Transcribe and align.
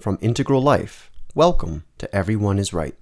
From 0.00 0.16
Integral 0.22 0.62
Life, 0.62 1.10
welcome 1.34 1.84
to 1.98 2.16
Everyone 2.16 2.58
is 2.58 2.72
Right. 2.72 2.94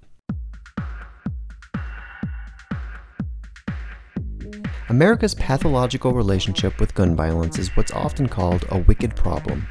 America's 4.89 5.37
pathological 5.37 6.13
relationship 6.13 6.81
with 6.81 6.97
gun 6.97 7.15
violence 7.15 7.57
is 7.57 7.69
what's 7.77 7.93
often 7.93 8.29
called 8.29 8.65
a 8.71 8.79
wicked 8.79 9.15
problem, 9.15 9.69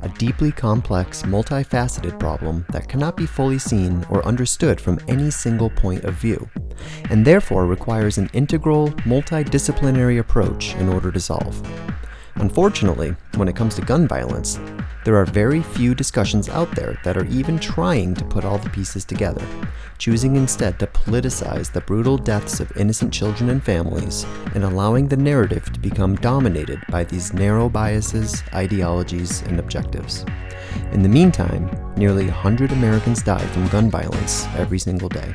a 0.00 0.08
deeply 0.08 0.50
complex, 0.50 1.22
multifaceted 1.24 2.18
problem 2.18 2.64
that 2.70 2.88
cannot 2.88 3.14
be 3.14 3.26
fully 3.26 3.58
seen 3.58 4.06
or 4.08 4.24
understood 4.24 4.80
from 4.80 4.98
any 5.06 5.30
single 5.30 5.68
point 5.68 6.04
of 6.04 6.14
view, 6.14 6.48
and 7.10 7.26
therefore 7.26 7.66
requires 7.66 8.16
an 8.16 8.30
integral, 8.32 8.88
multidisciplinary 9.04 10.18
approach 10.18 10.74
in 10.76 10.88
order 10.88 11.12
to 11.12 11.20
solve. 11.20 11.60
Unfortunately, 12.36 13.14
when 13.36 13.48
it 13.48 13.56
comes 13.56 13.74
to 13.74 13.82
gun 13.82 14.08
violence, 14.08 14.58
there 15.04 15.16
are 15.16 15.24
very 15.24 15.62
few 15.62 15.94
discussions 15.94 16.48
out 16.48 16.70
there 16.74 16.98
that 17.04 17.16
are 17.16 17.24
even 17.26 17.58
trying 17.58 18.14
to 18.14 18.24
put 18.24 18.44
all 18.44 18.58
the 18.58 18.68
pieces 18.70 19.04
together, 19.04 19.44
choosing 19.98 20.36
instead 20.36 20.78
to 20.78 20.86
politicize 20.86 21.72
the 21.72 21.80
brutal 21.80 22.18
deaths 22.18 22.60
of 22.60 22.76
innocent 22.76 23.12
children 23.12 23.50
and 23.50 23.62
families 23.62 24.26
and 24.54 24.64
allowing 24.64 25.08
the 25.08 25.16
narrative 25.16 25.72
to 25.72 25.80
become 25.80 26.16
dominated 26.16 26.82
by 26.90 27.04
these 27.04 27.32
narrow 27.32 27.68
biases, 27.68 28.42
ideologies, 28.52 29.42
and 29.42 29.58
objectives. 29.58 30.24
In 30.92 31.02
the 31.02 31.08
meantime, 31.08 31.70
nearly 31.96 32.24
100 32.24 32.72
Americans 32.72 33.22
die 33.22 33.46
from 33.46 33.68
gun 33.68 33.90
violence 33.90 34.46
every 34.56 34.78
single 34.78 35.08
day. 35.08 35.34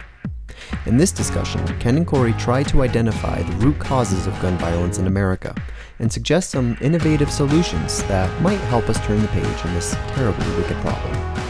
In 0.86 0.98
this 0.98 1.12
discussion, 1.12 1.66
Ken 1.80 1.98
and 1.98 2.06
Corey 2.06 2.34
try 2.34 2.64
to 2.64 2.84
identify 2.84 3.42
the 3.42 3.66
root 3.66 3.80
causes 3.80 4.28
of 4.28 4.40
gun 4.42 4.58
violence 4.58 5.00
in 5.00 5.08
America 5.08 5.56
and 6.00 6.12
suggest 6.12 6.52
some 6.52 6.78
innovative 6.82 7.32
solutions 7.32 8.04
that 8.04 8.42
might 8.42 8.60
help 8.70 8.90
us 8.90 9.04
turn 9.06 9.22
the 9.22 9.28
page 9.30 9.66
on 9.66 9.74
this 9.74 9.96
terribly 10.10 10.56
wicked 10.56 10.78
problem. 10.78 11.46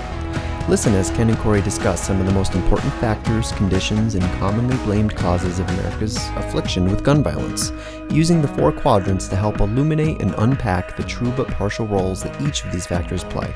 Listen 0.68 0.96
as 0.96 1.12
Ken 1.12 1.30
and 1.30 1.38
Corey 1.38 1.62
discuss 1.62 2.02
some 2.02 2.20
of 2.20 2.26
the 2.26 2.32
most 2.32 2.56
important 2.56 2.92
factors, 2.94 3.52
conditions, 3.52 4.16
and 4.16 4.24
commonly 4.40 4.76
blamed 4.78 5.16
causes 5.16 5.60
of 5.60 5.70
America's 5.70 6.18
affliction 6.38 6.90
with 6.90 7.04
gun 7.04 7.22
violence, 7.22 7.72
using 8.10 8.42
the 8.42 8.48
four 8.48 8.72
quadrants 8.72 9.28
to 9.28 9.36
help 9.36 9.60
illuminate 9.60 10.22
and 10.22 10.34
unpack 10.40 10.98
the 10.98 11.04
true 11.04 11.32
but 11.38 11.48
partial 11.50 11.86
roles 11.86 12.24
that 12.24 12.42
each 12.42 12.64
of 12.64 12.72
these 12.72 12.88
factors 12.88 13.24
play. 13.26 13.54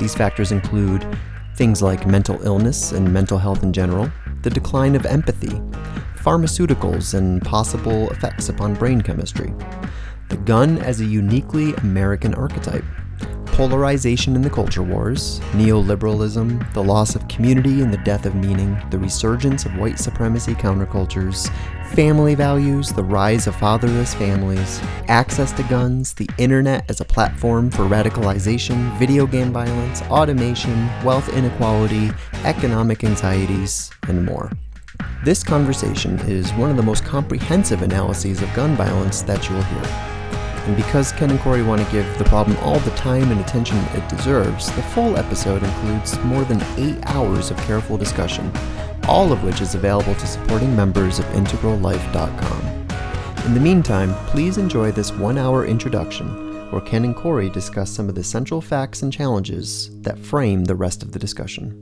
These 0.00 0.16
factors 0.16 0.50
include 0.50 1.06
things 1.54 1.80
like 1.80 2.08
mental 2.08 2.42
illness 2.42 2.90
and 2.90 3.12
mental 3.12 3.38
health 3.38 3.62
in 3.62 3.72
general, 3.72 4.10
the 4.42 4.50
decline 4.50 4.94
of 4.94 5.06
empathy, 5.06 5.60
pharmaceuticals 6.16 7.14
and 7.14 7.42
possible 7.42 8.10
effects 8.10 8.48
upon 8.48 8.74
brain 8.74 9.00
chemistry, 9.00 9.52
the 10.28 10.36
gun 10.38 10.78
as 10.78 11.00
a 11.00 11.04
uniquely 11.04 11.74
American 11.74 12.34
archetype, 12.34 12.84
polarization 13.46 14.34
in 14.34 14.42
the 14.42 14.50
culture 14.50 14.82
wars, 14.82 15.40
neoliberalism, 15.52 16.72
the 16.72 16.82
loss 16.82 17.14
of 17.14 17.28
community 17.28 17.82
and 17.82 17.92
the 17.92 17.98
death 17.98 18.24
of 18.24 18.34
meaning, 18.34 18.80
the 18.90 18.98
resurgence 18.98 19.66
of 19.66 19.76
white 19.76 19.98
supremacy 19.98 20.54
countercultures, 20.54 21.50
family 21.92 22.34
values, 22.34 22.90
the 22.90 23.04
rise 23.04 23.46
of 23.46 23.54
fatherless 23.56 24.14
families, 24.14 24.80
access 25.08 25.52
to 25.52 25.62
guns, 25.64 26.14
the 26.14 26.28
internet 26.38 26.88
as 26.88 27.02
a 27.02 27.04
platform 27.04 27.70
for 27.70 27.82
radicalization, 27.82 28.98
video 28.98 29.26
game 29.26 29.52
violence, 29.52 30.00
automation, 30.02 30.86
wealth 31.04 31.28
inequality, 31.34 32.10
economic 32.44 33.04
anxieties, 33.04 33.90
and 34.08 34.24
more. 34.24 34.50
This 35.22 35.44
conversation 35.44 36.18
is 36.20 36.50
one 36.54 36.70
of 36.70 36.78
the 36.78 36.82
most 36.82 37.04
comprehensive 37.04 37.82
analyses 37.82 38.40
of 38.40 38.52
gun 38.54 38.74
violence 38.74 39.20
that 39.22 39.46
you'll 39.50 39.62
hear. 39.62 39.84
And 40.64 40.76
because 40.76 41.12
Ken 41.12 41.30
and 41.30 41.40
Corey 41.40 41.62
want 41.62 41.84
to 41.84 41.92
give 41.92 42.06
the 42.18 42.24
problem 42.24 42.56
all 42.58 42.78
the 42.78 42.90
time 42.92 43.30
and 43.30 43.40
attention 43.40 43.76
it 43.94 44.08
deserves, 44.08 44.74
the 44.76 44.82
full 44.82 45.18
episode 45.18 45.62
includes 45.62 46.18
more 46.20 46.44
than 46.44 46.62
eight 46.78 46.98
hours 47.06 47.50
of 47.50 47.58
careful 47.58 47.98
discussion, 47.98 48.50
all 49.08 49.32
of 49.32 49.42
which 49.42 49.60
is 49.60 49.74
available 49.74 50.14
to 50.14 50.26
supporting 50.26 50.74
members 50.74 51.18
of 51.18 51.24
IntegralLife.com. 51.26 53.46
In 53.46 53.54
the 53.54 53.60
meantime, 53.60 54.14
please 54.26 54.58
enjoy 54.58 54.92
this 54.92 55.12
one 55.12 55.38
hour 55.38 55.66
introduction 55.66 56.70
where 56.70 56.80
Ken 56.80 57.04
and 57.04 57.14
Corey 57.14 57.50
discuss 57.50 57.90
some 57.90 58.08
of 58.08 58.14
the 58.14 58.24
central 58.24 58.60
facts 58.60 59.02
and 59.02 59.12
challenges 59.12 59.90
that 60.02 60.18
frame 60.18 60.64
the 60.64 60.74
rest 60.74 61.02
of 61.02 61.12
the 61.12 61.18
discussion. 61.18 61.78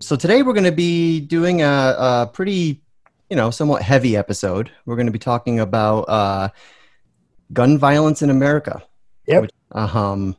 So, 0.00 0.16
today 0.16 0.42
we're 0.42 0.54
going 0.54 0.64
to 0.64 0.72
be 0.72 1.20
doing 1.20 1.62
a, 1.62 1.94
a 1.98 2.30
pretty 2.32 2.82
you 3.30 3.36
know, 3.36 3.50
somewhat 3.50 3.82
heavy 3.82 4.16
episode. 4.16 4.70
We're 4.86 4.96
going 4.96 5.06
to 5.06 5.12
be 5.12 5.18
talking 5.18 5.60
about 5.60 6.02
uh, 6.02 6.48
gun 7.52 7.78
violence 7.78 8.22
in 8.22 8.30
America. 8.30 8.82
Yep. 9.26 9.42
Which, 9.42 9.50
um, 9.72 10.36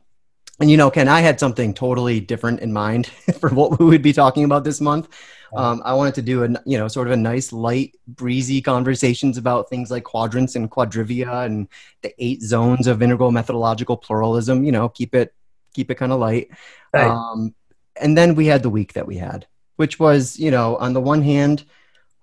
and 0.60 0.70
you 0.70 0.76
know, 0.76 0.90
Ken, 0.90 1.08
I 1.08 1.20
had 1.20 1.38
something 1.38 1.74
totally 1.74 2.20
different 2.20 2.60
in 2.60 2.72
mind 2.72 3.06
for 3.40 3.50
what 3.50 3.78
we 3.78 3.86
would 3.86 4.02
be 4.02 4.12
talking 4.12 4.44
about 4.44 4.64
this 4.64 4.80
month. 4.80 5.08
Um, 5.54 5.80
I 5.84 5.94
wanted 5.94 6.14
to 6.16 6.22
do 6.22 6.44
a 6.44 6.48
you 6.66 6.76
know 6.76 6.88
sort 6.88 7.06
of 7.06 7.12
a 7.12 7.16
nice, 7.16 7.52
light, 7.52 7.94
breezy 8.06 8.60
conversations 8.60 9.38
about 9.38 9.70
things 9.70 9.90
like 9.90 10.04
quadrants 10.04 10.56
and 10.56 10.70
quadrivia 10.70 11.46
and 11.46 11.68
the 12.02 12.12
eight 12.18 12.42
zones 12.42 12.86
of 12.86 13.02
integral 13.02 13.30
methodological 13.30 13.96
pluralism. 13.96 14.64
You 14.64 14.72
know, 14.72 14.88
keep 14.88 15.14
it 15.14 15.34
keep 15.72 15.90
it 15.90 15.96
kind 15.96 16.12
of 16.12 16.20
light. 16.20 16.50
Right. 16.92 17.08
Um, 17.08 17.54
and 18.00 18.16
then 18.18 18.34
we 18.34 18.46
had 18.46 18.62
the 18.62 18.70
week 18.70 18.94
that 18.94 19.06
we 19.06 19.16
had, 19.16 19.46
which 19.76 19.98
was 19.98 20.38
you 20.38 20.50
know 20.50 20.76
on 20.76 20.92
the 20.92 21.00
one 21.00 21.22
hand 21.22 21.64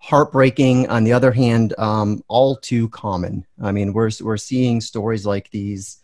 heartbreaking. 0.03 0.89
On 0.89 1.05
the 1.05 1.13
other 1.13 1.31
hand, 1.31 1.73
um, 1.77 2.21
all 2.27 2.57
too 2.57 2.89
common. 2.89 3.45
I 3.61 3.71
mean, 3.71 3.93
we're 3.93 4.11
we're 4.21 4.37
seeing 4.37 4.81
stories 4.81 5.25
like 5.25 5.49
these 5.49 6.02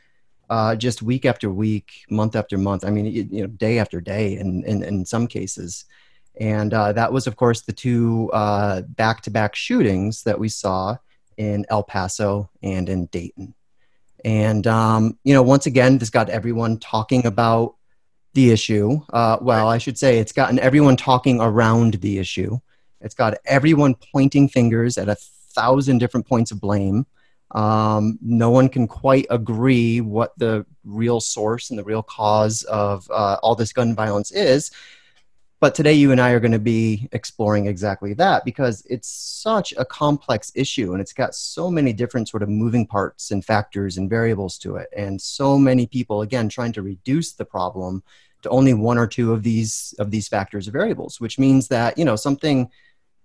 uh, 0.50 0.76
just 0.76 1.02
week 1.02 1.26
after 1.26 1.50
week, 1.50 2.06
month 2.10 2.36
after 2.36 2.58
month. 2.58 2.84
I 2.86 2.90
mean, 2.90 3.06
you, 3.06 3.28
you 3.30 3.42
know, 3.42 3.48
day 3.48 3.80
after 3.80 4.02
day, 4.02 4.38
in 4.38 4.64
in, 4.66 4.84
in 4.84 5.06
some 5.06 5.28
cases. 5.28 5.86
And 6.40 6.74
uh, 6.74 6.94
that 6.94 7.12
was, 7.12 7.28
of 7.28 7.36
course, 7.36 7.62
the 7.62 7.74
two 7.74 8.30
uh, 8.32 8.82
back-to-back 8.82 9.56
shootings 9.56 10.24
that 10.24 10.40
we 10.40 10.48
saw 10.48 10.96
in 11.36 11.66
El 11.70 11.84
Paso 11.84 12.50
and 12.64 12.88
in 12.88 13.08
Dayton. 13.08 13.54
And 14.24 14.66
um, 14.68 15.18
you 15.24 15.34
know, 15.34 15.44
once 15.44 15.66
again, 15.66 15.98
this 15.98 16.10
got 16.10 16.30
everyone 16.30 16.80
talking 16.80 17.26
about 17.26 17.76
the 18.34 18.52
issue. 18.52 19.02
Uh, 19.12 19.38
well, 19.42 19.68
I 19.68 19.80
should 19.80 19.98
say 19.98 20.20
it's 20.20 20.32
gotten 20.32 20.60
everyone 20.60 20.98
talking 20.98 21.42
around 21.42 21.96
the 21.96 22.20
issue. 22.20 22.60
It's 23.02 23.16
got 23.16 23.38
everyone 23.46 23.96
pointing 24.14 24.50
fingers 24.50 24.98
at 24.98 25.10
a 25.10 25.16
thousand 25.54 26.00
different 26.00 26.28
points 26.28 26.52
of 26.52 26.62
blame. 26.62 27.06
Um, 27.52 28.20
no 28.22 28.50
one 28.50 28.70
can 28.70 28.88
quite 28.88 29.26
agree 29.30 30.02
what 30.02 30.38
the 30.38 30.66
real 30.84 31.20
source 31.20 31.70
and 31.70 31.80
the 31.80 31.84
real 31.84 32.04
cause 32.04 32.64
of 32.64 33.10
uh, 33.12 33.38
all 33.42 33.56
this 33.56 33.74
gun 33.74 33.96
violence 33.96 34.32
is. 34.32 34.72
But 35.62 35.76
today, 35.76 35.94
you 35.94 36.14
and 36.14 36.22
I 36.22 36.32
are 36.32 36.40
going 36.40 36.54
to 36.54 36.60
be 36.60 37.10
exploring 37.12 37.68
exactly 37.68 38.14
that 38.14 38.46
because 38.46 38.86
it's 38.90 39.10
such 39.10 39.74
a 39.76 39.84
complex 39.84 40.54
issue 40.56 40.94
and 40.94 41.02
it's 41.02 41.12
got 41.12 41.36
so 41.36 41.70
many 41.70 41.92
different 41.92 42.30
sort 42.30 42.44
of 42.44 42.50
moving 42.50 42.88
parts 42.88 43.32
and 43.32 43.44
factors 43.44 43.98
and 43.98 44.10
variables 44.10 44.58
to 44.60 44.78
it. 44.78 44.88
And 44.96 45.22
so 45.22 45.58
many 45.58 45.86
people, 45.86 46.22
again, 46.22 46.48
trying 46.48 46.72
to 46.74 46.82
reduce 46.82 47.34
the 47.34 47.44
problem 47.44 48.04
to 48.42 48.50
only 48.50 48.74
one 48.74 48.98
or 48.98 49.06
two 49.06 49.34
of 49.34 49.44
these 49.44 49.94
of 50.00 50.12
these 50.12 50.30
factors 50.30 50.66
or 50.68 50.72
variables, 50.72 51.20
which 51.20 51.38
means 51.38 51.68
that 51.68 51.98
you 51.98 52.06
know 52.06 52.16
something 52.16 52.70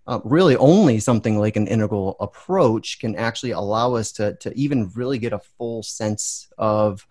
uh, 0.07 0.21
really 0.25 0.57
only 0.57 0.99
something 1.01 1.39
like 1.39 1.57
an 1.57 1.67
integral 1.67 2.17
approach 2.21 2.99
can 2.99 3.17
actually 3.17 3.53
allow 3.53 3.95
us 3.95 4.13
to, 4.13 4.35
to 4.37 4.53
even 4.55 4.91
really 4.95 5.19
get 5.19 5.33
a 5.33 5.39
full 5.39 5.83
sense 5.83 6.49
of 6.59 7.07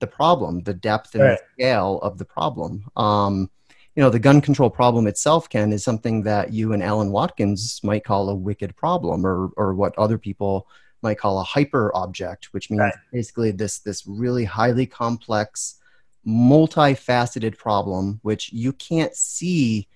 the 0.00 0.06
problem, 0.06 0.62
the 0.62 0.74
depth 0.74 1.14
and 1.14 1.24
Right. 1.24 1.38
the 1.38 1.44
scale 1.54 1.98
of 2.02 2.18
the 2.18 2.24
problem. 2.24 2.84
Um, 2.96 3.50
you 3.96 4.02
know, 4.02 4.10
the 4.10 4.18
gun 4.18 4.40
control 4.40 4.70
problem 4.70 5.08
itself, 5.08 5.48
Ken, 5.48 5.72
is 5.72 5.82
something 5.82 6.22
that 6.22 6.52
you 6.52 6.72
and 6.72 6.82
Alan 6.82 7.10
Watkins 7.10 7.80
might 7.82 8.04
call 8.04 8.28
a 8.28 8.34
wicked 8.34 8.76
problem, 8.76 9.26
or 9.26 9.50
or 9.56 9.74
what 9.74 9.98
other 9.98 10.16
people 10.18 10.68
might 11.02 11.18
call 11.18 11.40
a 11.40 11.44
hyper 11.44 11.90
object, 11.96 12.52
which 12.52 12.70
means 12.70 12.80
Right. 12.80 12.94
basically 13.12 13.50
this 13.50 13.80
this 13.80 14.06
really 14.06 14.44
highly 14.44 14.86
complex, 14.86 15.80
multifaceted 16.26 17.56
problem 17.58 18.20
which 18.22 18.52
you 18.52 18.72
can't 18.72 19.14
see 19.16 19.88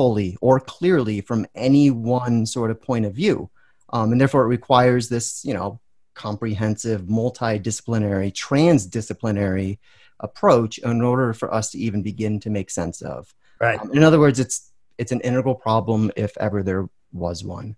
fully 0.00 0.34
or 0.40 0.58
clearly 0.58 1.20
from 1.20 1.44
any 1.54 1.90
one 1.90 2.46
sort 2.46 2.70
of 2.70 2.80
point 2.80 3.04
of 3.04 3.12
view. 3.12 3.50
Um, 3.92 4.12
and 4.12 4.18
therefore, 4.18 4.44
it 4.44 4.48
requires 4.48 5.10
this, 5.10 5.44
you 5.44 5.52
know, 5.52 5.78
comprehensive, 6.14 7.02
multidisciplinary, 7.02 8.32
transdisciplinary 8.32 9.76
approach 10.18 10.78
in 10.78 11.02
order 11.02 11.34
for 11.34 11.52
us 11.52 11.72
to 11.72 11.78
even 11.78 12.02
begin 12.02 12.40
to 12.40 12.48
make 12.48 12.70
sense 12.70 13.02
of. 13.02 13.34
Right. 13.60 13.78
Um, 13.78 13.92
in 13.92 14.02
other 14.02 14.18
words, 14.18 14.40
it's 14.40 14.72
it's 14.96 15.12
an 15.12 15.20
integral 15.20 15.54
problem 15.54 16.10
if 16.16 16.34
ever 16.38 16.62
there 16.62 16.88
was 17.12 17.44
one. 17.44 17.76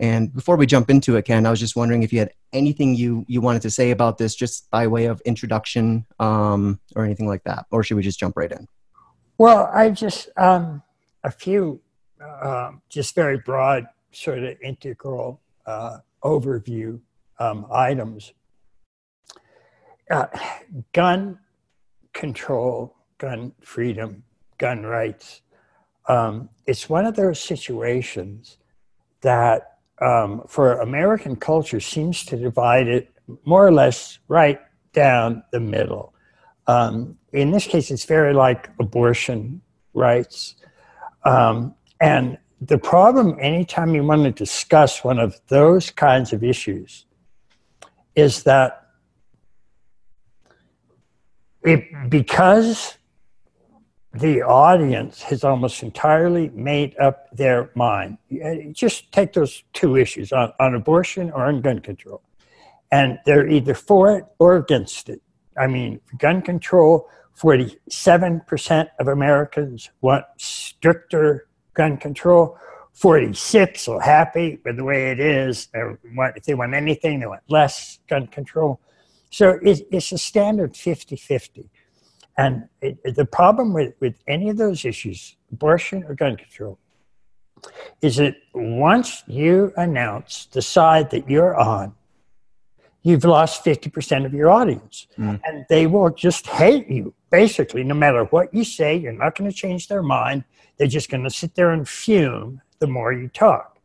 And 0.00 0.34
before 0.34 0.56
we 0.56 0.66
jump 0.66 0.90
into 0.90 1.14
it, 1.14 1.24
Ken, 1.24 1.46
I 1.46 1.50
was 1.50 1.60
just 1.60 1.76
wondering 1.76 2.02
if 2.02 2.12
you 2.12 2.18
had 2.18 2.32
anything 2.52 2.96
you 2.96 3.24
you 3.28 3.40
wanted 3.40 3.62
to 3.62 3.70
say 3.70 3.92
about 3.92 4.18
this, 4.18 4.34
just 4.34 4.68
by 4.72 4.88
way 4.88 5.04
of 5.04 5.20
introduction, 5.20 6.04
um, 6.18 6.80
or 6.96 7.04
anything 7.04 7.28
like 7.28 7.44
that, 7.44 7.66
or 7.70 7.84
should 7.84 7.96
we 7.96 8.02
just 8.02 8.18
jump 8.18 8.36
right 8.36 8.50
in? 8.50 8.66
Well, 9.38 9.70
I 9.72 9.90
just 9.90 10.30
um, 10.36 10.82
a 11.24 11.30
few 11.30 11.80
uh, 12.24 12.72
just 12.88 13.14
very 13.14 13.38
broad 13.38 13.86
sort 14.12 14.38
of 14.38 14.56
integral 14.62 15.40
uh, 15.66 15.98
overview 16.22 17.00
um, 17.38 17.66
items. 17.72 18.32
Uh, 20.10 20.26
gun 20.92 21.38
control 22.12 22.96
gun 23.20 23.52
freedom, 23.60 24.24
gun 24.58 24.82
rights. 24.82 25.42
Um, 26.08 26.48
it's 26.66 26.88
one 26.88 27.06
of 27.06 27.14
those 27.14 27.38
situations 27.38 28.56
that, 29.20 29.76
um, 30.00 30.42
for 30.48 30.80
American 30.80 31.36
culture, 31.36 31.78
seems 31.78 32.24
to 32.24 32.36
divide 32.36 32.88
it 32.88 33.12
more 33.44 33.64
or 33.64 33.72
less 33.72 34.18
right 34.26 34.58
down 34.92 35.44
the 35.52 35.60
middle. 35.60 36.14
Um, 36.66 37.18
in 37.32 37.50
this 37.50 37.66
case, 37.66 37.90
it's 37.90 38.06
very 38.06 38.32
like 38.32 38.70
abortion 38.80 39.60
rights. 39.94 40.56
Um, 41.24 41.74
and 42.00 42.38
the 42.60 42.78
problem, 42.78 43.36
anytime 43.40 43.94
you 43.94 44.04
want 44.04 44.24
to 44.24 44.30
discuss 44.30 45.02
one 45.04 45.18
of 45.18 45.40
those 45.48 45.90
kinds 45.90 46.32
of 46.32 46.44
issues, 46.44 47.06
is 48.14 48.42
that 48.44 48.86
it, 51.62 51.84
because 52.08 52.98
the 54.12 54.42
audience 54.42 55.22
has 55.22 55.44
almost 55.44 55.82
entirely 55.82 56.48
made 56.50 56.98
up 56.98 57.30
their 57.36 57.70
mind. 57.74 58.18
Just 58.72 59.12
take 59.12 59.32
those 59.32 59.62
two 59.72 59.96
issues 59.96 60.32
on, 60.32 60.52
on 60.58 60.74
abortion 60.74 61.30
or 61.30 61.44
on 61.44 61.60
gun 61.60 61.78
control. 61.78 62.22
And 62.90 63.20
they're 63.24 63.48
either 63.48 63.74
for 63.74 64.16
it 64.16 64.24
or 64.40 64.56
against 64.56 65.08
it. 65.08 65.22
I 65.56 65.68
mean, 65.68 66.00
gun 66.18 66.42
control, 66.42 67.08
47% 67.38 68.88
of 68.98 69.08
Americans 69.08 69.90
want 70.00 70.24
stricter 70.38 71.48
gun 71.74 71.96
control. 71.96 72.58
46 72.92 73.88
are 73.88 74.00
happy 74.00 74.58
with 74.64 74.76
the 74.76 74.84
way 74.84 75.10
it 75.10 75.20
is. 75.20 75.68
If 75.72 76.44
they 76.44 76.54
want 76.54 76.74
anything, 76.74 77.20
they 77.20 77.26
want 77.26 77.42
less 77.48 77.98
gun 78.08 78.26
control. 78.26 78.80
So 79.30 79.58
it's 79.62 80.12
a 80.12 80.18
standard 80.18 80.76
50 80.76 81.16
50. 81.16 81.70
And 82.36 82.68
it, 82.80 83.14
the 83.16 83.24
problem 83.24 83.72
with, 83.72 83.94
with 84.00 84.16
any 84.26 84.48
of 84.48 84.56
those 84.56 84.84
issues, 84.84 85.36
abortion 85.52 86.04
or 86.04 86.14
gun 86.14 86.36
control, 86.36 86.78
is 88.00 88.16
that 88.16 88.34
once 88.54 89.22
you 89.26 89.72
announce 89.76 90.46
the 90.46 90.62
side 90.62 91.10
that 91.10 91.28
you're 91.28 91.54
on, 91.56 91.94
you've 93.02 93.24
lost 93.24 93.64
50% 93.64 94.26
of 94.26 94.34
your 94.34 94.50
audience. 94.50 95.06
Mm. 95.18 95.40
And 95.44 95.66
they 95.68 95.86
will 95.86 96.10
just 96.10 96.46
hate 96.46 96.88
you, 96.88 97.14
basically, 97.30 97.82
no 97.82 97.94
matter 97.94 98.24
what 98.24 98.52
you 98.52 98.64
say. 98.64 98.96
You're 98.96 99.12
not 99.12 99.36
going 99.36 99.50
to 99.50 99.56
change 99.56 99.88
their 99.88 100.02
mind. 100.02 100.44
They're 100.76 100.86
just 100.86 101.10
going 101.10 101.24
to 101.24 101.30
sit 101.30 101.54
there 101.54 101.70
and 101.70 101.88
fume 101.88 102.60
the 102.78 102.86
more 102.86 103.12
you 103.12 103.28
talk. 103.28 103.78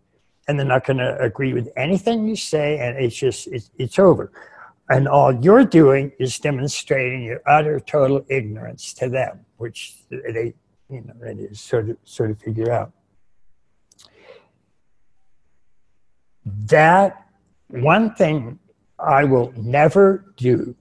And 0.48 0.60
they're 0.60 0.68
not 0.68 0.86
going 0.86 0.98
to 0.98 1.18
agree 1.20 1.54
with 1.54 1.70
anything 1.76 2.28
you 2.28 2.36
say, 2.36 2.78
and 2.78 2.98
it's 2.98 3.16
just, 3.16 3.48
it's, 3.48 3.72
it's 3.78 3.98
over. 3.98 4.32
And 4.90 5.08
all 5.08 5.34
you're 5.34 5.66
doing 5.66 6.12
is 6.20 6.38
demonstrating 6.38 7.24
your 7.24 7.42
utter 7.48 7.80
total 7.80 8.24
ignorance 8.30 8.94
to 8.96 9.10
them, 9.10 9.40
which 9.58 9.96
they, 10.12 10.54
you 10.90 11.02
know, 11.02 11.14
it 11.26 11.40
is 11.40 11.60
sort 11.60 11.90
of, 11.90 11.98
sort 12.04 12.30
of 12.30 12.40
figure 12.40 12.72
out. 12.72 12.92
That 16.46 17.26
one 17.70 18.14
thing 18.14 18.60
I 19.00 19.24
will 19.24 19.54
never 19.58 20.34
do, 20.38 20.76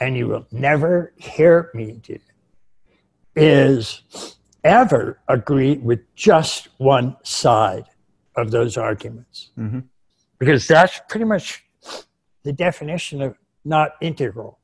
and 0.00 0.16
you 0.16 0.28
will 0.28 0.46
never 0.50 1.12
hear 1.16 1.70
me 1.74 1.92
do, 2.02 2.18
is 3.36 4.02
ever 4.64 5.20
agree 5.28 5.76
with 5.76 6.00
just 6.14 6.68
one 6.78 7.16
side 7.22 7.84
of 8.36 8.50
those 8.50 8.76
arguments. 8.76 9.50
Mm-hmm. 9.58 9.80
Because 10.38 10.66
that's 10.66 11.00
pretty 11.08 11.24
much 11.24 11.64
the 12.42 12.52
definition 12.52 13.22
of 13.22 13.36
not 13.64 13.92
integral, 14.00 14.58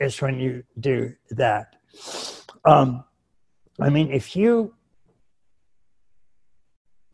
is 0.00 0.20
when 0.20 0.38
you 0.40 0.64
do 0.80 1.14
that. 1.30 1.76
Um, 2.64 3.04
I 3.80 3.90
mean, 3.90 4.10
if 4.10 4.34
you 4.34 4.74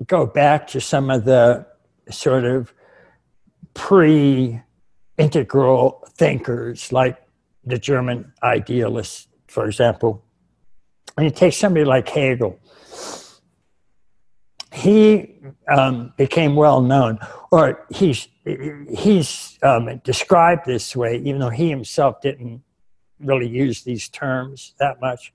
go 0.06 0.26
back 0.26 0.68
to 0.68 0.80
some 0.80 1.10
of 1.10 1.24
the 1.24 1.66
sort 2.10 2.44
of 2.44 2.72
pre 3.78 4.60
integral 5.16 6.04
thinkers 6.10 6.92
like 6.92 7.16
the 7.64 7.78
German 7.78 8.32
idealists, 8.42 9.28
for 9.46 9.66
example. 9.66 10.22
And 11.16 11.24
you 11.24 11.30
take 11.30 11.54
somebody 11.54 11.84
like 11.84 12.08
Hegel. 12.08 12.58
He 14.72 15.36
um, 15.68 16.12
became 16.16 16.54
well 16.54 16.82
known, 16.82 17.18
or 17.50 17.86
he's, 17.90 18.28
he's 18.90 19.58
um, 19.62 20.00
described 20.04 20.66
this 20.66 20.94
way, 20.94 21.16
even 21.16 21.38
though 21.40 21.50
he 21.50 21.70
himself 21.70 22.20
didn't 22.20 22.62
really 23.18 23.48
use 23.48 23.82
these 23.82 24.08
terms 24.08 24.74
that 24.78 25.00
much. 25.00 25.32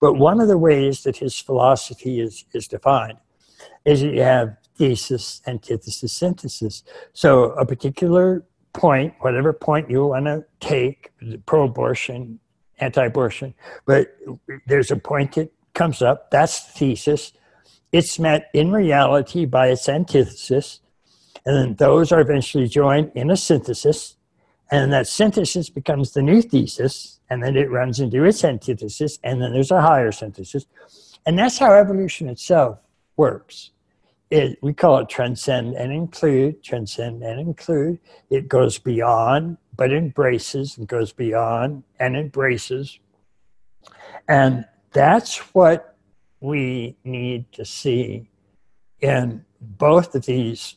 But 0.00 0.14
one 0.14 0.40
of 0.40 0.48
the 0.48 0.58
ways 0.58 1.02
that 1.02 1.16
his 1.16 1.38
philosophy 1.38 2.20
is, 2.20 2.44
is 2.52 2.68
defined 2.68 3.18
is 3.84 4.00
that 4.00 4.14
you 4.14 4.22
have 4.22 4.56
thesis, 4.76 5.42
antithesis, 5.46 6.12
synthesis. 6.12 6.84
So 7.12 7.50
a 7.52 7.64
particular 7.64 8.44
point, 8.72 9.14
whatever 9.20 9.52
point 9.52 9.90
you 9.90 10.06
want 10.06 10.26
to 10.26 10.44
take, 10.60 11.10
pro-abortion, 11.46 12.38
anti-abortion, 12.78 13.54
but 13.86 14.16
there's 14.66 14.90
a 14.90 14.96
point 14.96 15.32
that 15.34 15.50
comes 15.72 16.02
up, 16.02 16.30
that's 16.30 16.64
the 16.64 16.72
thesis. 16.72 17.32
It's 17.92 18.18
met 18.18 18.50
in 18.52 18.72
reality 18.72 19.46
by 19.46 19.68
its 19.68 19.88
antithesis, 19.88 20.80
and 21.46 21.56
then 21.56 21.74
those 21.76 22.12
are 22.12 22.20
eventually 22.20 22.68
joined 22.68 23.12
in 23.14 23.30
a 23.30 23.36
synthesis, 23.36 24.16
and 24.70 24.92
that 24.92 25.06
synthesis 25.06 25.70
becomes 25.70 26.12
the 26.12 26.22
new 26.22 26.42
thesis, 26.42 27.20
and 27.30 27.42
then 27.42 27.56
it 27.56 27.70
runs 27.70 28.00
into 28.00 28.24
its 28.24 28.44
antithesis, 28.44 29.18
and 29.24 29.40
then 29.40 29.52
there's 29.52 29.70
a 29.70 29.80
higher 29.80 30.12
synthesis. 30.12 30.66
And 31.24 31.38
that's 31.38 31.58
how 31.58 31.72
evolution 31.72 32.28
itself 32.28 32.78
works 33.16 33.70
it, 34.30 34.58
we 34.60 34.72
call 34.72 34.98
it 34.98 35.08
transcend 35.08 35.74
and 35.74 35.92
include, 35.92 36.62
transcend 36.62 37.22
and 37.22 37.40
include. 37.40 37.98
It 38.30 38.48
goes 38.48 38.78
beyond, 38.78 39.58
but 39.76 39.92
embraces, 39.92 40.76
and 40.76 40.88
goes 40.88 41.12
beyond 41.12 41.84
and 42.00 42.16
embraces. 42.16 42.98
And 44.28 44.64
that's 44.92 45.38
what 45.54 45.96
we 46.40 46.96
need 47.04 47.52
to 47.52 47.64
see 47.64 48.28
in 49.00 49.44
both 49.60 50.14
of 50.14 50.26
these 50.26 50.76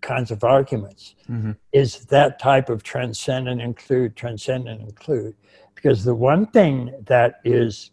kinds 0.00 0.30
of 0.30 0.44
arguments 0.44 1.14
mm-hmm. 1.28 1.52
is 1.72 2.06
that 2.06 2.38
type 2.38 2.68
of 2.70 2.82
transcend 2.82 3.48
and 3.48 3.60
include, 3.60 4.16
transcend 4.16 4.68
and 4.68 4.80
include. 4.80 5.34
Because 5.74 6.04
the 6.04 6.14
one 6.14 6.46
thing 6.46 6.94
that 7.06 7.40
is 7.44 7.90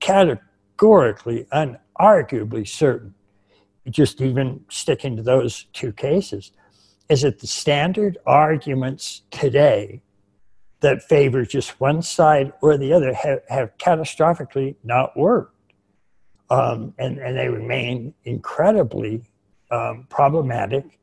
categorically, 0.00 1.46
unarguably 1.52 2.68
certain 2.68 3.14
just 3.90 4.20
even 4.20 4.64
sticking 4.68 5.16
to 5.16 5.22
those 5.22 5.64
two 5.72 5.92
cases, 5.92 6.52
is 7.08 7.22
that 7.22 7.40
the 7.40 7.46
standard 7.46 8.18
arguments 8.26 9.22
today 9.30 10.02
that 10.80 11.02
favor 11.02 11.44
just 11.44 11.80
one 11.80 12.02
side 12.02 12.52
or 12.60 12.76
the 12.76 12.92
other 12.92 13.14
have, 13.14 13.40
have 13.48 13.76
catastrophically 13.78 14.76
not 14.84 15.16
worked. 15.16 15.54
Um, 16.50 16.94
and, 16.98 17.18
and 17.18 17.36
they 17.38 17.48
remain 17.48 18.12
incredibly 18.24 19.22
um, 19.70 20.06
problematic 20.10 20.98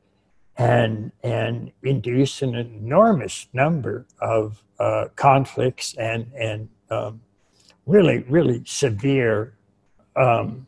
and, 0.57 1.11
and 1.23 1.71
induce 1.81 2.43
an 2.43 2.53
enormous 2.53 3.47
number 3.53 4.05
of 4.19 4.63
uh, 4.79 5.05
conflicts 5.15 5.95
and, 5.95 6.31
and 6.37 6.69
um, 6.91 7.21
really, 7.87 8.19
really 8.29 8.61
severe 8.65 9.55
um, 10.15 10.67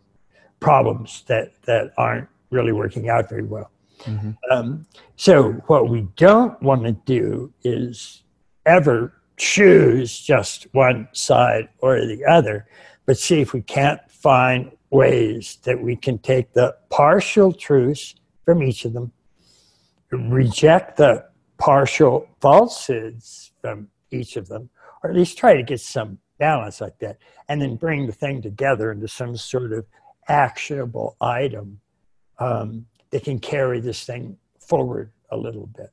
problems 0.64 1.24
that, 1.28 1.62
that 1.64 1.92
aren't 1.98 2.28
really 2.50 2.72
working 2.72 3.10
out 3.10 3.30
very 3.30 3.44
well. 3.44 3.70
Mm-hmm. 4.04 4.32
Um, 4.52 4.86
so, 5.16 5.54
what 5.68 5.90
we 5.90 6.08
don't 6.16 6.62
want 6.62 6.84
to 6.84 6.92
do 7.06 7.54
is 7.64 8.24
ever 8.66 9.14
choose 9.38 10.20
just 10.20 10.68
one 10.74 11.08
side 11.14 11.70
or 11.80 12.06
the 12.06 12.26
other, 12.26 12.68
but 13.06 13.18
see 13.18 13.42
if 13.42 13.54
we 13.54 13.62
can't 13.62 14.00
find 14.10 14.72
ways 14.90 15.58
that 15.64 15.82
we 15.82 15.96
can 15.96 16.18
take 16.20 16.54
the 16.54 16.76
partial 16.90 17.52
truths 17.52 18.16
from 18.46 18.62
each 18.62 18.86
of 18.86 18.94
them, 18.94 19.12
reject 20.12 20.98
the 20.98 21.26
partial 21.58 22.28
falsehoods 22.42 23.52
from 23.62 23.88
each 24.12 24.36
of 24.36 24.48
them, 24.48 24.70
or 25.02 25.10
at 25.10 25.16
least 25.16 25.38
try 25.38 25.56
to 25.56 25.64
get 25.64 25.80
some 25.80 26.20
balance 26.38 26.82
like 26.82 26.98
that, 27.00 27.18
and 27.48 27.62
then 27.62 27.76
bring 27.76 28.06
the 28.06 28.14
thing 28.14 28.42
together 28.42 28.92
into 28.92 29.08
some 29.08 29.36
sort 29.36 29.72
of 29.72 29.86
actionable 30.28 31.16
item 31.22 31.80
um, 32.40 32.86
that 33.12 33.24
can 33.24 33.40
carry 33.40 33.80
this 33.80 34.06
thing 34.06 34.38
forward 34.60 35.12
a 35.30 35.38
little 35.38 35.68
bit. 35.68 35.92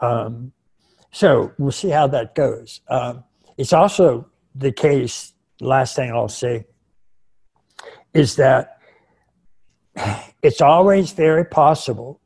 Um, 0.00 0.52
so 1.10 1.52
we'll 1.58 1.72
see 1.72 1.90
how 1.90 2.06
that 2.08 2.34
goes. 2.34 2.80
Um, 2.88 3.24
it's 3.56 3.72
also 3.72 4.28
the 4.54 4.72
case, 4.72 5.32
last 5.60 5.96
thing 5.96 6.10
I'll 6.10 6.28
say, 6.28 6.66
is 8.14 8.36
that 8.36 8.78
it's 10.42 10.60
always 10.60 11.12
very 11.12 11.44
possible 11.44 12.20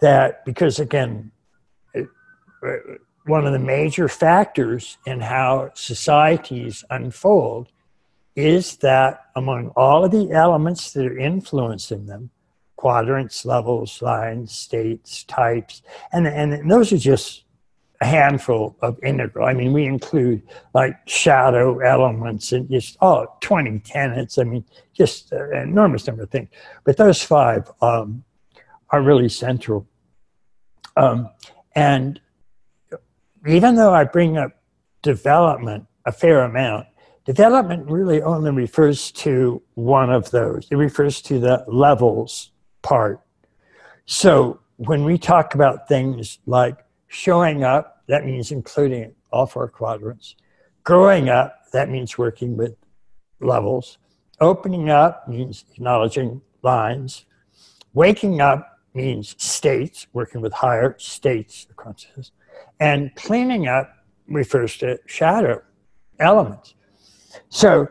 that, 0.00 0.44
because 0.44 0.78
again, 0.78 1.32
one 3.26 3.46
of 3.46 3.52
the 3.52 3.58
major 3.58 4.08
factors 4.08 4.98
in 5.06 5.20
how 5.20 5.70
societies 5.74 6.84
unfold 6.90 7.68
is 8.36 8.76
that 8.76 9.24
among 9.34 9.68
all 9.70 10.04
of 10.04 10.12
the 10.12 10.30
elements 10.30 10.92
that 10.92 11.06
are 11.06 11.18
influencing 11.18 12.06
them, 12.06 12.30
quadrants, 12.76 13.46
levels, 13.46 14.00
lines, 14.02 14.52
states, 14.52 15.24
types, 15.24 15.82
and, 16.12 16.26
and 16.26 16.70
those 16.70 16.92
are 16.92 16.98
just 16.98 17.44
a 18.02 18.06
handful 18.06 18.76
of 18.82 19.02
integral. 19.02 19.48
I 19.48 19.54
mean, 19.54 19.72
we 19.72 19.86
include 19.86 20.42
like 20.74 20.96
shadow 21.06 21.78
elements 21.78 22.52
and 22.52 22.70
just, 22.70 22.98
oh, 23.00 23.26
20 23.40 23.78
tenets. 23.80 24.36
I 24.36 24.44
mean, 24.44 24.64
just 24.92 25.32
an 25.32 25.68
enormous 25.68 26.06
number 26.06 26.24
of 26.24 26.30
things. 26.30 26.50
But 26.84 26.98
those 26.98 27.22
five 27.22 27.70
um, 27.80 28.22
are 28.90 29.00
really 29.00 29.30
central. 29.30 29.86
Um, 30.94 31.30
and 31.74 32.20
even 33.46 33.76
though 33.76 33.94
I 33.94 34.04
bring 34.04 34.36
up 34.36 34.52
development 35.00 35.86
a 36.04 36.12
fair 36.12 36.42
amount, 36.42 36.86
development 37.26 37.90
really 37.90 38.22
only 38.22 38.52
refers 38.52 39.10
to 39.12 39.60
one 39.74 40.10
of 40.10 40.30
those. 40.30 40.68
It 40.70 40.76
refers 40.76 41.20
to 41.22 41.38
the 41.38 41.64
levels 41.66 42.52
part. 42.82 43.20
So 44.06 44.60
when 44.76 45.04
we 45.04 45.18
talk 45.18 45.54
about 45.54 45.88
things 45.88 46.38
like 46.46 46.78
showing 47.08 47.64
up, 47.64 48.04
that 48.06 48.24
means 48.24 48.52
including 48.52 49.14
all 49.32 49.46
four 49.46 49.68
quadrants. 49.68 50.36
Growing 50.84 51.28
up, 51.28 51.56
that 51.72 51.90
means 51.90 52.16
working 52.16 52.56
with 52.56 52.76
levels. 53.40 53.98
Opening 54.40 54.88
up 54.88 55.26
means 55.26 55.64
acknowledging 55.72 56.40
lines. 56.62 57.26
Waking 57.92 58.40
up 58.40 58.78
means 58.94 59.34
states, 59.42 60.06
working 60.12 60.40
with 60.40 60.52
higher 60.52 60.94
states 60.98 61.66
of 61.68 61.76
consciousness. 61.76 62.30
And 62.78 63.12
cleaning 63.16 63.66
up 63.66 63.92
refers 64.28 64.76
to 64.78 65.00
shadow 65.06 65.62
elements. 66.20 66.75
So 67.48 67.88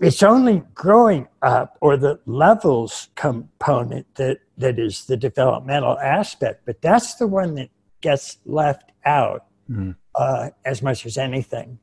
it's 0.00 0.22
only 0.22 0.62
growing 0.74 1.28
up 1.42 1.78
or 1.80 1.96
the 1.96 2.20
levels 2.26 3.08
component 3.14 4.12
that, 4.16 4.38
that 4.58 4.78
is 4.78 5.04
the 5.06 5.16
developmental 5.16 5.98
aspect, 5.98 6.66
but 6.66 6.82
that's 6.82 7.14
the 7.14 7.26
one 7.26 7.54
that 7.54 7.70
gets 8.00 8.38
left 8.44 8.92
out 9.04 9.46
mm-hmm. 9.70 9.92
uh, 10.14 10.50
as 10.64 10.82
much 10.82 11.06
as 11.06 11.16
anything. 11.16 11.78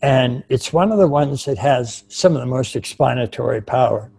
And 0.00 0.44
it's 0.48 0.72
one 0.72 0.92
of 0.92 0.98
the 0.98 1.08
ones 1.08 1.44
that 1.46 1.58
has 1.58 2.04
some 2.08 2.34
of 2.34 2.40
the 2.40 2.46
most 2.46 2.76
explanatory 2.76 3.60
power. 3.60 4.10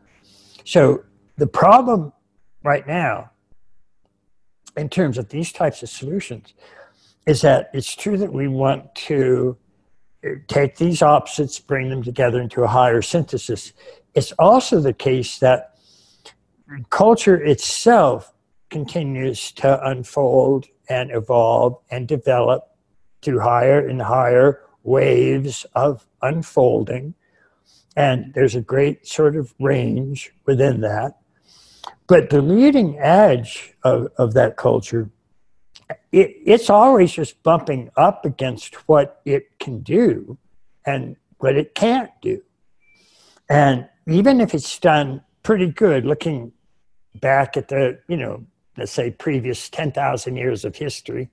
So 0.66 1.04
the 1.38 1.48
problem 1.48 2.12
right 2.64 2.86
now, 2.86 3.32
in 4.76 4.90
terms 4.90 5.18
of 5.18 5.30
these 5.30 5.52
types 5.52 5.82
of 5.82 5.90
solutions, 5.90 6.54
is 7.26 7.42
that 7.42 7.70
it's 7.74 7.96
true 7.96 8.18
that 8.18 8.34
we 8.34 8.48
want 8.48 8.94
to 8.96 9.58
take 10.48 10.78
these 10.78 11.02
opposites, 11.02 11.60
bring 11.60 11.90
them 11.90 12.04
together 12.04 12.42
into 12.42 12.64
a 12.64 12.68
higher 12.68 13.02
synthesis. 13.02 13.74
It's 14.14 14.32
also 14.34 14.80
the 14.80 14.94
case 14.94 15.40
that 15.40 15.78
culture 16.90 17.42
itself 17.42 18.34
continues 18.70 19.52
to 19.54 19.88
unfold 19.88 20.68
and 20.90 21.12
evolve 21.12 21.78
and 21.90 22.08
develop 22.08 22.70
through 23.22 23.40
higher 23.40 23.86
and 23.88 24.02
higher 24.02 24.62
waves 24.84 25.66
of 25.76 26.06
unfolding. 26.22 27.14
And 27.96 28.34
there's 28.34 28.56
a 28.56 28.62
great 28.62 29.08
sort 29.08 29.36
of 29.36 29.54
range 29.60 30.32
within 30.46 30.82
that. 30.82 31.18
But 32.08 32.30
the 32.30 32.42
leading 32.42 32.98
edge 33.00 33.74
of, 33.84 34.08
of 34.18 34.34
that 34.34 34.58
culture 34.58 35.10
it, 36.12 36.36
it's 36.46 36.70
always 36.70 37.12
just 37.12 37.42
bumping 37.44 37.90
up 37.98 38.26
against 38.26 38.76
what 38.88 39.22
it 39.26 39.58
can 39.60 39.82
do 39.82 40.38
and 40.86 41.16
what 41.40 41.56
it 41.56 41.76
can't 41.76 42.12
do. 42.22 42.42
And 43.50 43.88
even 44.08 44.42
if 44.42 44.54
it's 44.54 44.78
done 44.80 45.22
pretty 45.44 45.68
good, 45.68 46.06
looking 46.06 46.52
back 47.16 47.58
at 47.58 47.70
the, 47.70 48.00
you 48.08 48.18
know, 48.18 48.46
let's 48.78 48.92
say 48.92 49.12
previous 49.12 49.70
10,000 49.70 50.36
years 50.36 50.64
of 50.64 50.76
history 50.76 51.30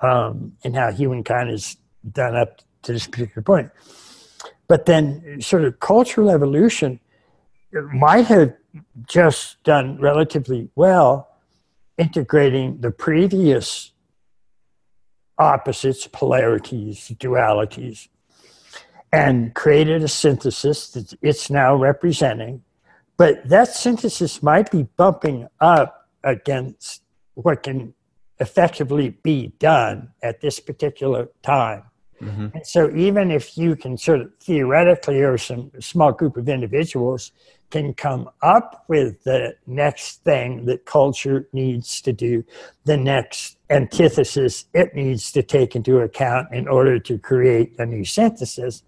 um, 0.00 0.52
and 0.64 0.76
how 0.76 0.92
humankind 0.92 1.50
has 1.50 1.76
done 2.12 2.36
up 2.36 2.60
to 2.82 2.92
this 2.92 3.06
particular 3.06 3.42
point. 3.42 3.70
But 4.68 4.86
then, 4.86 5.40
sort 5.40 5.64
of 5.64 5.78
cultural 5.80 6.30
evolution 6.30 6.98
might 7.92 8.26
have 8.26 8.54
just 9.06 9.62
done 9.62 9.98
relatively 10.00 10.68
well 10.74 11.28
integrating 11.98 12.80
the 12.80 12.90
previous 12.90 13.92
opposites, 15.38 16.06
polarities, 16.06 17.12
dualities, 17.18 18.08
and 19.12 19.54
created 19.54 20.02
a 20.02 20.08
synthesis 20.08 20.90
that 20.90 21.14
it's 21.22 21.50
now 21.50 21.74
representing. 21.74 22.62
But 23.16 23.48
that 23.48 23.68
synthesis 23.68 24.42
might 24.42 24.70
be 24.70 24.84
bumping 24.96 25.48
up 25.60 26.08
against 26.22 27.02
what 27.34 27.62
can 27.62 27.94
effectively 28.40 29.10
be 29.10 29.48
done 29.58 30.10
at 30.22 30.40
this 30.40 30.60
particular 30.60 31.28
time. 31.42 31.84
Mm-hmm. 32.22 32.46
And 32.54 32.66
so, 32.66 32.90
even 32.94 33.30
if 33.30 33.58
you 33.58 33.76
can 33.76 33.96
sort 33.98 34.20
of 34.20 34.32
theoretically, 34.40 35.20
or 35.22 35.36
some 35.36 35.70
small 35.80 36.12
group 36.12 36.36
of 36.36 36.48
individuals 36.48 37.32
can 37.70 37.92
come 37.94 38.28
up 38.42 38.84
with 38.88 39.22
the 39.24 39.54
next 39.66 40.22
thing 40.22 40.64
that 40.66 40.86
culture 40.86 41.48
needs 41.52 42.00
to 42.02 42.12
do, 42.12 42.44
the 42.84 42.96
next 42.96 43.58
antithesis 43.70 44.66
it 44.72 44.94
needs 44.94 45.32
to 45.32 45.42
take 45.42 45.74
into 45.74 45.98
account 45.98 46.52
in 46.52 46.68
order 46.68 46.98
to 46.98 47.18
create 47.18 47.74
a 47.78 47.86
new 47.86 48.04
synthesis. 48.04 48.82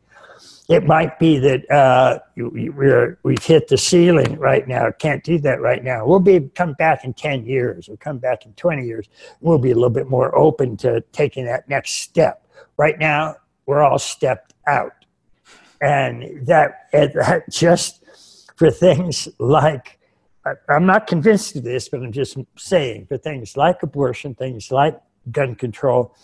It 0.68 0.86
might 0.86 1.18
be 1.18 1.38
that 1.38 1.70
uh, 1.70 2.18
we're, 2.36 3.18
we've 3.22 3.42
hit 3.42 3.68
the 3.68 3.78
ceiling 3.78 4.38
right 4.38 4.68
now, 4.68 4.90
can't 4.90 5.24
do 5.24 5.38
that 5.38 5.62
right 5.62 5.82
now. 5.82 6.06
We'll 6.06 6.20
be 6.20 6.40
come 6.54 6.74
back 6.74 7.04
in 7.04 7.14
10 7.14 7.46
years 7.46 7.88
or 7.88 7.96
come 7.96 8.18
back 8.18 8.44
in 8.44 8.52
20 8.52 8.84
years. 8.86 9.08
We'll 9.40 9.58
be 9.58 9.70
a 9.70 9.74
little 9.74 9.88
bit 9.90 10.08
more 10.08 10.36
open 10.36 10.76
to 10.78 11.00
taking 11.12 11.46
that 11.46 11.68
next 11.68 11.92
step. 12.02 12.44
Right 12.78 12.98
now, 12.98 13.36
we're 13.66 13.82
all 13.82 13.98
stepped 13.98 14.54
out. 14.66 14.92
And 15.80 16.46
that, 16.46 16.88
that 16.92 17.42
just 17.50 18.04
for 18.56 18.70
things 18.70 19.28
like, 19.38 19.98
I'm 20.68 20.86
not 20.86 21.06
convinced 21.06 21.56
of 21.56 21.64
this, 21.64 21.88
but 21.88 22.02
I'm 22.02 22.12
just 22.12 22.38
saying, 22.56 23.06
for 23.06 23.18
things 23.18 23.56
like 23.56 23.82
abortion, 23.82 24.34
things 24.34 24.70
like 24.70 24.98
gun 25.30 25.54
control, 25.54 26.14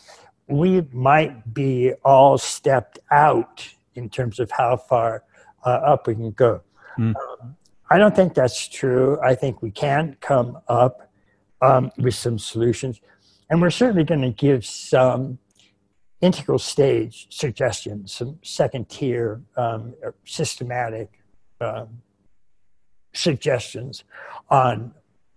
we 0.47 0.87
might 0.93 1.53
be 1.53 1.93
all 2.05 2.39
stepped 2.39 2.99
out 3.11 3.69
in 3.95 4.09
terms 4.09 4.39
of 4.41 4.51
how 4.51 4.77
far 4.77 5.25
uh, 5.67 5.69
up 5.69 6.07
we 6.07 6.15
can 6.15 6.31
go. 6.31 6.63
Mm. 6.99 7.15
Um, 7.17 7.57
I 7.91 7.99
don't 7.99 8.15
think 8.17 8.35
that's 8.35 8.67
true. 8.69 9.19
I 9.23 9.35
think 9.35 9.61
we 9.61 9.71
can 9.71 10.17
come 10.21 10.59
up 10.69 11.11
um, 11.61 11.91
with 11.99 12.15
some 12.15 12.39
solutions. 12.39 13.01
And 13.51 13.61
we're 13.61 13.71
certainly 13.71 14.05
going 14.05 14.23
to 14.23 14.31
give 14.31 14.65
some 14.65 15.39
integral 16.25 16.59
stage 16.59 17.27
suggestions, 17.31 18.13
some 18.15 18.39
second 18.43 18.89
tier 18.89 19.43
um, 19.57 19.95
systematic 20.25 21.21
um, 21.61 22.03
suggestions 23.13 24.05
on 24.51 24.93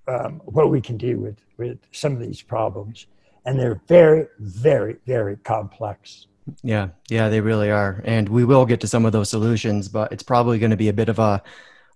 um, 0.08 0.41
what 0.46 0.70
we 0.70 0.82
can 0.82 0.98
do 0.98 1.20
with, 1.20 1.38
with 1.58 1.77
some 1.91 2.13
of 2.13 2.20
these 2.20 2.41
problems. 2.41 3.08
And 3.46 3.60
they're 3.60 3.82
very, 3.88 4.27
very, 4.39 4.98
very 5.06 5.38
complex. 5.38 6.27
Yeah, 6.63 6.89
yeah, 7.10 7.29
they 7.29 7.41
really 7.41 7.70
are. 7.70 8.01
And 8.06 8.29
we 8.29 8.46
will 8.46 8.65
get 8.65 8.82
to 8.82 8.88
some 8.88 9.06
of 9.06 9.12
those 9.12 9.29
solutions, 9.29 9.89
but 9.89 10.12
it's 10.12 10.24
probably 10.24 10.60
going 10.60 10.72
to 10.72 10.77
be 10.77 10.89
a 10.89 10.94
bit 10.94 11.10
of 11.10 11.20
a, 11.20 11.41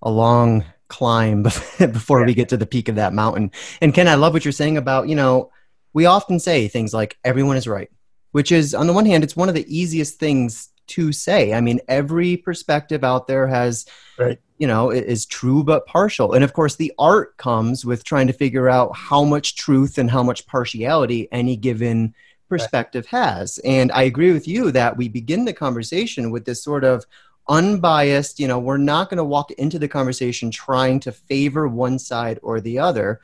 a 0.01 0.11
long 0.11 0.65
climb 0.87 1.43
before 1.79 2.19
yeah. 2.19 2.25
we 2.25 2.33
get 2.33 2.49
to 2.49 2.57
the 2.57 2.65
peak 2.65 2.89
of 2.89 2.95
that 2.95 3.13
mountain. 3.13 3.51
And 3.81 3.93
Ken, 3.93 4.07
I 4.07 4.15
love 4.15 4.33
what 4.33 4.45
you're 4.45 4.51
saying 4.51 4.77
about, 4.77 5.07
you 5.07 5.15
know, 5.15 5.51
we 5.93 6.05
often 6.05 6.39
say 6.39 6.67
things 6.67 6.93
like 6.93 7.17
everyone 7.23 7.57
is 7.57 7.67
right, 7.67 7.89
which 8.31 8.51
is, 8.51 8.73
on 8.73 8.87
the 8.87 8.93
one 8.93 9.05
hand, 9.05 9.23
it's 9.23 9.35
one 9.35 9.49
of 9.49 9.55
the 9.55 9.65
easiest 9.67 10.19
things 10.19 10.69
to 10.87 11.11
say. 11.11 11.53
I 11.53 11.61
mean, 11.61 11.79
every 11.87 12.37
perspective 12.37 13.03
out 13.03 13.27
there 13.27 13.47
has 13.47 13.85
right 14.17 14.39
you 14.61 14.67
know 14.67 14.91
is 14.91 15.25
true 15.25 15.63
but 15.63 15.87
partial 15.87 16.33
and 16.33 16.43
of 16.43 16.53
course 16.53 16.75
the 16.75 16.93
art 16.99 17.35
comes 17.37 17.83
with 17.83 18.03
trying 18.03 18.27
to 18.27 18.33
figure 18.33 18.69
out 18.69 18.95
how 18.95 19.23
much 19.23 19.55
truth 19.55 19.97
and 19.97 20.11
how 20.11 20.21
much 20.21 20.45
partiality 20.45 21.27
any 21.31 21.57
given 21.57 22.13
perspective 22.47 23.07
right. 23.11 23.19
has 23.19 23.57
and 23.65 23.91
i 23.91 24.03
agree 24.03 24.31
with 24.31 24.47
you 24.47 24.71
that 24.71 24.95
we 24.95 25.09
begin 25.09 25.45
the 25.45 25.53
conversation 25.53 26.29
with 26.29 26.45
this 26.45 26.63
sort 26.63 26.83
of 26.83 27.03
unbiased 27.49 28.39
you 28.39 28.47
know 28.47 28.59
we're 28.59 28.77
not 28.77 29.09
going 29.09 29.17
to 29.17 29.23
walk 29.23 29.49
into 29.53 29.79
the 29.79 29.87
conversation 29.87 30.51
trying 30.51 30.99
to 30.99 31.11
favor 31.11 31.67
one 31.67 31.97
side 31.97 32.39
or 32.43 32.61
the 32.61 32.77
other 32.77 33.19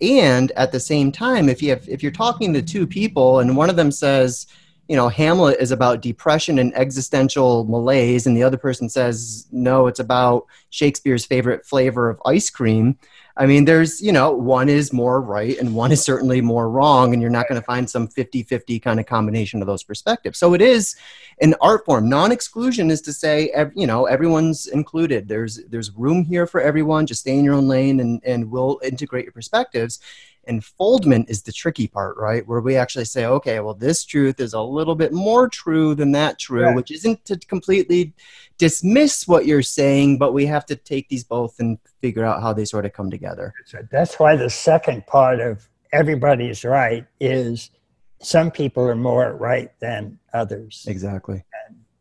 and 0.00 0.52
at 0.52 0.72
the 0.72 0.80
same 0.80 1.12
time 1.12 1.48
if 1.48 1.62
you 1.62 1.70
have 1.70 1.88
if 1.88 2.02
you're 2.02 2.12
talking 2.12 2.52
to 2.52 2.62
two 2.62 2.86
people 2.86 3.40
and 3.40 3.56
one 3.56 3.70
of 3.70 3.76
them 3.76 3.90
says 3.90 4.46
you 4.88 4.96
know 4.96 5.08
hamlet 5.08 5.56
is 5.60 5.70
about 5.70 6.02
depression 6.02 6.58
and 6.58 6.76
existential 6.76 7.64
malaise 7.64 8.26
and 8.26 8.36
the 8.36 8.42
other 8.42 8.56
person 8.56 8.88
says 8.88 9.46
no 9.52 9.86
it's 9.86 10.00
about 10.00 10.46
shakespeare's 10.70 11.24
favorite 11.24 11.64
flavor 11.64 12.08
of 12.10 12.20
ice 12.26 12.50
cream 12.50 12.98
I 13.36 13.46
mean, 13.46 13.64
there's, 13.64 14.00
you 14.00 14.12
know, 14.12 14.30
one 14.30 14.68
is 14.68 14.92
more 14.92 15.20
right 15.20 15.58
and 15.58 15.74
one 15.74 15.90
is 15.90 16.02
certainly 16.02 16.40
more 16.40 16.70
wrong, 16.70 17.12
and 17.12 17.20
you're 17.20 17.32
not 17.32 17.48
going 17.48 17.60
to 17.60 17.64
find 17.64 17.90
some 17.90 18.06
50 18.06 18.44
50 18.44 18.78
kind 18.78 19.00
of 19.00 19.06
combination 19.06 19.60
of 19.60 19.66
those 19.66 19.82
perspectives. 19.82 20.38
So 20.38 20.54
it 20.54 20.62
is 20.62 20.94
an 21.40 21.54
art 21.60 21.84
form. 21.84 22.08
Non 22.08 22.32
exclusion 22.32 22.90
is 22.90 23.00
to 23.02 23.12
say, 23.12 23.50
you 23.74 23.86
know, 23.86 24.06
everyone's 24.06 24.66
included. 24.66 25.28
There's, 25.28 25.60
there's 25.68 25.90
room 25.92 26.24
here 26.24 26.46
for 26.46 26.60
everyone. 26.60 27.06
Just 27.06 27.22
stay 27.22 27.38
in 27.38 27.44
your 27.44 27.54
own 27.54 27.68
lane 27.68 28.00
and, 28.00 28.20
and 28.24 28.50
we'll 28.50 28.80
integrate 28.82 29.24
your 29.24 29.32
perspectives. 29.32 30.00
Enfoldment 30.48 31.30
is 31.30 31.42
the 31.42 31.52
tricky 31.52 31.88
part, 31.88 32.18
right? 32.18 32.46
Where 32.46 32.60
we 32.60 32.76
actually 32.76 33.06
say, 33.06 33.24
okay, 33.24 33.60
well, 33.60 33.72
this 33.72 34.04
truth 34.04 34.40
is 34.40 34.52
a 34.52 34.60
little 34.60 34.94
bit 34.94 35.12
more 35.12 35.48
true 35.48 35.94
than 35.94 36.12
that 36.12 36.38
true, 36.38 36.74
which 36.74 36.90
isn't 36.90 37.24
to 37.24 37.38
completely 37.38 38.12
dismiss 38.58 39.26
what 39.26 39.46
you're 39.46 39.62
saying, 39.62 40.18
but 40.18 40.34
we 40.34 40.44
have 40.44 40.66
to 40.66 40.76
take 40.76 41.08
these 41.08 41.24
both 41.24 41.58
and 41.60 41.78
figure 42.02 42.24
out 42.24 42.42
how 42.42 42.52
they 42.52 42.66
sort 42.66 42.84
of 42.84 42.92
come 42.92 43.10
together. 43.10 43.54
That's 43.90 44.18
why 44.18 44.36
the 44.36 44.50
second 44.50 45.06
part 45.06 45.40
of 45.40 45.66
everybody's 45.92 46.62
right 46.62 47.06
is 47.20 47.70
some 48.24 48.50
people 48.50 48.82
are 48.84 48.94
more 48.94 49.34
right 49.34 49.70
than 49.80 50.18
others. 50.32 50.84
Exactly. 50.88 51.44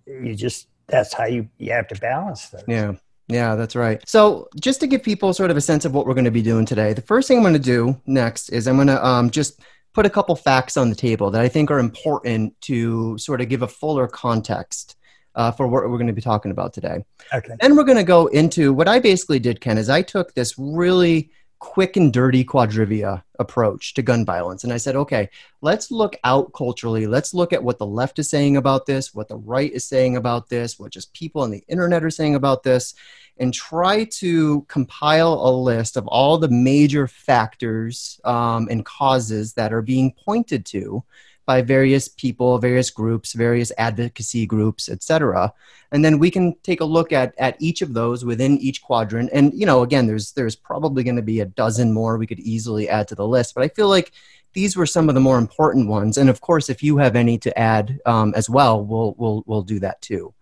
And 0.08 0.28
you 0.28 0.36
just, 0.36 0.68
that's 0.88 1.14
how 1.14 1.26
you, 1.26 1.50
you 1.58 1.72
have 1.72 1.88
to 1.90 1.96
balance 1.96 2.50
those. 2.50 2.64
Yeah. 2.68 2.94
Yeah, 3.30 3.56
that's 3.56 3.76
right. 3.76 4.04
So, 4.08 4.50
just 4.60 4.82
to 4.82 4.88
give 4.88 5.02
people 5.02 5.34
sort 5.34 5.50
of 5.50 5.56
a 5.56 5.62
sense 5.62 5.86
of 5.86 5.94
what 5.94 6.06
we're 6.06 6.14
going 6.14 6.26
to 6.26 6.32
be 6.32 6.42
doing 6.42 6.66
today, 6.66 6.92
the 6.92 7.02
first 7.02 7.28
thing 7.28 7.38
I'm 7.38 7.44
going 7.44 7.54
to 7.54 7.60
do 7.60 8.00
next 8.06 8.50
is 8.50 8.68
I'm 8.68 8.76
going 8.76 8.88
to 8.88 9.04
um, 9.04 9.30
just 9.30 9.62
put 9.94 10.06
a 10.06 10.10
couple 10.10 10.36
facts 10.36 10.76
on 10.76 10.90
the 10.90 10.96
table 10.96 11.32
that 11.32 11.42
I 11.42 11.48
think 11.48 11.72
are 11.72 11.80
important 11.80 12.60
to 12.62 13.18
sort 13.18 13.40
of 13.40 13.48
give 13.48 13.62
a 13.62 13.68
fuller 13.68 14.08
context 14.08 14.98
uh, 15.36 15.52
for 15.52 15.68
what 15.68 15.84
we're 15.84 15.98
going 15.98 16.08
to 16.08 16.14
be 16.14 16.22
talking 16.22 16.52
about 16.52 16.74
today. 16.74 17.06
Okay. 17.34 17.54
Then 17.60 17.76
we're 17.76 17.84
going 17.86 17.98
to 17.98 18.04
go 18.04 18.28
into 18.28 18.74
what 18.74 18.88
I 18.88 19.00
basically 19.00 19.40
did, 19.40 19.62
Ken, 19.62 19.78
is 19.78 19.90
I 19.90 20.02
took 20.02 20.34
this 20.34 20.58
really 20.58 21.32
quick 21.64 21.96
and 21.96 22.12
dirty 22.12 22.44
quadrivia 22.44 23.24
approach 23.40 23.94
to 23.94 24.02
gun 24.02 24.26
violence. 24.26 24.66
And 24.66 24.74
I 24.74 24.78
said, 24.78 24.98
okay, 24.98 25.30
let's 25.62 25.92
look 25.92 26.18
out 26.26 26.52
culturally. 26.52 27.08
Let's 27.08 27.34
look 27.34 27.54
at 27.54 27.64
what 27.64 27.80
the 27.80 27.86
left 27.86 28.20
is 28.20 28.30
saying 28.30 28.58
about 28.58 28.86
this, 28.86 29.16
what 29.16 29.30
the 29.30 29.38
right 29.38 29.72
is 29.72 29.86
saying 29.86 30.18
about 30.18 30.50
this, 30.50 30.78
what 30.78 30.92
just 30.92 31.14
people 31.14 31.42
on 31.42 31.52
the 31.52 31.64
internet 31.70 32.04
are 32.04 32.10
saying 32.10 32.36
about 32.36 32.64
this, 32.64 32.96
and 33.38 33.54
try 33.54 34.04
to 34.04 34.64
compile 34.64 35.36
a 35.36 35.52
list 35.56 35.96
of 35.96 36.06
all 36.08 36.38
the 36.38 36.50
major 36.50 37.08
factors 37.08 38.20
um, 38.26 38.68
and 38.70 38.86
causes 38.86 39.54
that 39.54 39.72
are 39.72 39.82
being 39.82 40.14
pointed 40.26 40.66
to 40.66 41.02
by 41.46 41.62
various 41.62 42.08
people, 42.08 42.58
various 42.58 42.90
groups, 42.90 43.34
various 43.34 43.72
advocacy 43.78 44.46
groups, 44.46 44.90
etc. 44.90 45.54
And 45.92 46.04
then 46.04 46.20
we 46.20 46.32
can 46.32 46.56
take 46.64 46.82
a 46.82 46.86
look 46.86 47.12
at 47.12 47.34
at 47.38 47.56
each 47.60 47.82
of 47.82 47.94
those 47.94 48.24
within 48.26 48.58
each 48.60 48.82
quadrant. 48.82 49.30
And 49.34 49.54
you 49.54 49.66
know, 49.66 49.84
again, 49.84 50.08
there's 50.08 50.32
there's 50.32 50.56
probably 50.56 51.04
going 51.04 51.18
to 51.18 51.22
be 51.22 51.42
a 51.42 51.46
dozen 51.46 51.94
more 51.94 52.18
we 52.18 52.28
could 52.28 52.40
easily 52.40 52.90
add 52.90 53.08
to 53.10 53.16
the 53.16 53.28
list. 53.28 53.56
But 53.56 53.64
I 53.64 53.68
feel 53.70 53.90
like 53.90 54.12
these 54.54 54.76
were 54.76 54.86
some 54.86 55.10
of 55.10 55.16
the 55.16 55.22
more 55.22 55.38
important 55.38 55.88
ones. 55.88 56.18
And 56.18 56.30
of 56.30 56.42
course, 56.42 56.70
if 56.70 56.82
you 56.82 56.98
have 56.98 57.16
any 57.16 57.38
to 57.40 57.60
add 57.60 58.00
um, 58.06 58.34
as 58.36 58.50
well, 58.50 58.84
we'll 58.84 59.16
we'll 59.18 59.44
we'll 59.46 59.64
do 59.64 59.80
that 59.80 60.02
too. 60.02 60.34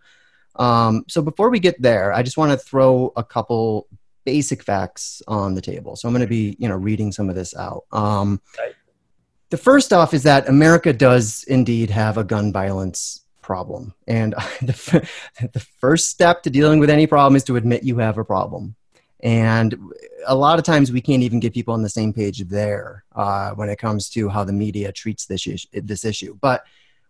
Um, 0.57 1.05
so 1.07 1.21
before 1.21 1.49
we 1.49 1.59
get 1.59 1.81
there, 1.81 2.13
I 2.13 2.23
just 2.23 2.37
want 2.37 2.51
to 2.51 2.57
throw 2.57 3.13
a 3.15 3.23
couple 3.23 3.87
basic 4.25 4.61
facts 4.61 5.21
on 5.27 5.55
the 5.55 5.61
table. 5.61 5.95
So 5.95 6.07
I'm 6.07 6.13
going 6.13 6.21
to 6.21 6.27
be 6.27 6.55
you 6.59 6.69
know 6.69 6.75
reading 6.75 7.11
some 7.11 7.29
of 7.29 7.35
this 7.35 7.55
out. 7.55 7.85
Um, 7.91 8.41
right 8.57 8.75
the 9.51 9.57
first 9.57 9.93
off 9.93 10.13
is 10.13 10.23
that 10.23 10.49
America 10.49 10.93
does 10.93 11.43
indeed 11.43 11.89
have 11.89 12.17
a 12.17 12.23
gun 12.23 12.51
violence 12.51 13.21
problem. 13.41 13.93
And 14.07 14.33
the, 14.61 15.07
the 15.53 15.59
first 15.59 16.09
step 16.09 16.41
to 16.43 16.49
dealing 16.49 16.79
with 16.79 16.89
any 16.89 17.05
problem 17.05 17.35
is 17.35 17.43
to 17.43 17.57
admit 17.57 17.83
you 17.83 17.97
have 17.99 18.17
a 18.17 18.25
problem. 18.25 18.75
And 19.21 19.77
a 20.25 20.33
lot 20.33 20.57
of 20.57 20.65
times 20.65 20.91
we 20.91 21.01
can't 21.01 21.21
even 21.21 21.39
get 21.39 21.53
people 21.53 21.73
on 21.73 21.83
the 21.83 21.89
same 21.89 22.13
page 22.13 22.39
there 22.45 23.03
uh, 23.13 23.51
when 23.51 23.69
it 23.69 23.77
comes 23.77 24.09
to 24.11 24.29
how 24.29 24.43
the 24.45 24.53
media 24.53 24.91
treats 24.91 25.25
this 25.25 25.45
issue, 25.45 25.67
this 25.73 26.05
issue. 26.05 26.35
But 26.41 26.63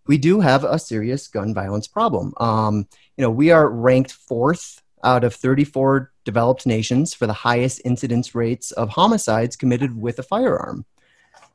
we 0.07 0.17
do 0.17 0.41
have 0.41 0.63
a 0.63 0.79
serious 0.79 1.27
gun 1.27 1.53
violence 1.53 1.88
problem. 1.88 2.33
Um, 2.38 2.88
you 3.17 3.21
know, 3.21 3.29
we 3.29 3.51
are 3.51 3.69
ranked 3.69 4.12
fourth 4.12 4.81
out 5.03 5.24
of 5.24 5.36
34 5.36 6.12
developed 6.25 6.65
nations 6.65 7.13
for 7.13 7.27
the 7.27 7.33
highest 7.33 7.82
incidence 7.86 8.34
rates 8.34 8.71
of 8.71 8.89
homicides 8.89 9.56
committed 9.56 9.95
with 9.99 10.19
a 10.19 10.23
firearm. 10.23 10.86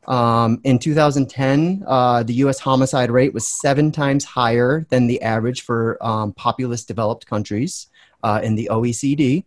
Um, 0.07 0.61
in 0.65 0.79
2010, 0.79 1.85
uh, 1.87 2.23
the 2.23 2.35
US 2.35 2.59
homicide 2.61 3.11
rate 3.11 3.35
was 3.35 3.49
seven 3.49 3.91
times 3.91 4.25
higher 4.25 4.87
than 4.89 5.07
the 5.07 5.21
average 5.23 5.63
for 5.63 5.99
um, 6.01 6.33
populous 6.33 6.85
developed 6.85 7.27
countries 7.27 7.89
uh, 8.23 8.41
in 8.43 8.55
the 8.55 8.69
OECD. 8.71 9.45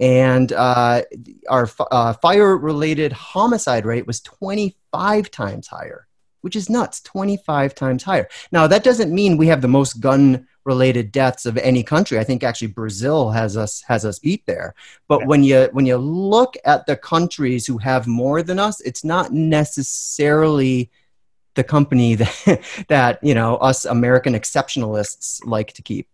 And 0.00 0.52
uh, 0.52 1.02
our 1.48 1.68
uh, 1.90 2.14
fire 2.14 2.56
related 2.56 3.12
homicide 3.12 3.86
rate 3.86 4.06
was 4.06 4.20
25 4.20 5.30
times 5.30 5.68
higher, 5.68 6.06
which 6.40 6.56
is 6.56 6.68
nuts 6.68 7.00
25 7.02 7.74
times 7.74 8.02
higher. 8.02 8.28
Now, 8.50 8.66
that 8.66 8.84
doesn't 8.84 9.14
mean 9.14 9.36
we 9.36 9.46
have 9.46 9.62
the 9.62 9.68
most 9.68 10.00
gun 10.00 10.48
related 10.64 11.12
deaths 11.12 11.46
of 11.46 11.56
any 11.58 11.82
country. 11.82 12.18
I 12.18 12.24
think 12.24 12.42
actually 12.42 12.68
Brazil 12.68 13.30
has 13.30 13.56
us 13.56 13.82
has 13.82 14.04
us 14.04 14.18
beat 14.18 14.44
there. 14.46 14.74
But 15.08 15.20
yeah. 15.20 15.26
when 15.26 15.44
you 15.44 15.68
when 15.72 15.86
you 15.86 15.96
look 15.96 16.56
at 16.64 16.86
the 16.86 16.96
countries 16.96 17.66
who 17.66 17.78
have 17.78 18.06
more 18.06 18.42
than 18.42 18.58
us, 18.58 18.80
it's 18.80 19.04
not 19.04 19.32
necessarily 19.32 20.90
the 21.54 21.64
company 21.64 22.14
that 22.16 22.86
that 22.88 23.18
you 23.22 23.34
know 23.34 23.56
us 23.56 23.84
American 23.84 24.34
exceptionalists 24.34 25.40
like 25.44 25.72
to 25.74 25.82
keep. 25.82 26.08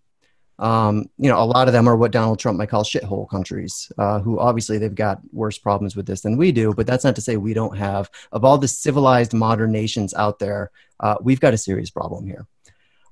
Um, 0.59 1.09
you 1.17 1.31
know, 1.31 1.43
a 1.43 1.45
lot 1.45 1.69
of 1.69 1.73
them 1.73 1.89
are 1.89 1.97
what 1.97 2.13
Donald 2.13 2.39
Trump 2.39 2.59
might 2.59 2.69
call 2.69 2.85
shithole 2.85 3.27
countries, 3.31 3.91
uh, 3.97 4.21
who 4.21 4.39
obviously 4.39 4.77
they've 4.77 4.95
got 4.95 5.23
worse 5.33 5.57
problems 5.57 5.97
with 5.97 6.05
this 6.05 6.21
than 6.21 6.37
we 6.37 6.53
do. 6.53 6.75
But 6.75 6.87
that's 6.87 7.03
not 7.03 7.15
to 7.15 7.23
say 7.23 7.39
we 7.39 7.55
don't 7.55 7.79
have. 7.79 8.11
Of 8.31 8.45
all 8.45 8.59
the 8.59 8.69
civilized 8.69 9.33
modern 9.33 9.73
nations 9.73 10.13
out 10.13 10.39
there, 10.39 10.71
uh, 11.01 11.15
we've 11.23 11.41
got 11.41 11.55
a 11.55 11.59
serious 11.59 11.89
problem 11.89 12.27
here. 12.27 12.47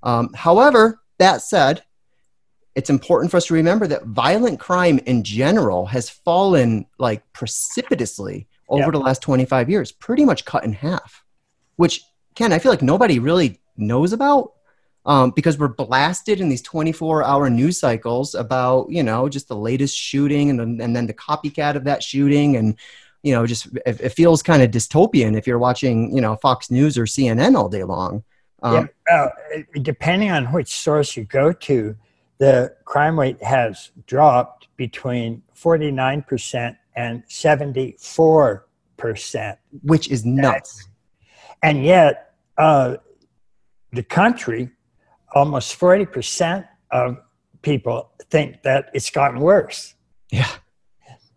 Um, 0.03 0.31
however, 0.35 1.01
that 1.19 1.43
said, 1.43 1.83
it's 2.75 2.91
important 2.91 3.31
for 3.31 3.39
us 3.39 3.47
to 3.47 3.55
remember 3.55 3.87
that 3.89 4.07
violent 4.07 4.61
crime 4.61 4.99
in 5.07 5.25
general 5.25 5.87
has 5.87 6.09
fallen 6.09 6.87
like 6.99 7.23
precipitously 7.33 8.47
over 8.69 8.85
yep. 8.85 8.93
the 8.93 9.01
last 9.01 9.23
25 9.23 9.69
years, 9.69 9.91
pretty 9.91 10.25
much 10.25 10.45
cut 10.45 10.65
in 10.65 10.73
half, 10.73 11.25
which, 11.77 12.05
Ken, 12.35 12.53
I 12.53 12.59
feel 12.59 12.71
like 12.71 12.83
nobody 12.83 13.19
really 13.19 13.61
knows 13.77 14.13
about 14.13 14.53
um, 15.07 15.31
because 15.31 15.59
we're 15.59 15.69
blasted 15.69 16.41
in 16.41 16.49
these 16.49 16.63
24 16.63 17.25
hour 17.25 17.49
news 17.49 17.81
cycles 17.81 18.35
about, 18.35 18.91
you 18.91 19.03
know, 19.03 19.29
just 19.29 19.49
the 19.49 19.57
latest 19.57 19.97
shooting 19.97 20.51
and 20.51 20.61
then, 20.61 20.81
and 20.81 20.95
then 20.95 21.07
the 21.07 21.15
copycat 21.15 21.77
of 21.77 21.85
that 21.85 22.03
shooting. 22.03 22.57
And, 22.57 22.77
you 23.23 23.33
know, 23.33 23.47
just 23.47 23.67
it, 23.87 24.01
it 24.01 24.11
feels 24.11 24.43
kind 24.43 24.63
of 24.63 24.71
dystopian 24.71 25.37
if 25.37 25.47
you're 25.47 25.59
watching, 25.59 26.15
you 26.15 26.21
know, 26.21 26.37
Fox 26.37 26.71
News 26.71 26.99
or 26.99 27.05
CNN 27.05 27.57
all 27.57 27.69
day 27.69 27.85
long. 27.85 28.23
Um, 28.63 28.75
yeah, 28.75 28.87
well, 29.11 29.33
depending 29.83 30.31
on 30.31 30.47
which 30.47 30.69
source 30.69 31.17
you 31.17 31.25
go 31.25 31.53
to, 31.53 31.97
the 32.39 32.75
crime 32.85 33.19
rate 33.19 33.43
has 33.43 33.91
dropped 34.07 34.69
between 34.77 35.43
49% 35.57 36.77
and 36.97 37.25
74%. 37.27 39.57
Which 39.83 40.11
is 40.11 40.25
nuts. 40.25 40.89
And 41.63 41.85
yet, 41.85 42.35
uh, 42.57 42.97
the 43.93 44.03
country, 44.03 44.71
almost 45.33 45.79
40% 45.79 46.67
of 46.91 47.19
people 47.63 48.11
think 48.31 48.63
that 48.63 48.91
it's 48.95 49.11
gotten 49.11 49.41
worse. 49.41 49.95
Yeah 50.31 50.49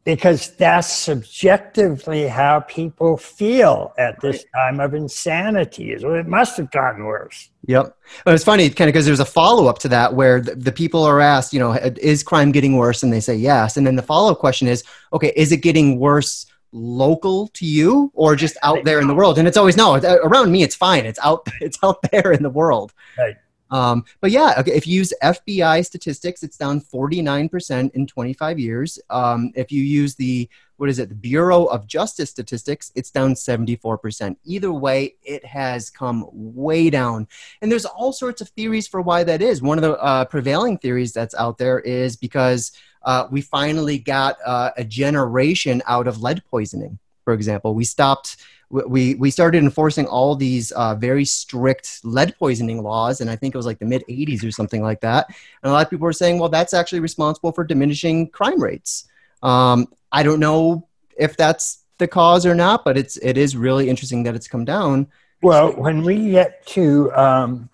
because 0.03 0.55
that's 0.55 0.91
subjectively 0.91 2.27
how 2.27 2.61
people 2.61 3.17
feel 3.17 3.93
at 3.97 4.19
this 4.21 4.43
time 4.55 4.79
of 4.79 4.93
insanity. 4.93 5.95
So 5.99 6.15
it 6.15 6.27
must 6.27 6.57
have 6.57 6.71
gotten 6.71 7.05
worse. 7.05 7.49
Yep. 7.67 7.95
But 8.25 8.33
it's 8.33 8.43
funny, 8.43 8.69
kind 8.69 8.89
of, 8.89 8.93
because 8.93 9.05
there's 9.05 9.19
a 9.19 9.25
follow 9.25 9.67
up 9.67 9.77
to 9.79 9.87
that 9.89 10.15
where 10.15 10.41
the, 10.41 10.55
the, 10.55 10.71
people 10.71 11.03
are 11.03 11.21
asked, 11.21 11.53
you 11.53 11.59
know, 11.59 11.73
is 11.73 12.23
crime 12.23 12.51
getting 12.51 12.77
worse? 12.77 13.03
And 13.03 13.13
they 13.13 13.19
say 13.19 13.35
yes. 13.35 13.77
And 13.77 13.85
then 13.85 13.95
the 13.95 14.01
follow 14.01 14.31
up 14.31 14.39
question 14.39 14.67
is, 14.67 14.83
okay, 15.13 15.31
is 15.35 15.51
it 15.51 15.57
getting 15.57 15.99
worse 15.99 16.47
local 16.71 17.49
to 17.49 17.65
you 17.65 18.11
or 18.15 18.35
just 18.35 18.57
out 18.63 18.83
there 18.83 18.99
in 18.99 19.07
the 19.07 19.13
world? 19.13 19.37
And 19.37 19.47
it's 19.47 19.57
always 19.57 19.77
no. 19.77 19.95
Uh, 19.95 20.17
around 20.23 20.51
me, 20.51 20.63
it's 20.63 20.75
fine. 20.75 21.05
It's 21.05 21.19
out. 21.23 21.47
It's 21.61 21.77
out 21.83 22.01
there 22.11 22.31
in 22.31 22.41
the 22.41 22.49
world. 22.49 22.91
Right. 23.19 23.35
Um, 23.71 24.03
but 24.19 24.31
yeah, 24.31 24.53
okay, 24.59 24.73
if 24.73 24.85
you 24.85 24.95
use 24.95 25.13
FBI 25.23 25.85
statistics, 25.85 26.43
it's 26.43 26.57
down 26.57 26.81
49% 26.81 27.91
in 27.93 28.05
25 28.05 28.59
years. 28.59 28.99
Um, 29.09 29.51
if 29.55 29.71
you 29.71 29.81
use 29.81 30.15
the, 30.15 30.49
what 30.75 30.89
is 30.89 30.99
it, 30.99 31.09
the 31.09 31.15
Bureau 31.15 31.65
of 31.65 31.87
Justice 31.87 32.29
statistics, 32.29 32.91
it's 32.95 33.11
down 33.11 33.33
74%. 33.33 34.35
Either 34.43 34.73
way, 34.73 35.15
it 35.23 35.45
has 35.45 35.89
come 35.89 36.27
way 36.31 36.89
down. 36.89 37.27
And 37.61 37.71
there's 37.71 37.85
all 37.85 38.11
sorts 38.11 38.41
of 38.41 38.49
theories 38.49 38.87
for 38.87 39.01
why 39.01 39.23
that 39.23 39.41
is. 39.41 39.61
One 39.61 39.77
of 39.77 39.83
the 39.83 39.97
uh, 39.97 40.25
prevailing 40.25 40.77
theories 40.77 41.13
that's 41.13 41.35
out 41.35 41.57
there 41.57 41.79
is 41.79 42.17
because 42.17 42.73
uh, 43.03 43.27
we 43.31 43.41
finally 43.41 43.97
got 43.97 44.35
uh, 44.45 44.71
a 44.75 44.83
generation 44.83 45.81
out 45.87 46.07
of 46.07 46.21
lead 46.21 46.43
poisoning, 46.45 46.99
for 47.23 47.33
example. 47.33 47.73
We 47.73 47.85
stopped 47.85 48.37
we 48.71 49.15
we 49.15 49.29
started 49.29 49.63
enforcing 49.63 50.05
all 50.07 50.35
these 50.35 50.71
uh, 50.71 50.95
very 50.95 51.25
strict 51.25 51.99
lead 52.03 52.35
poisoning 52.37 52.81
laws, 52.81 53.21
and 53.21 53.29
I 53.29 53.35
think 53.35 53.53
it 53.53 53.57
was 53.57 53.65
like 53.65 53.79
the 53.79 53.85
mid 53.85 54.03
'80s 54.09 54.47
or 54.47 54.51
something 54.51 54.81
like 54.81 55.01
that. 55.01 55.27
And 55.29 55.69
a 55.69 55.73
lot 55.73 55.85
of 55.85 55.89
people 55.89 56.05
were 56.05 56.13
saying, 56.13 56.39
well, 56.39 56.49
that's 56.49 56.73
actually 56.73 56.99
responsible 56.99 57.51
for 57.51 57.63
diminishing 57.63 58.29
crime 58.29 58.61
rates. 58.61 59.07
Um, 59.43 59.87
I 60.11 60.23
don't 60.23 60.39
know 60.39 60.87
if 61.17 61.35
that's 61.37 61.83
the 61.97 62.07
cause 62.07 62.45
or 62.45 62.55
not, 62.55 62.85
but 62.85 62.97
it's 62.97 63.17
it 63.17 63.37
is 63.37 63.57
really 63.57 63.89
interesting 63.89 64.23
that 64.23 64.35
it's 64.35 64.47
come 64.47 64.65
down. 64.65 65.07
Well, 65.41 65.73
when 65.73 66.03
we 66.03 66.31
get 66.31 66.65
to 66.67 67.11
um, 67.13 67.69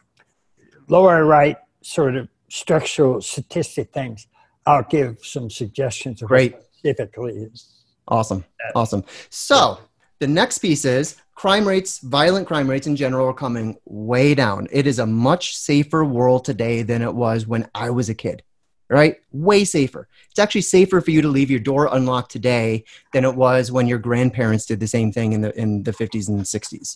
lower 0.87 1.25
right 1.25 1.57
sort 1.81 2.15
of 2.15 2.27
structural 2.49 3.21
statistic 3.21 3.91
things, 3.93 4.27
I'll 4.65 4.83
give 4.83 5.19
some 5.21 5.49
suggestions 5.49 6.21
of 6.21 6.29
Great. 6.29 6.53
what 6.53 6.63
specifically 6.73 7.33
is. 7.33 7.73
Awesome. 8.07 8.45
Awesome. 8.73 9.03
So 9.29 9.79
the 10.19 10.27
next 10.27 10.59
piece 10.59 10.85
is 10.85 11.15
crime 11.35 11.67
rates, 11.67 11.99
violent 11.99 12.47
crime 12.47 12.69
rates 12.69 12.87
in 12.87 12.95
general 12.95 13.27
are 13.27 13.33
coming 13.33 13.77
way 13.85 14.33
down. 14.33 14.67
It 14.71 14.87
is 14.87 14.99
a 14.99 15.05
much 15.05 15.55
safer 15.55 16.03
world 16.03 16.45
today 16.45 16.81
than 16.81 17.01
it 17.01 17.13
was 17.13 17.45
when 17.45 17.69
I 17.75 17.91
was 17.91 18.09
a 18.09 18.15
kid, 18.15 18.43
right? 18.89 19.17
Way 19.31 19.63
safer. 19.63 20.07
It's 20.29 20.39
actually 20.39 20.61
safer 20.61 20.99
for 21.01 21.11
you 21.11 21.21
to 21.21 21.27
leave 21.27 21.51
your 21.51 21.59
door 21.59 21.89
unlocked 21.91 22.31
today 22.31 22.85
than 23.13 23.25
it 23.25 23.35
was 23.35 23.71
when 23.71 23.87
your 23.87 23.99
grandparents 23.99 24.65
did 24.65 24.79
the 24.79 24.87
same 24.87 25.11
thing 25.11 25.33
in 25.33 25.41
the, 25.41 25.59
in 25.59 25.83
the 25.83 25.91
50s 25.91 26.27
and 26.27 26.41
60s. 26.41 26.95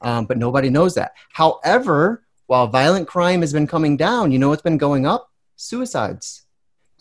Um, 0.00 0.24
but 0.26 0.38
nobody 0.38 0.70
knows 0.70 0.94
that. 0.94 1.12
However, 1.32 2.24
while 2.46 2.66
violent 2.66 3.06
crime 3.06 3.40
has 3.40 3.52
been 3.52 3.66
coming 3.66 3.96
down, 3.96 4.32
you 4.32 4.38
know 4.38 4.48
what's 4.48 4.62
been 4.62 4.78
going 4.78 5.06
up? 5.06 5.30
Suicides. 5.56 6.41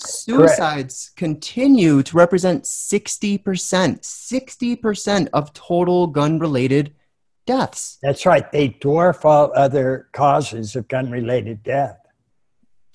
Suicides 0.07 1.11
continue 1.15 2.03
to 2.03 2.17
represent 2.17 2.63
60%, 2.63 3.41
60% 3.41 5.29
of 5.33 5.53
total 5.53 6.07
gun 6.07 6.39
related 6.39 6.93
deaths. 7.45 7.97
That's 8.01 8.25
right. 8.25 8.51
They 8.51 8.69
dwarf 8.69 9.25
all 9.25 9.51
other 9.55 10.07
causes 10.13 10.75
of 10.75 10.87
gun 10.87 11.11
related 11.11 11.63
death. 11.63 11.97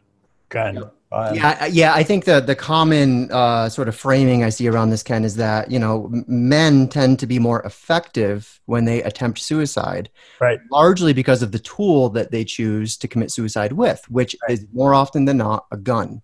gun. 0.49 0.75
Yep. 0.75 0.93
violence. 1.09 1.37
Yeah, 1.37 1.65
yeah. 1.65 1.93
I 1.93 2.03
think 2.03 2.23
the 2.25 2.39
the 2.39 2.55
common 2.55 3.29
uh, 3.31 3.67
sort 3.69 3.87
of 3.89 3.95
framing 3.95 4.43
I 4.43 4.49
see 4.49 4.67
around 4.67 4.89
this, 4.91 5.03
Ken, 5.03 5.25
is 5.25 5.35
that 5.37 5.69
you 5.71 5.79
know 5.79 6.09
men 6.27 6.87
tend 6.87 7.19
to 7.19 7.27
be 7.27 7.39
more 7.39 7.61
effective 7.63 8.59
when 8.65 8.85
they 8.85 9.01
attempt 9.03 9.39
suicide, 9.39 10.09
Right. 10.39 10.59
largely 10.71 11.11
because 11.13 11.41
of 11.41 11.51
the 11.51 11.59
tool 11.59 12.09
that 12.09 12.31
they 12.31 12.45
choose 12.45 12.95
to 12.97 13.07
commit 13.07 13.31
suicide 13.31 13.73
with, 13.73 14.09
which 14.09 14.35
Right. 14.47 14.53
is 14.57 14.65
more 14.73 14.93
often 14.93 15.25
than 15.25 15.37
not 15.37 15.65
a 15.71 15.77
gun. 15.77 16.21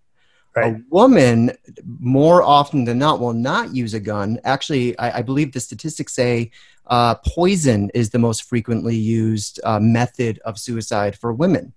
Right. 0.57 0.75
A 0.75 0.81
woman, 0.89 1.51
more 1.99 2.41
often 2.41 2.83
than 2.83 2.97
not, 2.97 3.19
will 3.19 3.33
not 3.33 3.75
use 3.75 3.93
a 3.93 3.99
gun. 3.99 4.39
Actually, 4.43 4.97
I, 4.97 5.19
I 5.19 5.21
believe 5.21 5.51
the 5.51 5.59
statistics 5.59 6.13
say 6.15 6.49
uh, 6.87 7.13
poison 7.15 7.91
is 7.93 8.09
the 8.09 8.17
most 8.17 8.43
frequently 8.43 8.95
used 8.95 9.59
uh, 9.63 9.79
method 9.79 10.39
of 10.45 10.57
suicide 10.57 11.15
for 11.15 11.31
women. 11.31 11.73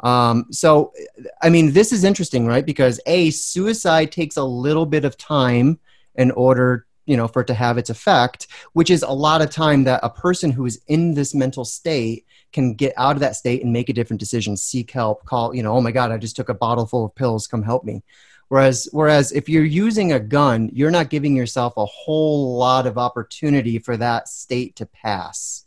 Um, 0.00 0.46
so, 0.50 0.92
I 1.40 1.48
mean, 1.48 1.72
this 1.72 1.92
is 1.92 2.04
interesting, 2.04 2.46
right? 2.46 2.66
Because 2.66 3.00
a 3.06 3.30
suicide 3.30 4.12
takes 4.12 4.36
a 4.36 4.44
little 4.44 4.86
bit 4.86 5.04
of 5.06 5.16
time 5.16 5.78
in 6.14 6.30
order, 6.32 6.86
you 7.10 7.16
know, 7.16 7.26
for 7.26 7.42
it 7.42 7.48
to 7.48 7.54
have 7.54 7.76
its 7.76 7.90
effect, 7.90 8.46
which 8.72 8.88
is 8.88 9.02
a 9.02 9.10
lot 9.10 9.42
of 9.42 9.50
time 9.50 9.82
that 9.82 9.98
a 10.04 10.08
person 10.08 10.52
who 10.52 10.64
is 10.64 10.80
in 10.86 11.12
this 11.14 11.34
mental 11.34 11.64
state 11.64 12.24
can 12.52 12.74
get 12.74 12.94
out 12.96 13.16
of 13.16 13.20
that 13.20 13.34
state 13.34 13.64
and 13.64 13.72
make 13.72 13.88
a 13.88 13.92
different 13.92 14.20
decision, 14.20 14.56
seek 14.56 14.92
help, 14.92 15.24
call, 15.24 15.52
you 15.52 15.60
know, 15.60 15.72
oh 15.72 15.80
my 15.80 15.90
God, 15.90 16.12
I 16.12 16.18
just 16.18 16.36
took 16.36 16.48
a 16.48 16.54
bottle 16.54 16.86
full 16.86 17.06
of 17.06 17.14
pills, 17.16 17.48
come 17.48 17.64
help 17.64 17.82
me. 17.82 18.04
Whereas, 18.46 18.88
whereas 18.92 19.32
if 19.32 19.48
you're 19.48 19.64
using 19.64 20.12
a 20.12 20.20
gun, 20.20 20.70
you're 20.72 20.92
not 20.92 21.10
giving 21.10 21.34
yourself 21.34 21.76
a 21.76 21.84
whole 21.84 22.56
lot 22.56 22.86
of 22.86 22.96
opportunity 22.96 23.80
for 23.80 23.96
that 23.96 24.28
state 24.28 24.76
to 24.76 24.86
pass. 24.86 25.66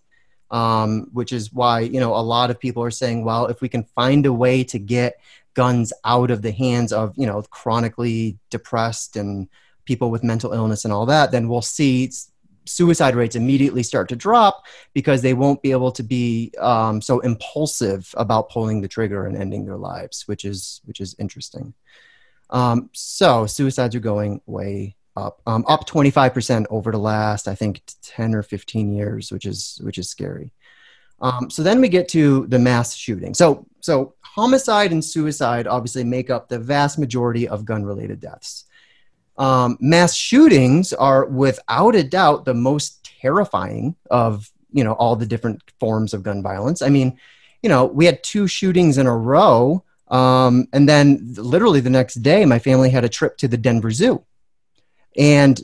Um, 0.49 1.07
which 1.13 1.33
is 1.33 1.51
why 1.51 1.79
you 1.79 1.99
know 1.99 2.13
a 2.15 2.21
lot 2.21 2.51
of 2.51 2.59
people 2.59 2.83
are 2.83 2.91
saying, 2.91 3.23
well, 3.25 3.47
if 3.47 3.59
we 3.59 3.69
can 3.69 3.85
find 3.95 4.23
a 4.27 4.31
way 4.31 4.63
to 4.65 4.77
get 4.77 5.19
guns 5.55 5.91
out 6.05 6.29
of 6.29 6.43
the 6.43 6.51
hands 6.51 6.93
of 6.93 7.13
you 7.17 7.25
know 7.25 7.41
chronically 7.49 8.37
depressed 8.51 9.15
and 9.15 9.47
people 9.85 10.11
with 10.11 10.23
mental 10.23 10.53
illness 10.53 10.85
and 10.85 10.93
all 10.93 11.05
that, 11.05 11.31
then 11.31 11.47
we'll 11.47 11.61
see 11.61 12.11
suicide 12.65 13.15
rates 13.15 13.35
immediately 13.35 13.83
start 13.83 14.09
to 14.09 14.15
drop 14.15 14.63
because 14.93 15.21
they 15.21 15.33
won't 15.33 15.61
be 15.61 15.71
able 15.71 15.91
to 15.91 16.03
be 16.03 16.53
um, 16.59 17.01
so 17.01 17.19
impulsive 17.19 18.13
about 18.17 18.49
pulling 18.49 18.81
the 18.81 18.87
trigger 18.87 19.25
and 19.25 19.37
ending 19.37 19.65
their 19.65 19.77
lives, 19.77 20.27
which 20.27 20.45
is 20.45 20.81
which 20.85 20.99
is 20.99 21.15
interesting. 21.19 21.73
Um, 22.49 22.89
so 22.93 23.45
suicides 23.45 23.95
are 23.95 23.99
going 23.99 24.41
way 24.45 24.95
up, 25.15 25.41
um, 25.45 25.63
up 25.67 25.87
25% 25.87 26.65
over 26.69 26.91
the 26.91 26.97
last, 26.97 27.47
I 27.47 27.55
think, 27.55 27.81
10 28.01 28.35
or 28.35 28.43
15 28.43 28.93
years, 28.93 29.31
which 29.31 29.45
is 29.45 29.79
which 29.83 29.97
is 29.97 30.09
scary. 30.09 30.51
Um, 31.21 31.49
so 31.49 31.63
then 31.63 31.79
we 31.79 31.89
get 31.89 32.09
to 32.09 32.47
the 32.47 32.59
mass 32.59 32.95
shooting. 32.95 33.33
So 33.33 33.65
so 33.79 34.15
homicide 34.21 34.91
and 34.91 35.03
suicide 35.03 35.67
obviously 35.67 36.03
make 36.03 36.29
up 36.29 36.49
the 36.49 36.59
vast 36.59 36.97
majority 36.97 37.47
of 37.47 37.65
gun-related 37.65 38.19
deaths. 38.19 38.65
Um, 39.37 39.77
mass 39.79 40.15
shootings 40.15 40.93
are 40.93 41.25
without 41.25 41.95
a 41.95 42.03
doubt 42.03 42.45
the 42.45 42.53
most 42.53 43.03
terrifying 43.21 43.95
of 44.11 44.51
you 44.71 44.83
know 44.83 44.93
all 44.93 45.15
the 45.15 45.25
different 45.25 45.61
forms 45.79 46.13
of 46.13 46.23
gun 46.23 46.43
violence. 46.43 46.81
I 46.81 46.89
mean, 46.89 47.17
you 47.61 47.69
know, 47.69 47.85
we 47.85 48.05
had 48.05 48.23
two 48.23 48.47
shootings 48.47 48.97
in 48.97 49.07
a 49.07 49.15
row, 49.15 49.83
um, 50.09 50.67
and 50.73 50.87
then 50.87 51.33
literally 51.35 51.79
the 51.79 51.89
next 51.89 52.15
day, 52.15 52.45
my 52.45 52.59
family 52.59 52.89
had 52.89 53.05
a 53.05 53.09
trip 53.09 53.37
to 53.37 53.47
the 53.47 53.57
Denver 53.57 53.91
Zoo, 53.91 54.23
and 55.17 55.61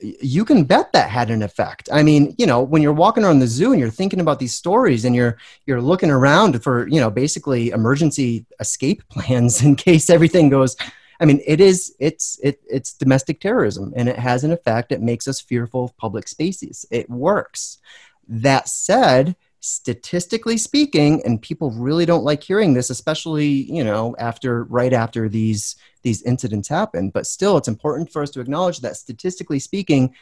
you 0.00 0.44
can 0.44 0.64
bet 0.64 0.92
that 0.92 1.08
had 1.08 1.30
an 1.30 1.42
effect. 1.42 1.88
I 1.92 2.02
mean, 2.02 2.34
you 2.36 2.46
know, 2.46 2.62
when 2.62 2.82
you're 2.82 2.92
walking 2.92 3.24
around 3.24 3.38
the 3.38 3.46
zoo 3.46 3.70
and 3.70 3.80
you're 3.80 3.90
thinking 3.90 4.20
about 4.20 4.38
these 4.38 4.54
stories 4.54 5.04
and 5.04 5.14
you're 5.14 5.38
you're 5.66 5.80
looking 5.80 6.10
around 6.10 6.62
for, 6.62 6.88
you 6.88 7.00
know, 7.00 7.10
basically 7.10 7.70
emergency 7.70 8.44
escape 8.60 9.02
plans 9.08 9.62
in 9.62 9.76
case 9.76 10.10
everything 10.10 10.48
goes 10.48 10.76
I 11.20 11.24
mean, 11.24 11.40
it 11.46 11.60
is 11.60 11.94
it's 11.98 12.38
it 12.42 12.60
it's 12.68 12.92
domestic 12.94 13.40
terrorism 13.40 13.92
and 13.96 14.08
it 14.08 14.18
has 14.18 14.44
an 14.44 14.52
effect. 14.52 14.92
It 14.92 15.02
makes 15.02 15.28
us 15.28 15.40
fearful 15.40 15.84
of 15.84 15.96
public 15.96 16.28
spaces. 16.28 16.86
It 16.90 17.08
works. 17.08 17.78
That 18.26 18.68
said, 18.68 19.36
statistically 19.64 20.58
speaking 20.58 21.22
and 21.24 21.40
people 21.40 21.70
really 21.70 22.04
don't 22.04 22.22
like 22.22 22.42
hearing 22.42 22.74
this 22.74 22.90
especially 22.90 23.46
you 23.46 23.82
know 23.82 24.14
after 24.18 24.64
right 24.64 24.92
after 24.92 25.26
these 25.26 25.74
these 26.02 26.20
incidents 26.24 26.68
happen 26.68 27.08
but 27.08 27.26
still 27.26 27.56
it's 27.56 27.66
important 27.66 28.12
for 28.12 28.20
us 28.20 28.28
to 28.28 28.40
acknowledge 28.40 28.80
that 28.80 28.94
statistically 28.94 29.58
speaking 29.58 30.14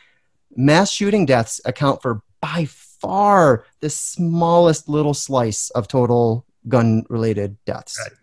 mass 0.54 0.92
shooting 0.92 1.26
deaths 1.26 1.60
account 1.64 2.00
for 2.00 2.22
by 2.40 2.64
far 2.68 3.64
the 3.80 3.90
smallest 3.90 4.88
little 4.88 5.12
slice 5.12 5.70
of 5.70 5.88
total 5.88 6.46
gun 6.68 7.04
related 7.08 7.56
deaths 7.64 7.98
right. 7.98 8.16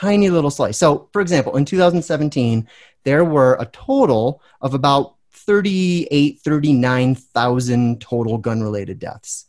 Tiny 0.00 0.28
little 0.30 0.50
slice 0.50 0.78
so 0.78 1.08
for 1.12 1.20
example 1.20 1.56
in 1.56 1.64
2017 1.64 2.66
there 3.04 3.24
were 3.24 3.56
a 3.60 3.66
total 3.66 4.42
of 4.60 4.74
about 4.74 5.14
38 5.30 6.40
39,000 6.40 8.00
total 8.00 8.38
gun 8.38 8.62
related 8.62 8.98
deaths 8.98 9.46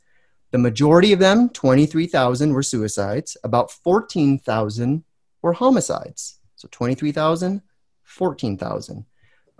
the 0.52 0.58
majority 0.58 1.12
of 1.12 1.19
them, 1.19 1.50
23,000, 1.50 2.54
were 2.54 2.63
suicides. 2.63 3.38
About 3.43 3.71
14,000 3.71 5.04
were 5.41 5.54
homicides. 5.54 6.39
So 6.56 6.67
23,000, 6.71 7.62
14,000. 8.04 9.06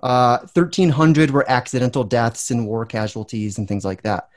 Uh, 0.02 0.38
1,300 0.40 1.32
were 1.32 1.50
accidental 1.50 2.04
deaths 2.04 2.52
and 2.52 2.68
war 2.68 2.86
casualties 2.86 3.58
and 3.58 3.68
things 3.68 3.84
like 3.84 4.04
that. 4.04 4.30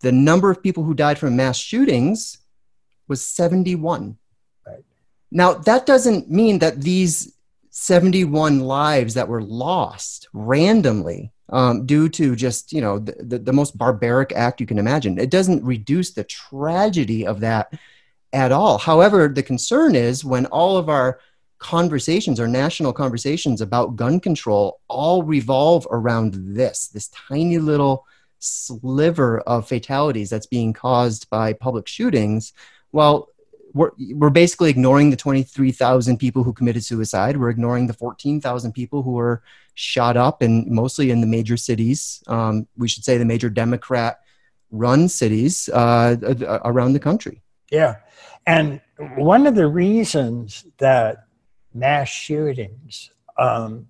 The 0.00 0.12
number 0.12 0.50
of 0.50 0.62
people 0.62 0.84
who 0.84 0.94
died 0.94 1.18
from 1.18 1.34
mass 1.34 1.58
shootings 1.58 2.38
was 3.08 3.24
71. 3.26 4.16
Now, 5.30 5.54
that 5.54 5.86
doesn't 5.86 6.30
mean 6.30 6.58
that 6.60 6.80
these 6.80 7.34
71 7.70 8.60
lives 8.60 9.14
that 9.14 9.28
were 9.28 9.42
lost 9.42 10.28
randomly 10.32 11.32
um, 11.50 11.86
due 11.86 12.08
to 12.08 12.36
just 12.36 12.72
you 12.72 12.80
know 12.80 12.98
the, 12.98 13.12
the, 13.20 13.38
the, 13.38 13.52
most 13.52 13.78
barbaric 13.78 14.32
act 14.32 14.60
you 14.60 14.66
can 14.66 14.78
imagine 14.78 15.18
it 15.18 15.30
doesn't 15.30 15.64
reduce 15.64 16.10
the 16.10 16.24
tragedy 16.24 17.26
of 17.26 17.40
that 17.40 17.72
at 18.32 18.52
all. 18.52 18.78
However 18.78 19.28
the 19.28 19.42
concern 19.42 19.94
is 19.94 20.24
when 20.24 20.46
all 20.46 20.76
of 20.76 20.88
our 20.88 21.20
conversations 21.58 22.38
our 22.38 22.48
national 22.48 22.92
conversations 22.92 23.60
about 23.60 23.96
gun 23.96 24.20
control 24.20 24.80
all 24.88 25.22
revolve 25.22 25.86
around 25.90 26.34
this 26.34 26.88
this 26.88 27.08
tiny 27.08 27.58
little 27.58 28.06
sliver 28.38 29.40
of 29.40 29.66
fatalities 29.66 30.30
that's 30.30 30.46
being 30.46 30.72
caused 30.72 31.28
by 31.30 31.52
public 31.52 31.88
shootings 31.88 32.52
well 32.92 33.28
we're, 33.74 33.90
we're 34.14 34.30
basically 34.30 34.70
ignoring 34.70 35.10
the 35.10 35.16
23,000 35.16 36.18
people 36.18 36.42
who 36.42 36.52
committed 36.52 36.84
suicide. 36.84 37.36
We're 37.36 37.50
ignoring 37.50 37.86
the 37.86 37.92
14,000 37.92 38.72
people 38.72 39.02
who 39.02 39.12
were 39.12 39.42
shot 39.74 40.16
up, 40.16 40.42
and 40.42 40.66
mostly 40.66 41.10
in 41.10 41.20
the 41.20 41.26
major 41.26 41.56
cities. 41.56 42.22
Um, 42.26 42.66
we 42.76 42.88
should 42.88 43.04
say 43.04 43.18
the 43.18 43.24
major 43.24 43.50
Democrat 43.50 44.20
run 44.70 45.08
cities 45.08 45.68
uh, 45.70 46.16
around 46.64 46.92
the 46.92 47.00
country. 47.00 47.42
Yeah. 47.70 47.96
And 48.46 48.80
one 49.16 49.46
of 49.46 49.54
the 49.54 49.66
reasons 49.66 50.64
that 50.78 51.24
mass 51.74 52.08
shootings 52.08 53.10
um, 53.38 53.88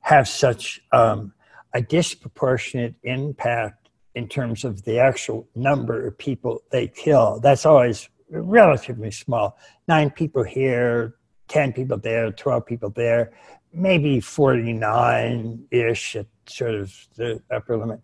have 0.00 0.28
such 0.28 0.80
um, 0.92 1.32
a 1.74 1.82
disproportionate 1.82 2.94
impact 3.02 3.90
in 4.14 4.28
terms 4.28 4.64
of 4.64 4.82
the 4.84 4.98
actual 4.98 5.46
number 5.54 6.06
of 6.06 6.18
people 6.18 6.62
they 6.72 6.88
kill, 6.88 7.38
that's 7.40 7.64
always 7.64 8.08
relatively 8.30 9.10
small. 9.10 9.58
Nine 9.86 10.10
people 10.10 10.42
here, 10.42 11.14
10 11.48 11.72
people 11.72 11.98
there, 11.98 12.30
12 12.30 12.66
people 12.66 12.90
there, 12.90 13.32
maybe 13.72 14.20
49 14.20 15.66
ish 15.70 16.16
at 16.16 16.26
sort 16.46 16.74
of 16.74 16.94
the 17.16 17.42
upper 17.50 17.76
limit. 17.76 18.00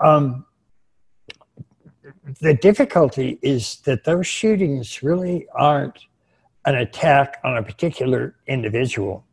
Um, 0.00 0.46
the 2.40 2.54
difficulty 2.54 3.38
is 3.42 3.76
that 3.84 4.04
those 4.04 4.26
shootings 4.26 5.02
really 5.02 5.46
aren't 5.54 5.98
an 6.64 6.74
attack 6.76 7.38
on 7.44 7.56
a 7.56 7.62
particular 7.62 8.34
individual. 8.46 9.24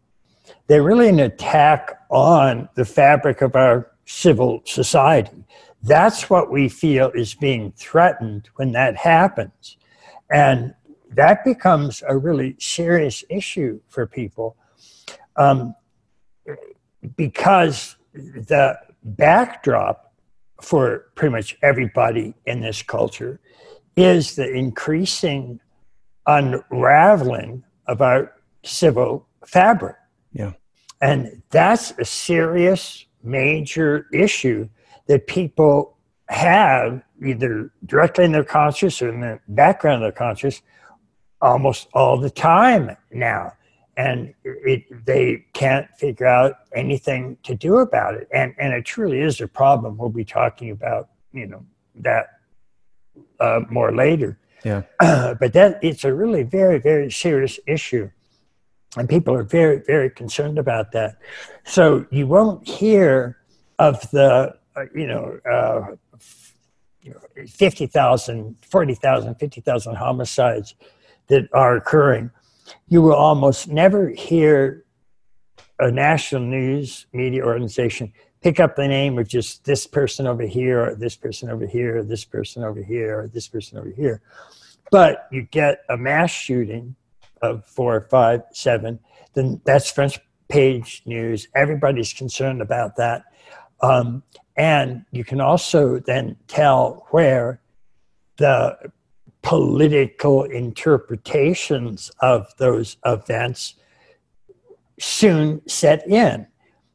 They're 0.68 0.84
really 0.84 1.10
an 1.10 1.20
attack 1.20 2.00
on 2.10 2.70
the 2.76 2.86
fabric 2.86 3.42
of 3.42 3.56
our 3.56 3.92
civil 4.06 4.62
society. 4.66 5.46
That's 5.82 6.30
what 6.30 6.52
we 6.52 6.70
feel 6.70 7.12
is 7.12 7.34
being 7.34 7.74
threatened 7.76 8.50
when 8.56 8.72
that 8.74 8.96
happens. 8.96 9.78
And 10.34 10.74
that 11.12 11.46
becomes 11.46 12.04
a 12.08 12.18
really 12.18 12.56
serious 12.60 13.24
issue 13.30 13.80
for 13.88 14.08
people 14.08 14.58
um, 15.36 15.76
because 17.16 17.96
the 18.14 18.78
backdrop 19.04 20.14
for 20.62 21.06
pretty 21.16 21.32
much 21.32 21.58
everybody 21.62 22.34
in 22.46 22.62
this 22.62 22.82
culture 22.82 23.40
is 23.96 24.36
the 24.36 24.52
increasing 24.52 25.60
unraveling 26.26 27.64
of 27.88 28.02
our 28.02 28.34
civil 28.64 29.28
fabric. 29.46 29.96
Yeah. 30.32 30.54
And 31.02 31.44
that's 31.52 31.92
a 32.00 32.06
serious, 32.06 33.06
major 33.22 34.08
issue 34.12 34.70
that 35.08 35.28
people 35.28 35.98
have 36.30 37.04
either 37.24 37.72
directly 37.86 38.26
in 38.26 38.32
their 38.32 38.44
conscious 38.44 39.02
or 39.02 39.10
in 39.10 39.22
the 39.22 39.40
background 39.48 40.04
of 40.04 40.08
their 40.08 40.12
conscious 40.12 40.62
almost 41.44 41.88
all 41.94 42.18
the 42.18 42.30
time 42.30 42.96
now. 43.12 43.54
And 43.96 44.34
it, 44.44 45.06
they 45.06 45.46
can't 45.54 45.88
figure 46.00 46.26
out 46.26 46.56
anything 46.74 47.38
to 47.44 47.54
do 47.54 47.78
about 47.78 48.16
it. 48.16 48.28
And 48.34 48.56
and 48.58 48.74
it 48.74 48.86
truly 48.86 49.22
is 49.22 49.40
a 49.40 49.48
problem. 49.48 49.98
We'll 49.98 50.10
be 50.10 50.26
talking 50.26 50.72
about 50.72 51.10
you 51.32 51.46
know 51.46 51.64
that 51.96 52.28
uh, 53.40 53.62
more 53.70 53.94
later. 53.94 54.40
Yeah. 54.64 54.82
Uh, 55.00 55.36
but 55.40 55.54
that 55.54 55.80
it's 55.84 56.04
a 56.06 56.14
really 56.14 56.42
very 56.42 56.80
very 56.80 57.12
serious 57.12 57.60
issue. 57.68 58.10
And 58.98 59.08
people 59.08 59.36
are 59.36 59.44
very 59.44 59.78
very 59.86 60.10
concerned 60.10 60.58
about 60.58 60.92
that. 60.94 61.18
So 61.64 62.08
you 62.10 62.26
won't 62.26 62.68
hear 62.68 63.38
of 63.78 64.10
the 64.10 64.56
uh, 64.76 64.86
you 64.96 65.06
know 65.06 65.40
uh, 65.48 65.82
you 65.82 65.92
know, 65.92 65.98
50,000, 67.48 68.56
40,000, 68.62 69.36
50,000 69.36 69.96
homicides 69.96 70.76
that 71.28 71.48
are 71.54 71.76
occurring, 71.76 72.32
you 72.88 73.02
will 73.02 73.16
almost 73.16 73.68
never 73.68 74.10
hear 74.10 74.86
a 75.80 75.92
national 75.92 76.42
news 76.42 77.08
media 77.14 77.44
organization 77.44 78.14
pick 78.42 78.60
up 78.60 78.76
the 78.76 78.88
name 78.88 79.18
of 79.18 79.28
just 79.28 79.64
this 79.64 79.88
person 79.88 80.28
over 80.28 80.44
here, 80.44 80.86
or 80.86 80.96
this 80.96 81.16
person 81.16 81.50
over 81.50 81.66
here, 81.66 82.00
or 82.00 82.04
this 82.04 82.26
person 82.26 82.64
over 82.64 82.84
here, 82.84 83.20
or 83.20 83.28
this 83.28 83.48
person 83.48 83.78
over 83.78 83.90
here. 83.90 84.22
But 84.92 85.28
you 85.32 85.44
get 85.44 85.80
a 85.90 85.98
mass 85.98 86.30
shooting 86.30 86.96
of 87.42 87.66
four, 87.66 88.02
five, 88.12 88.42
seven, 88.52 89.00
then 89.34 89.62
that's 89.66 89.90
front 89.90 90.20
page 90.50 91.02
news. 91.06 91.48
Everybody's 91.56 92.14
concerned 92.14 92.62
about 92.62 92.98
that. 92.98 93.24
Um, 93.84 94.24
and 94.56 95.06
you 95.12 95.24
can 95.24 95.42
also 95.42 96.00
then 96.00 96.38
tell 96.48 97.06
where 97.12 97.60
the 98.38 98.92
political 99.42 100.44
interpretations 100.44 102.10
of 102.22 102.48
those 102.58 102.98
events 103.06 103.76
soon 105.00 105.62
set 105.68 106.08
in. 106.08 106.48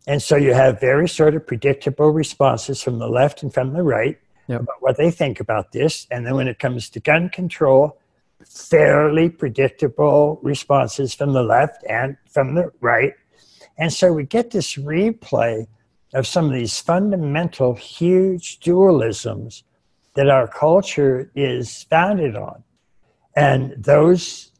And 0.06 0.22
so 0.22 0.36
you 0.36 0.54
have 0.54 0.80
very 0.80 1.08
sort 1.08 1.34
of 1.34 1.46
predictable 1.46 2.10
responses 2.10 2.82
from 2.82 2.98
the 2.98 3.08
left 3.08 3.42
and 3.42 3.52
from 3.52 3.74
the 3.74 3.82
right 3.82 4.18
yep. 4.46 4.62
about 4.62 4.76
what 4.80 4.96
they 4.96 5.10
think 5.10 5.38
about 5.38 5.72
this. 5.72 6.06
And 6.10 6.26
then 6.26 6.34
when 6.34 6.48
it 6.48 6.58
comes 6.58 6.88
to 6.90 7.00
gun 7.00 7.28
control, 7.28 7.98
fairly 8.46 9.28
predictable 9.28 10.40
responses 10.42 11.12
from 11.12 11.34
the 11.34 11.42
left 11.42 11.84
and 11.86 12.16
from 12.30 12.54
the 12.54 12.72
right. 12.80 13.12
And 13.76 13.92
so 13.92 14.12
we 14.12 14.24
get 14.24 14.52
this 14.52 14.76
replay 14.76 15.66
of 16.14 16.26
some 16.26 16.46
of 16.46 16.52
these 16.52 16.78
fundamental, 16.80 17.74
huge 17.74 18.60
dualisms 18.60 19.62
that 20.14 20.28
our 20.28 20.48
culture 20.48 21.30
is 21.34 21.84
founded 21.84 22.34
on. 22.34 22.62
And 23.36 23.74
those, 23.76 24.52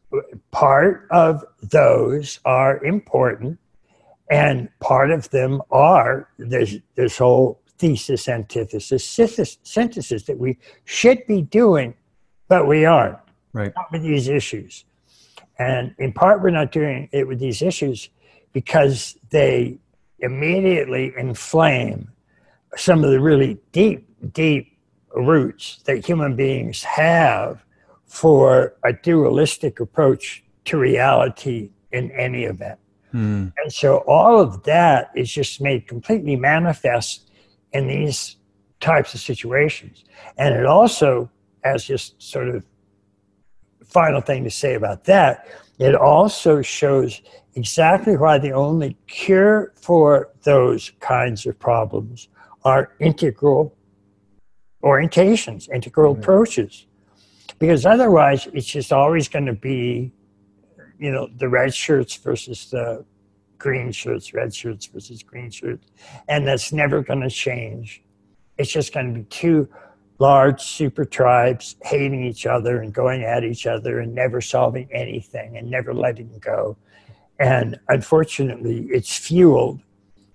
part 0.51 1.09
of 1.11 1.45
those 1.63 2.39
are 2.45 2.85
important, 2.85 3.59
and 4.31 4.69
part 4.81 5.11
of 5.11 5.31
them 5.31 5.63
are 5.71 6.29
this, 6.39 6.77
this 6.95 7.19
whole 7.19 7.61
thesis, 7.79 8.29
antithesis, 8.29 9.05
synthesis 9.05 10.23
that 10.25 10.39
we 10.39 10.59
should 10.85 11.27
be 11.27 11.43
doing, 11.43 11.95
but 12.49 12.67
we 12.67 12.85
aren't. 12.85 13.19
Right. 13.53 13.73
Not 13.75 13.91
with 13.91 14.03
these 14.03 14.29
issues. 14.29 14.85
And 15.59 15.95
in 15.99 16.13
part, 16.13 16.43
we're 16.43 16.51
not 16.51 16.71
doing 16.71 17.09
it 17.11 17.27
with 17.27 17.41
these 17.41 17.63
issues 17.63 18.11
because 18.53 19.17
they 19.31 19.79
immediately 20.20 21.12
inflame 21.16 22.11
some 22.76 23.04
of 23.04 23.11
the 23.11 23.20
really 23.20 23.59
deep, 23.72 24.09
deep 24.33 24.78
roots 25.14 25.81
that 25.85 26.04
human 26.04 26.37
beings 26.37 26.83
have 26.83 27.64
for 28.07 28.74
a 28.85 28.92
dualistic 28.92 29.81
approach 29.81 30.44
to 30.64 30.78
reality 30.78 31.70
in 31.92 32.11
any 32.12 32.44
event. 32.44 32.78
Hmm. 33.12 33.48
And 33.62 33.72
so 33.72 33.98
all 34.07 34.40
of 34.40 34.64
that 34.64 35.11
is 35.14 35.33
just 35.33 35.61
made 35.61 35.88
completely 35.88 36.37
manifest 36.37 37.31
in 37.72 37.87
these 37.87 38.37
types 38.81 39.14
of 39.14 39.20
situations. 39.20 40.04
And 40.37 40.54
it 40.54 40.66
also 40.66 41.31
as 41.64 41.85
just 41.85 42.20
sort 42.22 42.48
of 42.48 42.62
final 43.85 44.20
thing 44.20 44.44
to 44.44 44.50
say 44.50 44.74
about 44.74 45.04
that, 45.04 45.48
it 45.79 45.95
also 45.95 46.61
shows 46.62 47.23
exactly 47.55 48.17
why 48.17 48.38
the 48.38 48.53
only 48.53 48.97
cure 49.07 49.73
for 49.77 50.31
those 50.43 50.93
kinds 51.01 51.47
of 51.47 51.59
problems 51.59 52.29
are 52.64 52.93
integral 52.99 53.77
orientations, 54.83 55.69
integral 55.71 56.12
mm-hmm. 56.12 56.23
approaches. 56.23 56.87
Because 57.59 57.87
otherwise, 57.87 58.47
it's 58.53 58.67
just 58.67 58.93
always 58.93 59.29
going 59.29 59.47
to 59.47 59.53
be, 59.53 60.12
you 60.99 61.11
know, 61.11 61.29
the 61.37 61.49
red 61.49 61.75
shirts 61.75 62.17
versus 62.17 62.71
the 62.71 63.05
green 63.59 63.91
shirts, 63.91 64.33
red 64.33 64.55
shirts 64.55 64.87
versus 64.87 65.23
green 65.23 65.51
shirts. 65.51 65.87
And 66.29 66.47
that's 66.47 66.73
never 66.73 67.03
going 67.03 67.21
to 67.21 67.31
change. 67.31 68.03
It's 68.59 68.71
just 68.71 68.93
going 68.93 69.12
to 69.12 69.21
be 69.21 69.27
two 69.27 69.69
large 70.18 70.61
super 70.61 71.04
tribes 71.04 71.76
hating 71.83 72.24
each 72.24 72.46
other 72.46 72.81
and 72.83 72.92
going 72.92 73.22
at 73.22 73.44
each 73.44 73.66
other 73.66 74.00
and 74.00 74.14
never 74.14 74.40
solving 74.40 74.88
anything 74.92 75.57
and 75.57 75.70
never 75.70 75.94
letting 75.94 76.37
go. 76.40 76.76
And 77.38 77.78
unfortunately, 77.88 78.88
it's 78.90 79.16
fueled 79.16 79.81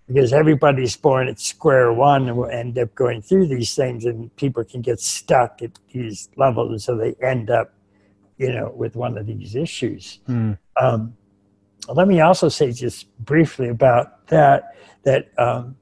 because 0.07 0.31
everybody's 0.31 0.95
born 0.95 1.27
at 1.27 1.39
square 1.39 1.91
one 1.91 2.27
and 2.27 2.37
will 2.37 2.49
end 2.49 2.77
up 2.77 2.93
going 2.95 3.21
through 3.21 3.47
these 3.47 3.75
things, 3.75 4.05
and 4.05 4.33
people 4.35 4.63
can 4.63 4.81
get 4.81 4.99
stuck 4.99 5.61
at 5.61 5.71
these 5.91 6.29
levels, 6.35 6.71
and 6.71 6.81
so 6.81 6.95
they 6.95 7.15
end 7.25 7.49
up, 7.49 7.73
you 8.37 8.51
know, 8.51 8.71
with 8.75 8.95
one 8.95 9.17
of 9.17 9.25
these 9.25 9.55
issues. 9.55 10.19
Mm. 10.27 10.57
Um, 10.79 11.15
let 11.89 12.07
me 12.07 12.21
also 12.21 12.49
say 12.49 12.71
just 12.71 13.13
briefly 13.19 13.69
about 13.69 14.27
that 14.27 14.75
that 15.03 15.27
um, 15.37 15.75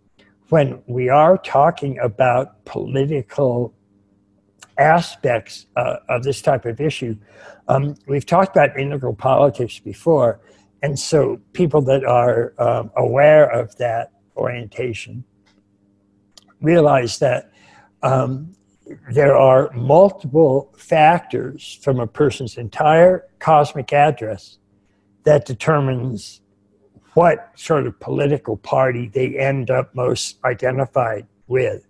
when 0.50 0.82
we 0.88 1.10
are 1.10 1.38
talking 1.38 2.00
about 2.00 2.64
political 2.66 3.74
aspects 4.82 5.68
uh, 5.76 5.98
of 6.10 6.24
this 6.24 6.42
type 6.42 6.66
of 6.66 6.82
issue, 6.82 7.16
um, 7.68 7.96
we've 8.08 8.26
talked 8.26 8.56
about 8.56 8.78
integral 8.78 9.14
politics 9.14 9.80
before, 9.80 10.40
and 10.82 10.98
so 10.98 11.40
people 11.54 11.82
that 11.84 12.04
are 12.04 12.54
um, 12.58 12.92
aware 12.98 13.50
of 13.50 13.76
that 13.78 14.12
orientation 14.36 15.24
realize 16.62 17.20
that 17.20 17.52
um, 18.04 18.56
there 19.12 19.36
are 19.36 19.72
multiple 19.74 20.74
factors 20.78 21.80
from 21.82 22.00
a 22.00 22.08
person's 22.08 22.58
entire 22.58 23.26
cosmic 23.40 23.94
address 23.94 24.58
that 25.24 25.46
determines 25.46 26.42
what 27.14 27.52
sort 27.56 27.86
of 27.86 28.00
political 28.00 28.58
party 28.58 29.08
they 29.08 29.38
end 29.38 29.70
up 29.70 29.94
most 29.94 30.40
identified 30.46 31.28
with. 31.48 31.86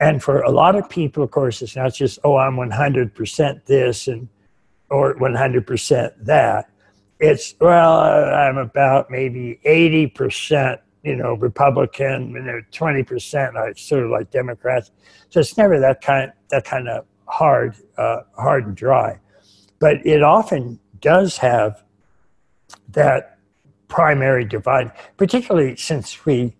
And 0.00 0.22
for 0.22 0.42
a 0.42 0.50
lot 0.50 0.76
of 0.76 0.88
people, 0.88 1.22
of 1.22 1.30
course, 1.30 1.62
it's 1.62 1.76
not 1.76 1.94
just, 1.94 2.18
oh, 2.24 2.36
I'm 2.36 2.56
100% 2.56 3.64
this 3.64 4.08
and 4.08 4.28
or 4.90 5.14
100% 5.14 6.12
that. 6.24 6.70
It's, 7.20 7.54
well, 7.60 8.00
I'm 8.34 8.58
about 8.58 9.10
maybe 9.10 9.60
80%, 9.64 10.78
you 11.04 11.16
know, 11.16 11.34
Republican, 11.34 12.36
and 12.36 12.64
20% 12.72 13.56
I 13.56 13.72
sort 13.74 14.04
of 14.04 14.10
like 14.10 14.30
Democrats. 14.30 14.90
So 15.30 15.40
it's 15.40 15.56
never 15.56 15.78
that 15.80 16.00
kind, 16.00 16.32
that 16.50 16.64
kind 16.64 16.88
of 16.88 17.06
hard, 17.26 17.76
uh, 17.96 18.22
hard 18.36 18.66
and 18.66 18.76
dry. 18.76 19.18
But 19.78 20.04
it 20.06 20.22
often 20.22 20.80
does 21.00 21.38
have 21.38 21.82
that 22.88 23.38
primary 23.88 24.44
divide, 24.44 24.92
particularly 25.16 25.76
since 25.76 26.26
we 26.26 26.54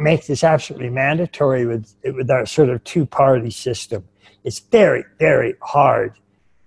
make 0.00 0.26
this 0.26 0.44
absolutely 0.44 0.90
mandatory 0.90 1.66
with, 1.66 1.94
with 2.04 2.30
our 2.30 2.46
sort 2.46 2.68
of 2.68 2.82
two 2.84 3.06
party 3.06 3.50
system. 3.50 4.04
It's 4.44 4.58
very, 4.58 5.04
very 5.18 5.54
hard 5.62 6.18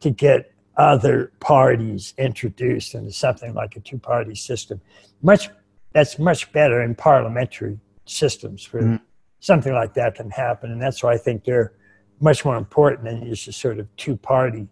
to 0.01 0.09
get 0.09 0.51
other 0.77 1.31
parties 1.39 2.13
introduced 2.17 2.95
into 2.95 3.11
something 3.11 3.53
like 3.53 3.75
a 3.75 3.79
two 3.79 3.99
party 3.99 4.35
system. 4.35 4.81
Much 5.21 5.49
that's 5.93 6.17
much 6.17 6.51
better 6.51 6.81
in 6.81 6.95
parliamentary 6.95 7.79
systems 8.05 8.71
where 8.71 8.83
mm. 8.83 9.01
something 9.39 9.73
like 9.73 9.93
that 9.95 10.15
can 10.15 10.29
happen. 10.29 10.71
And 10.71 10.81
that's 10.81 11.03
why 11.03 11.13
I 11.13 11.17
think 11.17 11.43
they're 11.43 11.73
much 12.19 12.45
more 12.45 12.55
important 12.55 13.03
than 13.03 13.25
just 13.25 13.47
a 13.47 13.51
sort 13.51 13.79
of 13.79 13.93
two 13.97 14.15
party 14.15 14.67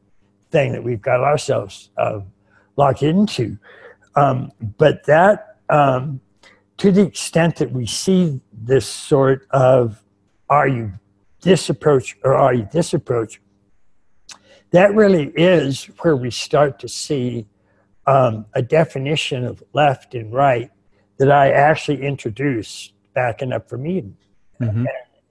thing 0.51 0.71
that 0.71 0.83
we've 0.83 1.01
got 1.01 1.21
ourselves 1.21 1.89
uh, 1.97 2.19
locked 2.77 3.03
into. 3.03 3.57
Um, 4.15 4.51
but 4.77 5.05
that, 5.05 5.57
um, 5.69 6.21
to 6.79 6.91
the 6.91 7.01
extent 7.01 7.57
that 7.57 7.71
we 7.71 7.85
see 7.85 8.39
this 8.53 8.87
sort 8.87 9.45
of 9.51 10.01
are 10.49 10.67
you 10.67 10.93
this 11.41 11.69
approach 11.69 12.17
or 12.23 12.33
are 12.33 12.53
you 12.53 12.67
this 12.71 12.93
approach, 12.93 13.41
that 14.71 14.93
really 14.93 15.27
is 15.35 15.85
where 16.01 16.15
we 16.15 16.31
start 16.31 16.79
to 16.79 16.87
see 16.87 17.47
um, 18.07 18.45
a 18.53 18.61
definition 18.61 19.45
of 19.45 19.61
left 19.73 20.15
and 20.15 20.33
right 20.33 20.71
that 21.17 21.31
I 21.31 21.51
actually 21.51 22.01
introduced 22.01 22.93
back 23.13 23.41
in 23.41 23.51
Up 23.51 23.69
from 23.69 23.85
Eden. 23.85 24.17
Mm-hmm. 24.61 24.79
And, 24.79 24.87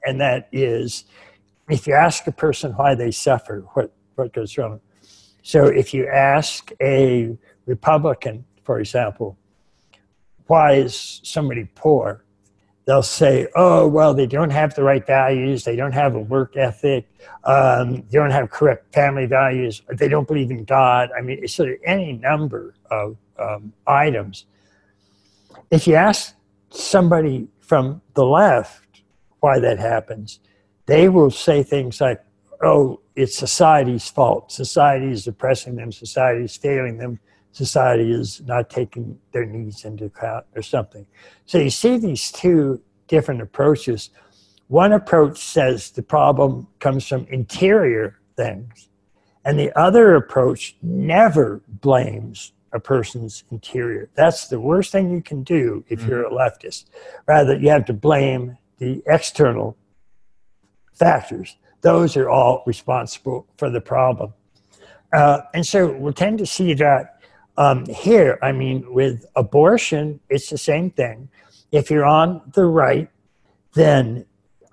and 0.06 0.20
that 0.20 0.48
is 0.52 1.04
if 1.70 1.86
you 1.86 1.94
ask 1.94 2.26
a 2.26 2.32
person 2.32 2.72
why 2.72 2.94
they 2.94 3.10
suffer, 3.10 3.64
what, 3.72 3.92
what 4.16 4.32
goes 4.32 4.56
wrong. 4.58 4.80
So 5.42 5.66
if 5.66 5.94
you 5.94 6.06
ask 6.08 6.72
a 6.80 7.36
Republican, 7.66 8.44
for 8.64 8.80
example, 8.80 9.38
why 10.48 10.74
is 10.74 11.20
somebody 11.22 11.68
poor? 11.74 12.24
They'll 12.86 13.02
say, 13.02 13.48
oh, 13.54 13.86
well, 13.86 14.14
they 14.14 14.26
don't 14.26 14.48
have 14.48 14.74
the 14.74 14.82
right 14.82 15.06
values, 15.06 15.64
they 15.64 15.76
don't 15.76 15.92
have 15.92 16.14
a 16.14 16.20
work 16.20 16.56
ethic, 16.56 17.06
um, 17.44 17.96
they 17.96 18.18
don't 18.18 18.30
have 18.30 18.50
correct 18.50 18.94
family 18.94 19.26
values, 19.26 19.82
they 19.92 20.08
don't 20.08 20.26
believe 20.26 20.50
in 20.50 20.64
God. 20.64 21.10
I 21.16 21.20
mean, 21.20 21.38
it's 21.42 21.54
sort 21.54 21.68
of 21.68 21.76
any 21.84 22.14
number 22.14 22.74
of 22.90 23.18
um, 23.38 23.74
items. 23.86 24.46
If 25.70 25.86
you 25.86 25.96
ask 25.96 26.34
somebody 26.70 27.48
from 27.60 28.00
the 28.14 28.24
left 28.24 29.02
why 29.40 29.58
that 29.58 29.78
happens, 29.78 30.40
they 30.86 31.10
will 31.10 31.30
say 31.30 31.62
things 31.62 32.00
like, 32.00 32.24
oh, 32.62 33.00
it's 33.14 33.36
society's 33.36 34.08
fault. 34.08 34.50
Society 34.50 35.10
is 35.10 35.26
oppressing 35.26 35.76
them, 35.76 35.92
society 35.92 36.44
is 36.44 36.56
failing 36.56 36.96
them, 36.96 37.20
society 37.52 38.12
is 38.12 38.40
not 38.46 38.70
taking 38.70 39.18
their 39.32 39.46
needs 39.46 39.84
into 39.84 40.06
account 40.06 40.44
or 40.54 40.62
something. 40.62 41.06
So 41.46 41.58
you 41.58 41.70
see 41.70 41.98
these 41.98 42.30
two 42.30 42.80
different 43.06 43.42
approaches. 43.42 44.10
One 44.68 44.92
approach 44.92 45.38
says 45.38 45.90
the 45.90 46.02
problem 46.02 46.68
comes 46.78 47.06
from 47.06 47.26
interior 47.30 48.18
things, 48.36 48.88
and 49.44 49.58
the 49.58 49.76
other 49.78 50.14
approach 50.14 50.76
never 50.82 51.62
blames 51.68 52.52
a 52.72 52.78
person's 52.78 53.44
interior. 53.50 54.10
That's 54.14 54.48
the 54.48 54.60
worst 54.60 54.92
thing 54.92 55.10
you 55.10 55.22
can 55.22 55.42
do 55.42 55.84
if 55.88 56.04
you're 56.04 56.26
a 56.26 56.30
leftist. 56.30 56.84
Rather, 57.26 57.56
you 57.56 57.70
have 57.70 57.86
to 57.86 57.94
blame 57.94 58.58
the 58.78 59.02
external 59.06 59.76
factors. 60.92 61.56
Those 61.80 62.16
are 62.16 62.28
all 62.28 62.62
responsible 62.66 63.46
for 63.56 63.70
the 63.70 63.80
problem. 63.80 64.34
Uh, 65.12 65.40
and 65.54 65.66
so 65.66 65.90
we 65.92 66.12
tend 66.12 66.38
to 66.38 66.46
see 66.46 66.74
that 66.74 67.17
um, 67.58 67.86
here, 67.86 68.38
I 68.40 68.52
mean, 68.52 68.94
with 68.94 69.26
abortion, 69.34 70.20
it's 70.30 70.48
the 70.48 70.56
same 70.56 70.92
thing. 70.92 71.28
If 71.72 71.90
you're 71.90 72.06
on 72.06 72.40
the 72.54 72.64
right, 72.64 73.10
then 73.74 74.24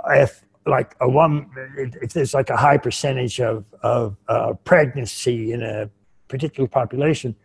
if 0.08 0.46
like 0.68 0.96
a 1.02 1.10
woman, 1.10 1.50
if 1.76 2.14
there's 2.14 2.36
like 2.36 2.52
a 2.52 2.58
high 2.58 2.78
percentage 2.78 3.42
of, 3.42 3.66
of 3.82 4.16
uh, 4.28 4.54
pregnancy 4.66 5.52
in 5.52 5.64
a 5.64 5.90
particular 6.28 6.70
population, 6.70 7.36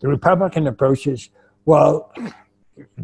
the 0.00 0.08
Republican 0.08 0.66
approach 0.66 1.06
is, 1.06 1.28
well, 1.66 2.10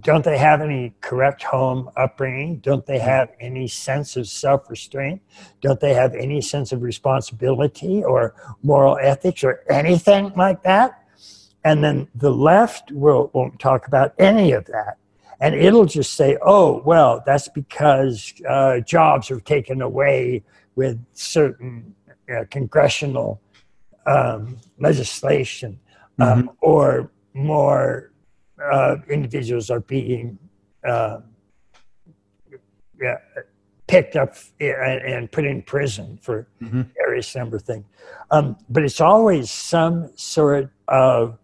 don't 0.01 0.25
they 0.25 0.39
have 0.39 0.63
any 0.63 0.95
correct 1.03 1.43
home 1.43 1.91
upbringing? 1.95 2.61
Don't 2.61 2.87
they 2.87 2.99
have 2.99 3.29
any 3.39 3.69
sense 3.69 4.17
of 4.17 4.27
self 4.27 4.71
restraint? 4.71 5.21
Don't 5.61 5.81
they 5.81 5.93
have 5.93 6.15
any 6.15 6.41
sense 6.41 6.73
of 6.73 6.81
responsibility 6.81 8.03
or 8.03 8.35
moral 8.63 8.97
ethics 8.99 9.45
or 9.45 9.63
anything 9.69 10.33
like 10.37 10.63
that? 10.63 11.03
And 11.67 11.83
then 11.83 12.07
the 12.15 12.31
left 12.31 12.93
will, 12.93 13.29
won't 13.35 13.59
talk 13.59 13.89
about 13.89 14.15
any 14.21 14.53
of 14.53 14.67
that. 14.67 14.99
And 15.41 15.53
it'll 15.53 15.85
just 15.85 16.15
say, 16.15 16.39
oh, 16.41 16.81
well, 16.85 17.25
that's 17.27 17.49
because 17.49 18.33
uh, 18.49 18.79
jobs 18.81 19.33
are 19.33 19.41
taken 19.41 19.83
away 19.83 20.45
with 20.77 21.05
certain 21.13 21.93
uh, 22.33 22.45
congressional 22.53 23.41
um, 24.07 24.59
legislation, 24.79 25.81
um, 26.21 26.45
mm-hmm. 26.45 26.49
or 26.61 27.11
more 27.35 28.13
uh, 28.63 28.99
individuals 29.11 29.69
are 29.69 29.81
being 29.81 30.39
uh, 30.89 31.19
yeah, 33.03 33.17
picked 33.89 34.15
up 34.15 34.37
and, 34.61 35.03
and, 35.03 35.33
put 35.33 35.45
in 35.45 35.63
prison 35.63 36.17
for 36.23 36.47
mm-hmm. 36.63 36.83
various 36.97 37.35
number 37.35 37.57
of 37.57 37.63
things. 37.63 37.85
Um, 38.31 38.57
but 38.71 38.85
it's 38.85 39.01
always 39.01 39.51
some 39.51 40.13
sort 40.15 40.71
of 40.87 41.39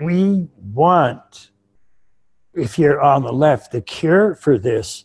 we 0.00 0.48
want, 0.72 1.50
if 2.54 2.78
you're 2.78 3.00
on 3.00 3.22
the 3.22 3.32
left, 3.32 3.72
the 3.72 3.80
cure 3.80 4.34
for 4.34 4.58
this 4.58 5.04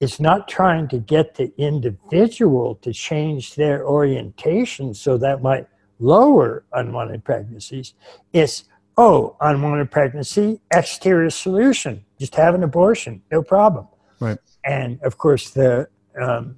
is 0.00 0.20
not 0.20 0.48
trying 0.48 0.88
to 0.88 0.98
get 0.98 1.34
the 1.36 1.52
individual 1.56 2.74
to 2.76 2.92
change 2.92 3.54
their 3.54 3.86
orientation 3.86 4.92
so 4.92 5.16
that 5.16 5.42
might 5.42 5.66
lower 5.98 6.64
unwanted 6.72 7.24
pregnancies. 7.24 7.94
It's, 8.32 8.64
oh, 8.96 9.36
unwanted 9.40 9.90
pregnancy, 9.90 10.60
exterior 10.72 11.30
solution, 11.30 12.04
just 12.18 12.34
have 12.34 12.54
an 12.54 12.62
abortion, 12.62 13.22
no 13.30 13.42
problem. 13.42 13.88
Right. 14.20 14.38
And 14.64 15.00
of 15.02 15.16
course, 15.16 15.50
the 15.50 15.88
um, 16.20 16.56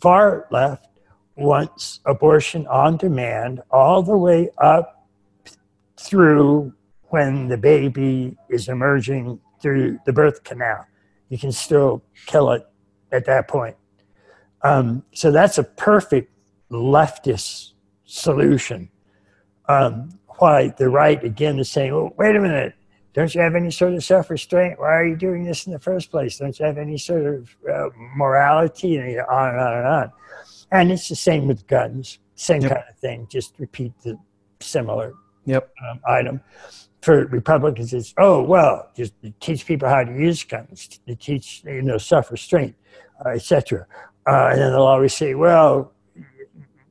far 0.00 0.46
left 0.50 0.86
wants 1.36 2.00
abortion 2.04 2.66
on 2.66 2.96
demand 2.96 3.60
all 3.70 4.02
the 4.02 4.16
way 4.16 4.50
up 4.58 5.08
through 5.96 6.72
when 7.08 7.48
the 7.48 7.56
baby 7.56 8.36
is 8.50 8.68
emerging 8.68 9.40
through 9.60 9.98
the 10.06 10.12
birth 10.12 10.44
canal. 10.44 10.86
You 11.28 11.38
can 11.38 11.52
still 11.52 12.02
kill 12.26 12.50
it 12.52 12.66
at 13.12 13.24
that 13.26 13.48
point. 13.48 13.76
Um, 14.62 15.04
so 15.12 15.30
that's 15.30 15.58
a 15.58 15.64
perfect 15.64 16.32
leftist 16.70 17.72
solution. 18.04 18.90
Um, 19.68 20.18
why 20.38 20.68
the 20.76 20.88
right 20.88 21.22
again 21.22 21.58
is 21.58 21.70
saying, 21.70 21.94
"Well, 21.94 22.12
wait 22.18 22.36
a 22.36 22.40
minute, 22.40 22.74
don't 23.12 23.34
you 23.34 23.40
have 23.40 23.54
any 23.54 23.70
sort 23.70 23.94
of 23.94 24.02
self-restraint? 24.02 24.80
Why 24.80 24.92
are 24.94 25.06
you 25.06 25.16
doing 25.16 25.44
this 25.44 25.66
in 25.66 25.72
the 25.72 25.78
first 25.78 26.10
place? 26.10 26.38
Don't 26.38 26.58
you 26.58 26.66
have 26.66 26.78
any 26.78 26.98
sort 26.98 27.26
of 27.26 27.56
uh, 27.72 27.88
morality?" 28.16 28.96
And 28.96 29.20
on 29.20 29.50
and 29.50 29.60
on 29.60 29.78
and 29.78 29.86
on. 29.86 30.12
And 30.72 30.90
it's 30.90 31.08
the 31.08 31.16
same 31.16 31.46
with 31.46 31.66
guns, 31.66 32.18
same 32.34 32.62
yep. 32.62 32.72
kind 32.72 32.84
of 32.90 32.98
thing. 32.98 33.26
Just 33.30 33.54
repeat 33.58 33.92
the 34.02 34.18
similar 34.60 35.14
yep. 35.44 35.70
um, 35.88 36.00
item. 36.06 36.40
For 37.04 37.26
Republicans, 37.26 37.92
it's 37.92 38.14
oh 38.16 38.42
well, 38.42 38.90
just 38.96 39.12
teach 39.38 39.66
people 39.66 39.88
how 39.88 40.04
to 40.04 40.12
use 40.12 40.42
guns, 40.42 41.00
to 41.06 41.14
teach 41.14 41.62
you 41.64 41.82
know 41.82 41.98
self-restraint, 41.98 42.74
uh, 43.24 43.30
etc. 43.30 43.86
Uh, 44.26 44.48
and 44.52 44.60
then 44.60 44.72
they'll 44.72 44.82
always 44.82 45.12
say, 45.12 45.34
well, 45.34 45.92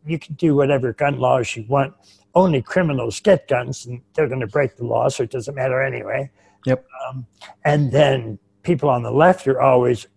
you 0.05 0.19
can 0.19 0.35
do 0.35 0.55
whatever 0.55 0.93
gun 0.93 1.17
laws 1.17 1.55
you 1.55 1.65
want. 1.67 1.95
Only 2.35 2.61
criminals 2.61 3.19
get 3.19 3.47
guns, 3.47 3.87
and 3.87 4.01
they're 4.13 4.27
going 4.27 4.41
to 4.41 4.47
break 4.47 4.75
the 4.75 4.85
law, 4.85 5.09
so 5.09 5.23
it 5.23 5.31
doesn't 5.31 5.55
matter 5.55 5.81
anyway. 5.81 6.29
Yep. 6.67 6.85
Um, 7.07 7.25
and 7.65 7.91
then 7.91 8.37
people 8.61 8.89
on 8.89 9.01
the 9.03 9.11
left 9.11 9.47
are 9.47 9.61
always 9.61 10.07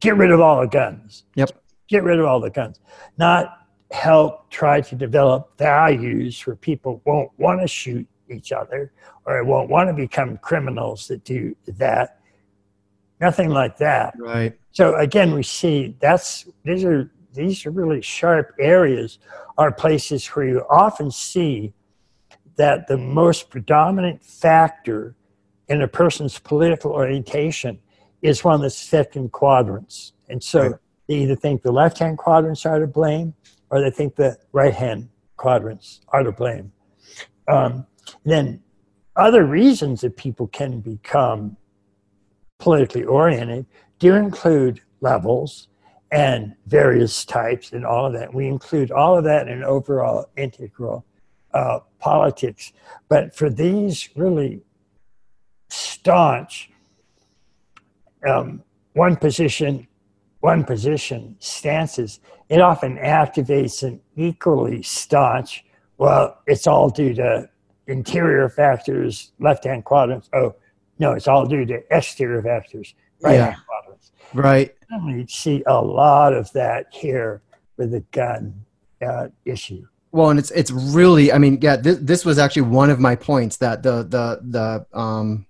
get 0.00 0.16
rid 0.16 0.30
of 0.30 0.40
all 0.40 0.60
the 0.60 0.66
guns. 0.66 1.24
Yep. 1.36 1.50
Get 1.88 2.02
rid 2.02 2.18
of 2.18 2.24
all 2.24 2.40
the 2.40 2.50
guns. 2.50 2.80
Not 3.18 3.58
help 3.90 4.50
try 4.50 4.80
to 4.80 4.94
develop 4.94 5.56
values 5.58 6.40
where 6.46 6.56
people 6.56 7.02
won't 7.04 7.30
want 7.38 7.60
to 7.60 7.68
shoot 7.68 8.06
each 8.28 8.52
other 8.52 8.92
or 9.26 9.38
I 9.38 9.42
won't 9.42 9.70
want 9.70 9.88
to 9.88 9.94
become 9.94 10.38
criminals 10.38 11.08
that 11.08 11.24
do 11.24 11.56
that. 11.66 12.20
Nothing 13.20 13.50
like 13.50 13.78
that. 13.78 14.14
Right. 14.18 14.58
So 14.72 14.96
again, 14.96 15.34
we 15.34 15.42
see 15.42 15.96
that's 16.00 16.46
these 16.64 16.84
are 16.84 17.10
these 17.32 17.64
are 17.66 17.70
really 17.70 18.02
sharp 18.02 18.54
areas 18.58 19.18
are 19.56 19.72
places 19.72 20.26
where 20.28 20.46
you 20.46 20.64
often 20.68 21.10
see 21.10 21.72
that 22.56 22.86
the 22.86 22.96
most 22.96 23.50
predominant 23.50 24.22
factor 24.22 25.14
in 25.68 25.82
a 25.82 25.88
person's 25.88 26.38
political 26.38 26.92
orientation 26.92 27.78
is 28.22 28.44
one 28.44 28.60
that's 28.60 28.76
set 28.76 29.16
in 29.16 29.28
quadrants. 29.28 30.12
And 30.28 30.42
so 30.42 30.60
right. 30.60 30.74
they 31.08 31.14
either 31.16 31.36
think 31.36 31.62
the 31.62 31.72
left 31.72 31.98
hand 31.98 32.18
quadrants 32.18 32.64
are 32.66 32.78
to 32.78 32.86
blame 32.86 33.34
or 33.70 33.80
they 33.80 33.90
think 33.90 34.16
the 34.16 34.36
right 34.52 34.74
hand 34.74 35.08
quadrants 35.36 36.00
are 36.08 36.22
to 36.22 36.32
blame. 36.32 36.72
Um, 37.48 37.86
then 38.24 38.62
other 39.16 39.44
reasons 39.44 40.00
that 40.00 40.16
people 40.16 40.46
can 40.48 40.80
become 40.80 41.56
politically 42.58 43.04
oriented 43.04 43.66
do 43.98 44.14
include 44.14 44.80
levels 45.00 45.68
and 46.10 46.54
various 46.66 47.24
types 47.24 47.72
and 47.72 47.84
all 47.84 48.06
of 48.06 48.12
that. 48.12 48.32
We 48.32 48.46
include 48.46 48.90
all 48.90 49.18
of 49.18 49.24
that 49.24 49.48
in 49.48 49.62
overall 49.64 50.26
integral 50.36 51.04
uh, 51.52 51.80
politics. 51.98 52.72
But 53.08 53.34
for 53.34 53.50
these 53.50 54.08
really 54.16 54.62
staunch 55.68 56.70
um, 58.28 58.62
one 58.92 59.16
position, 59.16 59.86
one 60.40 60.64
position 60.64 61.36
stances, 61.40 62.20
it 62.48 62.60
often 62.60 62.96
activates 62.96 63.82
an 63.82 64.00
equally 64.16 64.82
staunch. 64.82 65.64
Well, 65.98 66.38
it's 66.46 66.66
all 66.66 66.90
due 66.90 67.14
to 67.14 67.48
interior 67.86 68.48
factors, 68.48 69.32
left-hand 69.38 69.84
quadrants. 69.84 70.28
Oh, 70.32 70.54
no, 70.98 71.12
it's 71.12 71.28
all 71.28 71.46
due 71.46 71.64
to 71.66 71.82
exterior 71.90 72.42
factors, 72.42 72.94
right-hand 73.20 73.56
yeah. 73.56 73.64
quadrants. 73.66 74.12
Right. 74.32 74.74
We 75.06 75.26
see 75.26 75.62
a 75.66 75.80
lot 75.80 76.32
of 76.32 76.52
that 76.52 76.86
here 76.92 77.42
with 77.76 77.90
the 77.90 78.00
gun 78.12 78.64
uh, 79.04 79.28
issue. 79.44 79.86
Well, 80.12 80.30
and 80.30 80.38
it's 80.38 80.52
it's 80.52 80.70
really, 80.70 81.32
I 81.32 81.38
mean, 81.38 81.58
yeah, 81.60 81.74
this, 81.74 81.98
this 81.98 82.24
was 82.24 82.38
actually 82.38 82.62
one 82.62 82.90
of 82.90 83.00
my 83.00 83.16
points 83.16 83.56
that 83.56 83.82
the 83.82 84.04
the 84.04 84.40
the 84.42 84.98
um 84.98 85.46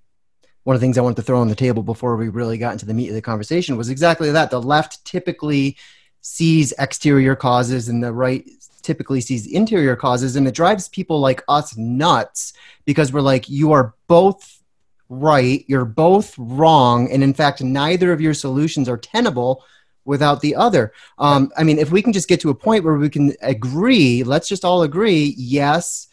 one 0.63 0.75
of 0.75 0.81
the 0.81 0.85
things 0.85 0.97
I 0.97 1.03
wanted 1.03 1.17
to 1.17 1.23
throw 1.23 1.41
on 1.41 1.49
the 1.49 1.55
table 1.55 1.83
before 1.83 2.17
we 2.17 2.31
really 2.31 2.57
got 2.57 2.73
into 2.73 2.87
the 2.87 2.95
meat 2.95 3.09
of 3.09 3.15
the 3.15 3.21
conversation 3.21 3.77
was 3.77 3.91
exactly 3.91 4.31
that. 4.31 4.51
The 4.51 4.63
left 4.63 5.05
typically 5.05 5.77
sees 6.23 6.73
exterior 6.79 7.37
causes 7.37 7.91
and 7.91 8.03
the 8.03 8.15
right 8.15 8.49
typically 8.85 9.21
sees 9.21 9.47
interior 9.47 9.97
causes 9.97 10.37
and 10.37 10.47
it 10.47 10.55
drives 10.55 10.89
people 10.89 11.19
like 11.21 11.43
us 11.49 11.77
nuts 11.77 12.53
because 12.85 13.13
we're 13.13 13.21
like 13.21 13.49
you 13.49 13.73
are 13.73 13.95
both 14.07 14.63
right, 15.09 15.65
you're 15.69 15.85
both 15.85 16.35
wrong, 16.39 17.11
and 17.11 17.23
in 17.23 17.35
fact, 17.35 17.63
neither 17.63 18.13
of 18.13 18.21
your 18.21 18.35
solutions 18.35 18.89
are 18.89 18.97
tenable 18.97 19.65
without 20.05 20.41
the 20.41 20.55
other. 20.55 20.93
Um, 21.19 21.51
I 21.57 21.65
mean, 21.65 21.79
if 21.79 21.91
we 21.91 22.03
can 22.03 22.13
just 22.13 22.29
get 22.29 22.41
to 22.41 22.51
a 22.51 22.55
point 22.55 22.85
where 22.85 22.95
we 22.95 23.09
can 23.09 23.35
agree, 23.43 24.23
let's 24.23 24.49
just 24.49 24.65
all 24.65 24.83
agree, 24.83 25.35
yes, 25.37 26.09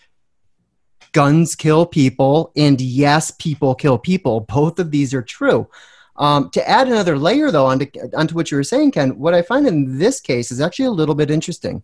guns 1.12 1.56
kill 1.56 1.86
people, 1.86 2.52
and 2.56 2.80
yes, 2.80 3.32
people 3.32 3.76
kill 3.76 3.98
people. 3.98 4.42
Both 4.42 4.80
of 4.80 4.92
these 4.92 5.14
are 5.14 5.22
true. 5.22 5.68
Um, 6.16 6.50
to 6.52 6.70
add 6.70 6.88
another 6.88 7.18
layer, 7.18 7.52
though, 7.52 7.66
onto, 7.66 7.88
onto 8.16 8.36
what 8.36 8.52
you 8.52 8.58
were 8.58 8.64
saying, 8.64 8.92
Ken, 8.92 9.18
what 9.18 9.34
I 9.34 9.42
find 9.42 9.68
in 9.68 9.98
this 9.98 10.20
case 10.20 10.52
is 10.52 10.62
actually 10.62 10.86
a 10.86 10.92
little 10.92 11.16
bit 11.16 11.32
interesting 11.32 11.84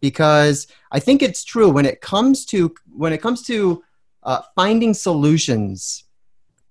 because 0.00 0.66
I 0.90 1.00
think 1.00 1.22
it's 1.22 1.44
true 1.44 1.70
when 1.70 1.86
it 1.86 2.00
comes 2.00 2.44
to 2.46 2.74
when 2.92 3.12
it 3.12 3.22
comes 3.22 3.42
to 3.44 3.82
uh, 4.22 4.42
finding 4.54 4.94
solutions 4.94 6.04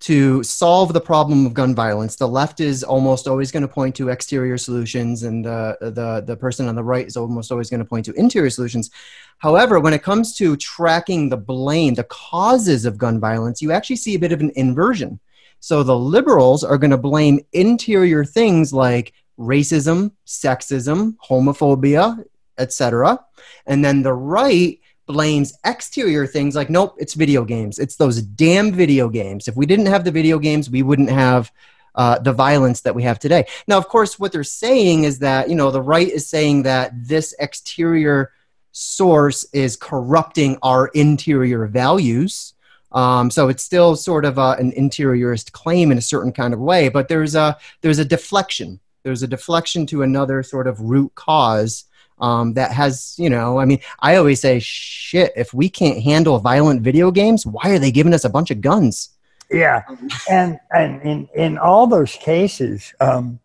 to 0.00 0.42
solve 0.44 0.92
the 0.92 1.00
problem 1.00 1.44
of 1.44 1.54
gun 1.54 1.74
violence. 1.74 2.16
The 2.16 2.28
left 2.28 2.60
is 2.60 2.84
almost 2.84 3.26
always 3.26 3.50
going 3.50 3.62
to 3.62 3.68
point 3.68 3.96
to 3.96 4.10
exterior 4.10 4.56
solutions, 4.56 5.24
and 5.24 5.44
the, 5.44 5.76
the, 5.80 6.22
the 6.24 6.36
person 6.36 6.68
on 6.68 6.76
the 6.76 6.84
right 6.84 7.06
is 7.06 7.16
almost 7.16 7.50
always 7.50 7.68
going 7.68 7.80
to 7.80 7.84
point 7.84 8.04
to 8.06 8.12
interior 8.12 8.50
solutions. 8.50 8.90
However, 9.38 9.80
when 9.80 9.92
it 9.92 10.04
comes 10.04 10.36
to 10.36 10.56
tracking 10.56 11.28
the 11.28 11.36
blame, 11.36 11.94
the 11.94 12.04
causes 12.04 12.84
of 12.84 12.96
gun 12.96 13.18
violence, 13.18 13.60
you 13.60 13.72
actually 13.72 13.96
see 13.96 14.14
a 14.14 14.18
bit 14.20 14.32
of 14.32 14.40
an 14.40 14.52
inversion. 14.54 15.18
So 15.60 15.82
the 15.82 15.98
liberals 15.98 16.62
are 16.62 16.78
going 16.78 16.92
to 16.92 16.96
blame 16.96 17.40
interior 17.52 18.24
things 18.24 18.72
like 18.72 19.12
racism, 19.36 20.12
sexism, 20.26 21.16
homophobia, 21.28 22.24
etc. 22.58 23.18
And 23.66 23.84
then 23.84 24.02
the 24.02 24.12
right 24.12 24.78
blames 25.08 25.54
exterior 25.64 26.26
things 26.26 26.54
like 26.54 26.70
nope 26.70 26.94
it's 26.98 27.14
video 27.14 27.44
games. 27.44 27.78
It's 27.78 27.96
those 27.96 28.22
damn 28.22 28.70
video 28.70 29.08
games. 29.08 29.48
If 29.48 29.56
we 29.56 29.66
didn't 29.66 29.86
have 29.86 30.04
the 30.04 30.12
video 30.12 30.38
games 30.38 30.70
we 30.70 30.82
wouldn't 30.82 31.10
have 31.10 31.50
uh, 31.94 32.18
the 32.20 32.32
violence 32.32 32.82
that 32.82 32.94
we 32.94 33.02
have 33.02 33.18
today. 33.18 33.46
Now 33.66 33.78
of 33.78 33.88
course 33.88 34.20
what 34.20 34.30
they're 34.30 34.44
saying 34.44 35.04
is 35.04 35.18
that 35.20 35.48
you 35.48 35.56
know 35.56 35.70
the 35.70 35.82
right 35.82 36.08
is 36.08 36.28
saying 36.28 36.62
that 36.64 36.92
this 36.94 37.34
exterior 37.40 38.32
source 38.72 39.44
is 39.52 39.76
corrupting 39.76 40.58
our 40.62 40.88
interior 40.88 41.66
values. 41.66 42.54
Um, 42.92 43.30
so 43.30 43.48
it's 43.48 43.64
still 43.64 43.96
sort 43.96 44.24
of 44.24 44.38
a, 44.38 44.56
an 44.58 44.72
interiorist 44.72 45.52
claim 45.52 45.90
in 45.90 45.98
a 45.98 46.02
certain 46.02 46.32
kind 46.32 46.54
of 46.54 46.60
way 46.60 46.88
but 46.88 47.08
there's 47.08 47.34
a 47.34 47.56
there's 47.80 47.98
a 47.98 48.04
deflection. 48.04 48.78
There's 49.04 49.22
a 49.22 49.26
deflection 49.26 49.86
to 49.86 50.02
another 50.02 50.42
sort 50.42 50.66
of 50.66 50.80
root 50.80 51.14
cause 51.14 51.86
um, 52.20 52.54
that 52.54 52.72
has, 52.72 53.14
you 53.18 53.30
know, 53.30 53.58
I 53.58 53.64
mean, 53.64 53.80
I 54.00 54.16
always 54.16 54.40
say, 54.40 54.58
shit, 54.58 55.32
if 55.36 55.52
we 55.54 55.68
can't 55.68 56.02
handle 56.02 56.38
violent 56.38 56.82
video 56.82 57.10
games, 57.10 57.46
why 57.46 57.70
are 57.70 57.78
they 57.78 57.90
giving 57.90 58.14
us 58.14 58.24
a 58.24 58.28
bunch 58.28 58.50
of 58.50 58.60
guns? 58.60 59.10
Yeah. 59.50 59.82
And, 60.30 60.58
and 60.74 61.02
in, 61.02 61.28
in 61.34 61.58
all 61.58 61.86
those 61.86 62.12
cases, 62.16 62.92
um, 63.00 63.40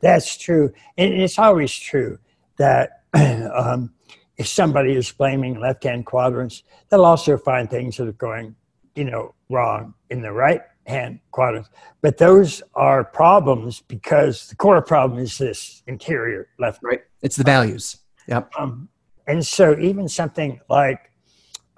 that's 0.00 0.36
true. 0.36 0.72
It's 0.96 1.38
always 1.38 1.74
true 1.74 2.18
that 2.58 3.02
um, 3.14 3.92
if 4.36 4.46
somebody 4.46 4.94
is 4.94 5.10
blaming 5.10 5.58
left 5.58 5.84
hand 5.84 6.06
quadrants, 6.06 6.62
they'll 6.88 7.04
also 7.04 7.36
find 7.38 7.70
things 7.70 7.96
that 7.96 8.08
are 8.08 8.12
going, 8.12 8.54
you 8.94 9.04
know, 9.04 9.34
wrong 9.48 9.94
in 10.10 10.20
the 10.22 10.32
right 10.32 10.60
hand 10.86 11.20
quadrants. 11.30 11.70
But 12.00 12.18
those 12.18 12.62
are 12.74 13.04
problems 13.04 13.80
because 13.80 14.48
the 14.48 14.56
core 14.56 14.82
problem 14.82 15.20
is 15.20 15.38
this 15.38 15.82
interior 15.86 16.48
left. 16.58 16.80
Right. 16.82 17.02
It's 17.22 17.36
the 17.36 17.44
values. 17.44 17.98
Yep. 18.28 18.50
Um, 18.58 18.88
and 19.26 19.44
so 19.44 19.78
even 19.78 20.08
something 20.08 20.60
like 20.68 21.10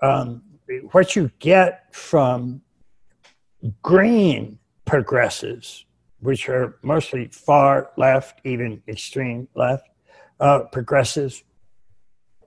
um, 0.03 0.43
what 0.93 1.17
you 1.17 1.31
get 1.39 1.95
from 1.95 2.61
green 3.83 4.59
progressives 4.85 5.87
which 6.21 6.49
are 6.49 6.79
mostly 6.83 7.29
far 7.29 7.91
left, 7.97 8.41
even 8.45 8.83
extreme 8.89 9.49
left, 9.55 9.89
uh, 10.41 10.61
progressives, 10.73 11.45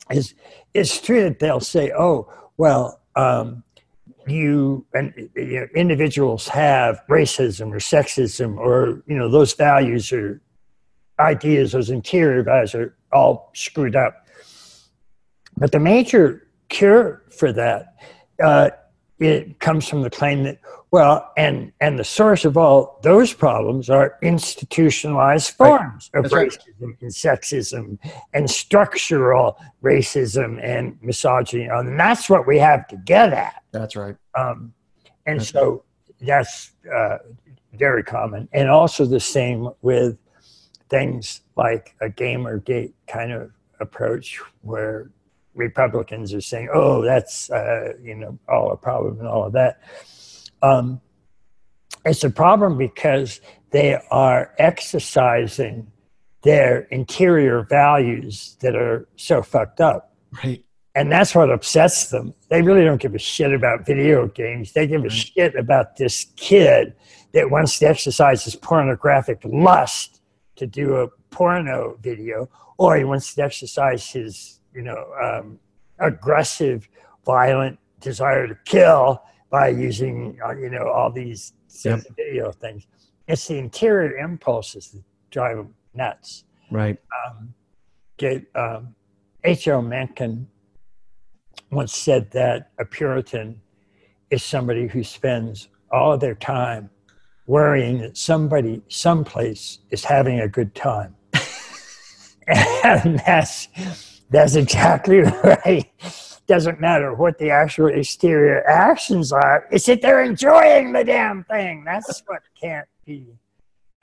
is 0.09 0.34
it's 0.74 0.99
true 0.99 1.24
that 1.24 1.39
they'll 1.39 1.59
say, 1.59 1.91
"Oh, 1.91 2.32
well, 2.57 3.01
um, 3.16 3.64
you 4.28 4.86
and 4.93 5.13
you 5.36 5.61
know, 5.61 5.67
individuals 5.76 6.47
have 6.47 7.01
racism 7.09 7.72
or 7.74 7.78
sexism 7.78 8.57
or 8.57 9.03
you 9.07 9.17
know 9.17 9.30
those 9.30 9.53
values 9.53 10.11
or 10.11 10.41
ideas, 11.19 11.72
those 11.72 11.89
interior 11.89 12.43
values 12.43 12.76
are 12.76 12.95
all 13.11 13.51
screwed 13.53 13.95
up." 13.95 14.26
But 15.57 15.72
the 15.72 15.80
major 15.80 16.47
cure 16.69 17.24
for 17.30 17.51
that 17.53 17.95
uh, 18.43 18.72
it 19.22 19.59
comes 19.59 19.88
from 19.88 20.01
the 20.01 20.09
claim 20.09 20.43
that 20.43 20.59
well 20.89 21.32
and 21.38 21.72
and 21.80 21.99
the 21.99 22.03
source 22.03 22.43
of 22.43 22.57
all 22.57 22.99
those 23.03 23.34
problems 23.34 23.89
are 23.89 24.17
institutionalized 24.22 25.51
forms 25.55 26.09
right. 26.13 26.26
of 26.26 26.32
That's 26.32 26.34
racism 26.34 26.82
right. 26.82 27.01
and 27.01 27.11
sexism 27.11 27.99
and 28.34 28.49
structural 28.49 29.57
racism 29.84 30.59
and 30.63 30.97
misogyny 31.01 31.65
and 31.65 31.99
that's 31.99 32.30
what 32.30 32.47
we 32.47 32.57
have 32.57 32.88
to 32.88 32.97
get 32.97 33.32
at 33.32 33.63
that's 33.72 33.95
right 33.95 34.15
um, 34.36 34.74
and 35.26 35.39
that's 35.39 35.49
so 35.49 35.84
right. 36.19 36.28
that's 36.28 36.72
uh, 36.93 37.17
very 37.74 38.03
common 38.03 38.49
and 38.51 38.69
also 38.69 39.05
the 39.05 39.19
same 39.19 39.69
with 39.82 40.17
things 40.89 41.41
like 41.55 41.95
a 42.01 42.09
gamergate 42.09 42.93
kind 43.07 43.32
of 43.32 43.51
approach 43.80 44.41
where 44.61 45.11
Republicans 45.56 46.34
are 46.34 46.41
saying, 46.41 46.70
"Oh, 46.74 47.02
that's 47.02 47.49
uh, 47.49 47.93
you 48.02 48.16
know 48.16 48.39
all 48.47 48.72
a 48.72 48.78
problem 48.78 49.20
and 49.20 49.28
all 49.28 49.45
of 49.45 49.54
that." 49.54 49.82
Um, 50.62 51.02
it's 52.06 52.24
a 52.24 52.30
problem 52.30 52.78
because 52.78 53.41
they 53.72 53.99
are 54.10 54.54
exercising 54.58 55.91
their 56.43 56.82
interior 56.91 57.64
values 57.64 58.58
that 58.62 58.76
are 58.76 59.08
so 59.16 59.41
fucked 59.43 59.80
up. 59.80 60.16
Right. 60.43 60.64
And 60.95 61.12
that's 61.12 61.34
what 61.34 61.49
upsets 61.49 62.10
them. 62.10 62.34
They 62.49 62.62
really 62.62 62.84
don't 62.84 63.02
give 63.02 63.16
a 63.16 63.20
shit 63.20 63.54
about 63.54 63.86
video 63.86 64.28
games. 64.28 64.74
They 64.74 64.88
give 64.88 65.06
a 65.06 65.10
shit 65.10 65.56
about 65.56 65.95
this 65.95 66.26
kid 66.36 66.93
that 67.34 67.49
wants 67.49 67.80
to 67.80 67.88
exercise 67.88 68.43
his 68.43 68.56
pornographic 68.56 69.39
lust 69.45 70.22
to 70.58 70.68
do 70.68 70.95
a 70.95 71.08
porno 71.30 71.97
video, 72.02 72.49
or 72.78 72.97
he 72.97 73.06
wants 73.06 73.34
to 73.36 73.43
exercise 73.43 74.12
his 74.12 74.60
you 74.74 74.82
know, 74.82 75.05
um, 75.22 75.59
aggressive, 75.99 76.88
violent 77.26 77.78
desire 77.99 78.47
to 78.47 78.57
kill 78.65 79.22
by 79.49 79.69
using, 79.69 80.38
uh, 80.45 80.55
you 80.55 80.69
know, 80.69 80.89
all 80.89 81.11
these 81.11 81.53
yep. 81.84 82.01
video 82.15 82.51
things. 82.51 82.88
It's 83.28 83.47
the 83.47 83.57
interior 83.57 84.17
impulses 84.17 84.89
that 84.91 85.03
drive 85.30 85.57
them 85.57 85.74
nuts. 85.93 86.45
Right. 86.72 86.97
Um, 87.28 87.53
get 88.17 88.45
um, 88.55 88.95
H.L. 89.43 89.82
Mencken 89.82 90.47
once 91.72 91.93
said 91.93 92.32
that 92.32 92.72
a 92.80 92.86
Puritan 92.86 93.61
is 94.30 94.43
somebody 94.43 94.88
who 94.88 95.03
spends 95.03 95.67
all 95.91 96.13
of 96.13 96.19
their 96.19 96.36
time 96.36 96.89
worrying 97.47 97.99
that 97.99 98.17
somebody, 98.17 98.82
someplace, 98.88 99.80
is 99.89 100.05
having 100.05 100.39
a 100.39 100.47
good 100.47 100.74
time. 100.74 101.15
and 102.47 103.19
that's 103.19 103.67
that's 104.32 104.55
exactly 104.55 105.19
right. 105.43 105.91
Doesn't 106.47 106.82
matter 106.82 107.13
what 107.13 107.38
the 107.38 107.51
actual 107.51 107.88
exterior 107.88 108.67
actions 108.67 109.32
are. 109.32 109.67
It's 109.71 109.86
that 109.86 110.01
they're 110.01 110.23
enjoying 110.23 110.91
the 110.93 111.03
damn 111.03 111.43
thing. 111.43 111.84
That's 111.84 112.23
what 112.25 112.41
can't 112.59 112.88
be 113.05 113.27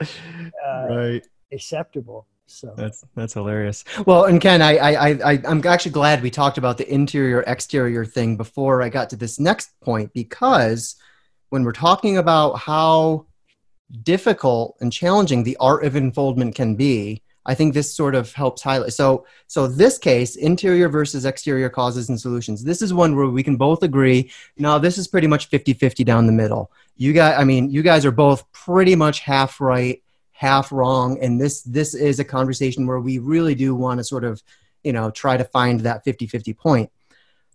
uh, 0.01 0.87
right. 0.89 1.27
acceptable. 1.51 2.27
So 2.45 2.73
that's 2.75 3.05
that's 3.15 3.33
hilarious. 3.33 3.83
Well, 4.07 4.25
and 4.25 4.41
Ken, 4.41 4.61
I 4.61 4.77
I 4.77 5.09
I 5.33 5.41
I'm 5.47 5.65
actually 5.67 5.91
glad 5.91 6.23
we 6.23 6.31
talked 6.31 6.57
about 6.57 6.77
the 6.77 6.91
interior 6.91 7.43
exterior 7.45 8.05
thing 8.05 8.37
before 8.37 8.81
I 8.81 8.89
got 8.89 9.09
to 9.11 9.15
this 9.15 9.39
next 9.39 9.79
point 9.81 10.11
because 10.13 10.95
when 11.49 11.63
we're 11.63 11.71
talking 11.71 12.17
about 12.17 12.53
how 12.53 13.27
difficult 14.03 14.77
and 14.81 14.91
challenging 14.91 15.43
the 15.43 15.57
art 15.59 15.83
of 15.83 15.95
enfoldment 15.95 16.55
can 16.55 16.75
be, 16.75 17.21
I 17.45 17.55
think 17.55 17.73
this 17.73 17.93
sort 17.93 18.15
of 18.15 18.31
helps 18.33 18.61
highlight. 18.61 18.93
So, 18.93 19.25
so 19.47 19.67
this 19.67 19.97
case, 19.97 20.35
interior 20.35 20.89
versus 20.89 21.25
exterior 21.25 21.69
causes 21.69 22.09
and 22.09 22.19
solutions. 22.19 22.63
This 22.63 22.81
is 22.81 22.93
one 22.93 23.15
where 23.15 23.27
we 23.27 23.43
can 23.43 23.55
both 23.55 23.83
agree. 23.83 24.31
Now, 24.57 24.77
this 24.77 24.97
is 24.97 25.07
pretty 25.07 25.27
much 25.27 25.49
50-50 25.49 26.05
down 26.05 26.25
the 26.25 26.31
middle. 26.31 26.71
You 26.97 27.13
guys, 27.13 27.35
I 27.39 27.43
mean, 27.45 27.69
you 27.69 27.81
guys 27.81 28.05
are 28.05 28.11
both 28.11 28.49
pretty 28.51 28.95
much 28.95 29.21
half 29.21 29.61
right, 29.61 30.01
half 30.31 30.71
wrong, 30.71 31.17
and 31.21 31.39
this 31.39 31.61
this 31.61 31.95
is 31.95 32.19
a 32.19 32.25
conversation 32.25 32.85
where 32.85 32.99
we 32.99 33.19
really 33.19 33.55
do 33.55 33.73
want 33.73 33.99
to 33.99 34.03
sort 34.03 34.25
of, 34.25 34.43
you 34.83 34.93
know, 34.93 35.09
try 35.09 35.37
to 35.37 35.43
find 35.45 35.79
that 35.81 36.05
50-50 36.05 36.57
point. 36.57 36.91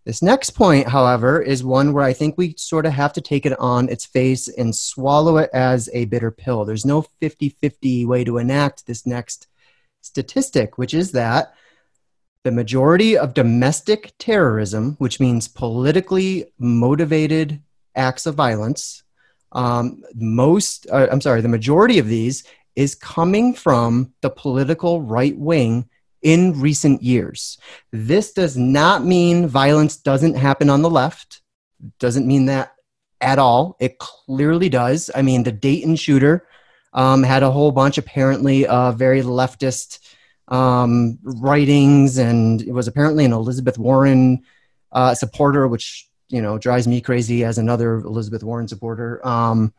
This 0.04 0.22
next 0.22 0.50
point, 0.50 0.86
however, 0.86 1.40
is 1.40 1.64
one 1.64 1.94
where 1.94 2.04
I 2.04 2.12
think 2.12 2.36
we 2.36 2.54
sort 2.58 2.84
of 2.84 2.92
have 2.92 3.14
to 3.14 3.22
take 3.22 3.46
it 3.46 3.58
on 3.58 3.88
its 3.88 4.04
face 4.04 4.48
and 4.48 4.74
swallow 4.74 5.38
it 5.38 5.48
as 5.54 5.88
a 5.94 6.04
bitter 6.04 6.30
pill. 6.30 6.66
There's 6.66 6.84
no 6.84 7.02
50 7.20 7.48
50 7.48 8.04
way 8.04 8.24
to 8.24 8.36
enact 8.36 8.86
this 8.86 9.06
next 9.06 9.46
statistic, 10.04 10.78
which 10.78 10.94
is 10.94 11.12
that 11.12 11.54
the 12.42 12.52
majority 12.52 13.16
of 13.16 13.34
domestic 13.34 14.12
terrorism, 14.18 14.96
which 14.98 15.18
means 15.18 15.48
politically 15.48 16.52
motivated 16.58 17.60
acts 17.96 18.26
of 18.26 18.34
violence, 18.34 19.02
um, 19.52 20.02
most, 20.14 20.86
uh, 20.90 21.08
I'm 21.10 21.20
sorry, 21.20 21.40
the 21.40 21.48
majority 21.48 21.98
of 21.98 22.06
these 22.06 22.44
is 22.76 22.94
coming 22.94 23.54
from 23.54 24.12
the 24.20 24.30
political 24.30 25.00
right 25.00 25.36
wing 25.38 25.88
in 26.22 26.60
recent 26.60 27.02
years. 27.02 27.58
This 27.92 28.32
does 28.32 28.56
not 28.56 29.04
mean 29.04 29.46
violence 29.46 29.96
doesn't 29.96 30.34
happen 30.34 30.68
on 30.68 30.82
the 30.82 30.90
left, 30.90 31.40
doesn't 31.98 32.26
mean 32.26 32.46
that 32.46 32.74
at 33.20 33.38
all. 33.38 33.76
It 33.80 33.98
clearly 33.98 34.68
does. 34.68 35.10
I 35.14 35.22
mean, 35.22 35.44
the 35.44 35.52
Dayton 35.52 35.96
shooter 35.96 36.46
um, 36.94 37.22
had 37.22 37.42
a 37.42 37.50
whole 37.50 37.72
bunch 37.72 37.98
apparently 37.98 38.66
of 38.66 38.98
very 38.98 39.22
leftist 39.22 39.98
um, 40.48 41.18
writings, 41.22 42.18
and 42.18 42.62
it 42.62 42.72
was 42.72 42.88
apparently 42.88 43.24
an 43.24 43.32
Elizabeth 43.32 43.78
Warren 43.78 44.42
uh, 44.92 45.14
supporter, 45.14 45.66
which 45.66 46.08
you 46.28 46.40
know 46.40 46.56
drives 46.58 46.86
me 46.86 47.00
crazy 47.00 47.44
as 47.44 47.58
another 47.58 47.96
Elizabeth 47.96 48.42
Warren 48.42 48.68
supporter. 48.68 49.26
Um, 49.26 49.74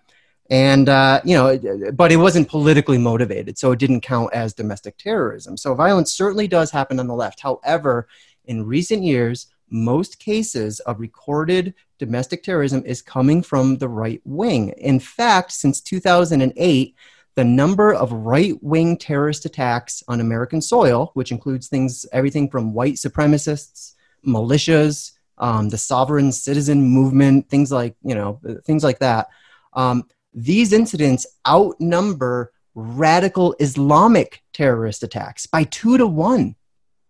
and 0.49 0.89
uh, 0.89 1.21
you 1.23 1.35
know, 1.35 1.91
but 1.93 2.11
it 2.11 2.17
wasn't 2.17 2.49
politically 2.49 2.97
motivated, 2.97 3.57
so 3.57 3.71
it 3.71 3.79
didn't 3.79 4.01
count 4.01 4.33
as 4.33 4.53
domestic 4.53 4.97
terrorism. 4.97 5.57
So 5.57 5.73
violence 5.73 6.11
certainly 6.13 6.47
does 6.47 6.69
happen 6.69 6.99
on 6.99 7.07
the 7.07 7.15
left. 7.15 7.39
However, 7.39 8.07
in 8.45 8.65
recent 8.65 9.03
years, 9.03 9.47
most 9.69 10.19
cases 10.19 10.79
of 10.81 10.99
recorded 10.99 11.73
domestic 11.97 12.43
terrorism 12.43 12.83
is 12.85 13.01
coming 13.01 13.41
from 13.41 13.77
the 13.77 13.89
right 13.89 14.21
wing. 14.25 14.69
In 14.77 14.99
fact, 14.99 15.51
since 15.51 15.81
2008, 15.81 16.95
the 17.35 17.43
number 17.43 17.93
of 17.93 18.11
right 18.11 18.61
wing 18.63 18.97
terrorist 18.97 19.45
attacks 19.45 20.03
on 20.07 20.21
American 20.21 20.61
soil, 20.61 21.11
which 21.13 21.31
includes 21.31 21.67
things, 21.67 22.05
everything 22.11 22.49
from 22.49 22.73
white 22.73 22.95
supremacists, 22.95 23.93
militias, 24.25 25.11
um, 25.37 25.69
the 25.69 25.77
sovereign 25.77 26.31
citizen 26.31 26.81
movement, 26.81 27.49
things 27.49 27.71
like, 27.71 27.95
you 28.03 28.15
know, 28.15 28.39
things 28.63 28.83
like 28.83 28.99
that. 28.99 29.27
Um, 29.73 30.07
these 30.33 30.71
incidents 30.71 31.25
outnumber 31.47 32.53
radical 32.73 33.55
Islamic 33.59 34.43
terrorist 34.53 35.03
attacks 35.03 35.45
by 35.45 35.63
two 35.65 35.97
to 35.97 36.07
one 36.07 36.55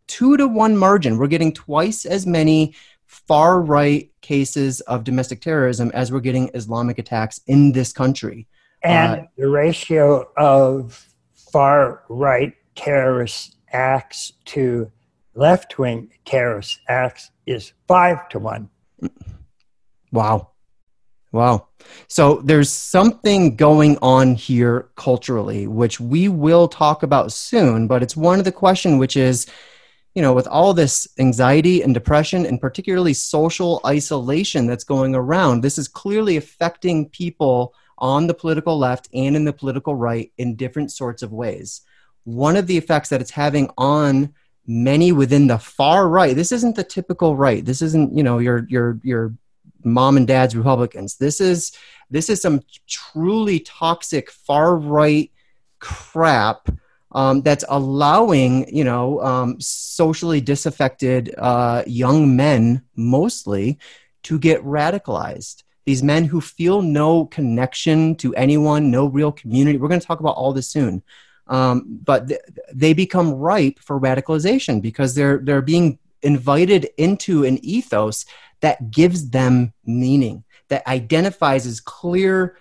two 0.07 0.37
to 0.37 0.47
one 0.47 0.77
margin. 0.77 1.17
We're 1.17 1.27
getting 1.27 1.53
twice 1.53 2.05
as 2.05 2.25
many 2.25 2.75
far 3.05 3.61
right 3.61 4.09
cases 4.21 4.81
of 4.81 5.03
domestic 5.03 5.41
terrorism 5.41 5.91
as 5.93 6.11
we're 6.11 6.19
getting 6.19 6.49
Islamic 6.53 6.99
attacks 6.99 7.39
in 7.47 7.71
this 7.71 7.93
country. 7.93 8.47
And 8.83 9.21
uh, 9.21 9.23
the 9.37 9.49
ratio 9.49 10.27
of 10.37 11.07
far 11.51 12.03
right 12.09 12.53
terrorist 12.75 13.57
acts 13.71 14.33
to 14.45 14.91
left 15.33 15.77
wing 15.77 16.11
terrorist 16.25 16.79
acts 16.87 17.31
is 17.45 17.73
five 17.87 18.29
to 18.29 18.39
one. 18.39 18.69
Wow. 20.11 20.51
Wow. 21.31 21.67
So 22.07 22.41
there's 22.45 22.71
something 22.71 23.57
going 23.57 23.97
on 24.01 24.35
here 24.35 24.89
culturally, 24.95 25.67
which 25.67 25.99
we 25.99 26.29
will 26.29 26.67
talk 26.67 27.03
about 27.03 27.33
soon, 27.33 27.87
but 27.87 28.01
it's 28.01 28.15
one 28.15 28.39
of 28.39 28.45
the 28.45 28.51
question, 28.51 28.97
which 28.97 29.17
is, 29.17 29.45
you 30.15 30.21
know, 30.21 30.33
with 30.33 30.47
all 30.47 30.73
this 30.73 31.07
anxiety 31.19 31.81
and 31.81 31.93
depression 31.93 32.45
and 32.45 32.59
particularly 32.59 33.13
social 33.13 33.81
isolation 33.85 34.65
that's 34.65 34.85
going 34.85 35.13
around, 35.13 35.61
this 35.61 35.77
is 35.77 35.89
clearly 35.89 36.37
affecting 36.37 37.09
people 37.09 37.73
on 37.97 38.27
the 38.27 38.33
political 38.33 38.77
left 38.77 39.09
and 39.13 39.35
in 39.35 39.43
the 39.43 39.53
political 39.53 39.93
right 39.93 40.31
in 40.37 40.55
different 40.55 40.91
sorts 40.91 41.21
of 41.21 41.33
ways. 41.33 41.81
One 42.23 42.55
of 42.55 42.65
the 42.65 42.77
effects 42.77 43.09
that 43.09 43.21
it's 43.21 43.31
having 43.31 43.69
on 43.77 44.33
many 44.65 45.11
within 45.11 45.47
the 45.47 45.59
far 45.59 46.07
right, 46.07 46.35
this 46.35 46.53
isn't 46.53 46.77
the 46.77 46.83
typical 46.83 47.35
right. 47.35 47.63
This 47.63 47.81
isn't, 47.81 48.15
you 48.15 48.23
know, 48.23 48.39
your 48.39 48.65
your 48.69 48.99
your 49.03 49.35
mom 49.83 50.17
and 50.17 50.25
dad's 50.25 50.55
Republicans. 50.55 51.17
This 51.17 51.39
is 51.41 51.73
this 52.09 52.29
is 52.29 52.41
some 52.41 52.61
truly 52.87 53.59
toxic 53.59 54.31
far 54.31 54.77
right 54.77 55.29
crap 55.79 56.69
um, 57.15 57.41
that's 57.41 57.63
allowing 57.69 58.67
you 58.75 58.83
know 58.83 59.19
um, 59.21 59.59
socially 59.59 60.41
disaffected 60.41 61.33
uh, 61.37 61.81
young 61.87 62.35
men 62.35 62.83
mostly 62.95 63.79
to 64.23 64.37
get 64.37 64.61
radicalized. 64.63 65.63
These 65.85 66.03
men 66.03 66.25
who 66.25 66.41
feel 66.41 66.81
no 66.81 67.25
connection 67.25 68.15
to 68.15 68.35
anyone 68.35 68.91
no 68.91 69.07
real 69.07 69.31
community. 69.31 69.77
We're 69.77 69.87
going 69.87 70.01
to 70.01 70.05
talk 70.05 70.19
about 70.19 70.35
all 70.35 70.51
this 70.53 70.67
soon. 70.69 71.01
Um, 71.47 71.99
but 72.03 72.27
th- 72.27 72.41
they 72.73 72.93
become 72.93 73.31
ripe 73.31 73.79
for 73.79 73.99
radicalization 73.99 74.81
because 74.81 75.15
they're 75.15 75.37
they're 75.37 75.61
being 75.61 75.99
invited 76.21 76.89
into 76.97 77.45
an 77.45 77.63
ethos 77.63 78.25
that 78.61 78.91
gives 78.91 79.29
them 79.29 79.73
meaning 79.85 80.43
that 80.69 80.85
identifies 80.87 81.65
as 81.65 81.79
clear 81.79 82.57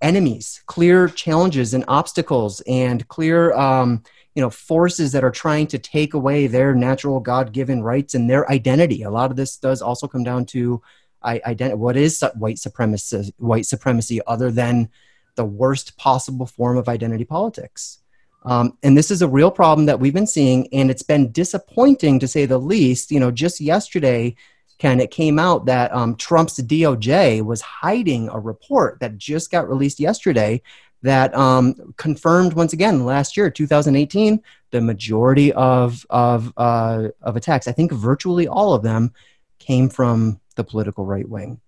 enemies, 0.00 0.62
clear 0.66 1.08
challenges 1.08 1.74
and 1.74 1.84
obstacles, 1.88 2.60
and 2.66 3.06
clear 3.08 3.52
um, 3.54 4.02
you 4.34 4.42
know 4.42 4.50
forces 4.50 5.12
that 5.12 5.24
are 5.24 5.30
trying 5.30 5.66
to 5.68 5.78
take 5.78 6.14
away 6.14 6.46
their 6.46 6.74
natural 6.74 7.20
God-given 7.20 7.82
rights 7.82 8.14
and 8.14 8.28
their 8.28 8.50
identity. 8.50 9.02
A 9.02 9.10
lot 9.10 9.30
of 9.30 9.36
this 9.36 9.56
does 9.56 9.82
also 9.82 10.06
come 10.06 10.24
down 10.24 10.46
to 10.46 10.82
I, 11.22 11.40
ident- 11.40 11.76
what 11.76 11.96
is 11.96 12.22
white 12.34 12.58
supremacy, 12.58 13.34
white 13.38 13.66
supremacy, 13.66 14.20
other 14.26 14.50
than 14.50 14.88
the 15.34 15.44
worst 15.44 15.96
possible 15.96 16.46
form 16.46 16.76
of 16.76 16.88
identity 16.88 17.24
politics. 17.24 17.98
Um, 18.44 18.78
and 18.82 18.96
this 18.96 19.10
is 19.10 19.22
a 19.22 19.28
real 19.28 19.50
problem 19.50 19.86
that 19.86 19.98
we've 19.98 20.14
been 20.14 20.26
seeing, 20.26 20.72
and 20.72 20.90
it's 20.90 21.02
been 21.02 21.32
disappointing 21.32 22.20
to 22.20 22.28
say 22.28 22.46
the 22.46 22.58
least. 22.58 23.10
You 23.10 23.20
know, 23.20 23.30
just 23.30 23.60
yesterday, 23.60 24.36
Ken, 24.78 25.00
it 25.00 25.10
came 25.10 25.38
out 25.38 25.66
that 25.66 25.92
um, 25.92 26.14
Trump's 26.16 26.60
DOJ 26.60 27.42
was 27.42 27.60
hiding 27.60 28.28
a 28.28 28.38
report 28.38 29.00
that 29.00 29.18
just 29.18 29.50
got 29.50 29.68
released 29.68 29.98
yesterday 29.98 30.62
that 31.02 31.34
um, 31.34 31.94
confirmed 31.96 32.54
once 32.54 32.72
again 32.72 33.04
last 33.04 33.36
year, 33.36 33.50
2018, 33.50 34.42
the 34.70 34.80
majority 34.80 35.52
of 35.52 36.04
of 36.10 36.52
uh, 36.56 37.08
of 37.22 37.36
attacks. 37.36 37.68
I 37.68 37.72
think 37.72 37.92
virtually 37.92 38.48
all 38.48 38.74
of 38.74 38.82
them 38.82 39.12
came 39.58 39.88
from 39.88 40.40
the 40.56 40.64
political 40.64 41.04
right 41.04 41.28
wing. 41.28 41.60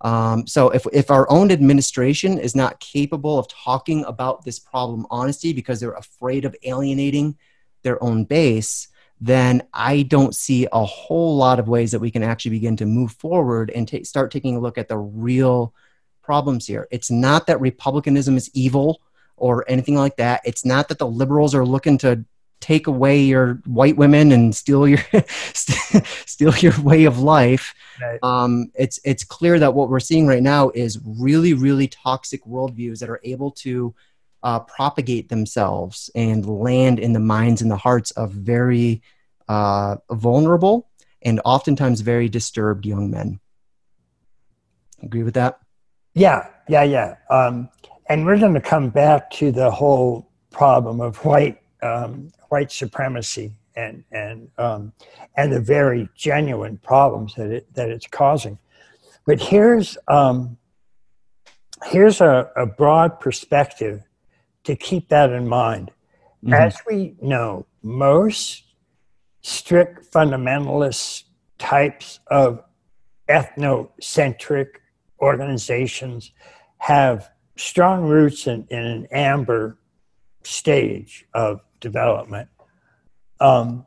Um, 0.00 0.46
so 0.46 0.70
if 0.70 0.86
if 0.92 1.10
our 1.10 1.30
own 1.30 1.50
administration 1.50 2.38
is 2.38 2.54
not 2.54 2.80
capable 2.80 3.38
of 3.38 3.48
talking 3.48 4.04
about 4.04 4.44
this 4.44 4.58
problem 4.58 5.06
honestly 5.10 5.52
because 5.52 5.80
they're 5.80 5.92
afraid 5.92 6.44
of 6.44 6.56
alienating 6.62 7.36
their 7.82 8.02
own 8.02 8.24
base, 8.24 8.88
then 9.20 9.62
I 9.74 10.02
don't 10.02 10.34
see 10.34 10.66
a 10.72 10.84
whole 10.84 11.36
lot 11.36 11.58
of 11.58 11.68
ways 11.68 11.90
that 11.90 12.00
we 12.00 12.10
can 12.10 12.22
actually 12.22 12.52
begin 12.52 12.76
to 12.76 12.86
move 12.86 13.12
forward 13.12 13.70
and 13.70 13.88
t- 13.88 14.04
start 14.04 14.30
taking 14.30 14.56
a 14.56 14.60
look 14.60 14.78
at 14.78 14.88
the 14.88 14.98
real 14.98 15.74
problems 16.22 16.66
here. 16.66 16.86
It's 16.90 17.10
not 17.10 17.46
that 17.46 17.60
Republicanism 17.60 18.36
is 18.36 18.50
evil 18.54 19.00
or 19.36 19.64
anything 19.68 19.96
like 19.96 20.16
that. 20.16 20.42
It's 20.44 20.64
not 20.64 20.88
that 20.88 20.98
the 20.98 21.06
liberals 21.06 21.54
are 21.54 21.64
looking 21.64 21.98
to 21.98 22.24
take 22.60 22.86
away 22.86 23.20
your 23.22 23.54
white 23.66 23.96
women 23.96 24.32
and 24.32 24.54
steal 24.54 24.86
your 24.88 24.98
steal 25.54 26.54
your 26.56 26.80
way 26.82 27.04
of 27.04 27.18
life. 27.18 27.74
Right. 28.00 28.18
Um, 28.22 28.70
it's 28.74 29.00
it's 29.04 29.24
clear 29.24 29.58
that 29.58 29.74
what 29.74 29.88
we're 29.88 30.00
seeing 30.00 30.26
right 30.26 30.42
now 30.42 30.70
is 30.74 31.00
really 31.04 31.54
really 31.54 31.88
toxic 31.88 32.44
worldviews 32.44 32.98
that 32.98 33.10
are 33.10 33.20
able 33.24 33.52
to 33.52 33.94
uh, 34.42 34.60
propagate 34.60 35.28
themselves 35.28 36.10
and 36.14 36.46
land 36.46 36.98
in 36.98 37.12
the 37.12 37.20
minds 37.20 37.62
and 37.62 37.70
the 37.70 37.76
hearts 37.76 38.10
of 38.12 38.32
very 38.32 39.02
uh, 39.48 39.96
vulnerable 40.10 40.88
and 41.22 41.40
oftentimes 41.44 42.00
very 42.00 42.28
disturbed 42.28 42.86
young 42.86 43.10
men. 43.10 43.40
Agree 45.02 45.22
with 45.22 45.34
that? 45.34 45.58
Yeah, 46.14 46.48
yeah, 46.68 46.82
yeah. 46.82 47.16
Um, 47.30 47.68
and 48.08 48.24
we're 48.24 48.38
going 48.38 48.54
to 48.54 48.60
come 48.60 48.90
back 48.90 49.30
to 49.32 49.52
the 49.52 49.70
whole 49.70 50.28
problem 50.50 51.00
of 51.00 51.24
white 51.24 51.60
um, 51.82 52.30
white 52.48 52.72
supremacy 52.72 53.52
and 53.76 54.02
and 54.10 54.50
um, 54.58 54.92
and 55.36 55.52
the 55.52 55.60
very 55.60 56.08
genuine 56.16 56.78
problems 56.78 57.34
that 57.34 57.50
it 57.50 57.74
that 57.74 57.88
it's 57.88 58.06
causing. 58.06 58.58
But 59.26 59.40
here's 59.40 59.96
um, 60.08 60.56
here's 61.84 62.20
a, 62.20 62.50
a 62.56 62.66
broad 62.66 63.20
perspective 63.20 64.02
to 64.68 64.76
keep 64.76 65.08
that 65.08 65.30
in 65.30 65.48
mind. 65.48 65.90
Mm-hmm. 66.44 66.52
As 66.52 66.76
we 66.86 67.14
know, 67.22 67.64
most 67.82 68.64
strict 69.40 70.12
fundamentalist 70.12 71.24
types 71.56 72.20
of 72.26 72.62
ethnocentric 73.30 74.66
organizations 75.22 76.32
have 76.76 77.30
strong 77.56 78.02
roots 78.02 78.46
in, 78.46 78.66
in 78.68 78.84
an 78.84 79.08
amber 79.10 79.78
stage 80.44 81.24
of 81.32 81.60
development. 81.80 82.50
Um, 83.40 83.86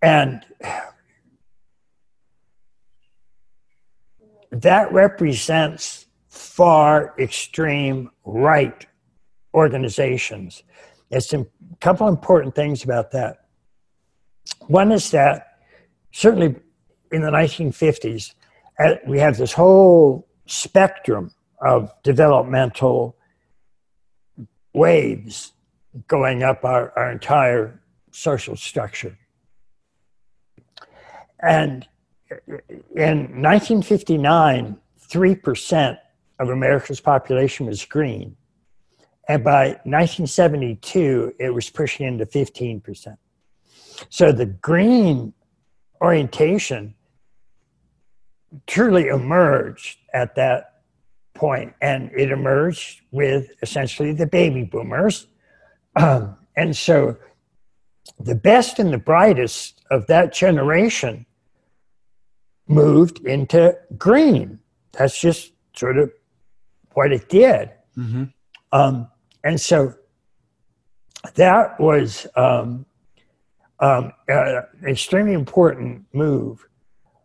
and 0.00 0.46
that 4.50 4.90
represents 4.94 6.06
far 6.30 7.14
extreme 7.18 8.10
right 8.24 8.86
organizations. 9.54 10.62
It's 11.10 11.32
a 11.32 11.46
couple 11.80 12.08
important 12.08 12.54
things 12.54 12.84
about 12.84 13.12
that. 13.12 13.46
One 14.66 14.92
is 14.92 15.10
that 15.12 15.58
certainly 16.12 16.56
in 17.12 17.22
the 17.22 17.30
1950s, 17.30 18.34
uh, 18.78 18.94
we 19.06 19.18
have 19.18 19.36
this 19.36 19.52
whole 19.52 20.26
spectrum 20.46 21.30
of 21.60 21.92
developmental 22.02 23.16
waves 24.72 25.52
going 26.08 26.42
up 26.42 26.64
our, 26.64 26.92
our 26.98 27.12
entire 27.12 27.80
social 28.10 28.56
structure. 28.56 29.16
And 31.40 31.86
in 32.96 33.42
1959, 33.42 34.76
3% 35.08 35.98
of 36.40 36.48
America's 36.48 37.00
population 37.00 37.66
was 37.66 37.84
green. 37.84 38.36
And 39.28 39.42
by 39.42 39.68
1972, 39.84 41.34
it 41.38 41.50
was 41.50 41.70
pushing 41.70 42.06
into 42.06 42.26
15%. 42.26 43.16
So 44.10 44.32
the 44.32 44.46
green 44.46 45.32
orientation 46.00 46.94
truly 48.66 49.08
emerged 49.08 49.98
at 50.12 50.34
that 50.36 50.82
point, 51.34 51.74
and 51.80 52.10
it 52.16 52.30
emerged 52.30 53.00
with 53.10 53.50
essentially 53.62 54.12
the 54.12 54.26
baby 54.26 54.62
boomers. 54.62 55.26
Um, 55.96 56.36
and 56.56 56.76
so 56.76 57.16
the 58.20 58.34
best 58.34 58.78
and 58.78 58.92
the 58.92 58.98
brightest 58.98 59.82
of 59.90 60.06
that 60.06 60.32
generation 60.32 61.26
moved 62.68 63.20
into 63.26 63.76
green. 63.96 64.58
That's 64.92 65.20
just 65.20 65.52
sort 65.74 65.98
of 65.98 66.12
what 66.92 67.12
it 67.12 67.28
did. 67.28 67.70
Mm-hmm. 67.96 68.24
Um, 68.72 69.08
and 69.44 69.60
so 69.60 69.94
that 71.34 71.78
was 71.78 72.26
um, 72.34 72.86
um, 73.80 74.12
uh, 74.30 74.62
extremely 74.86 75.34
important 75.34 76.04
move. 76.12 76.66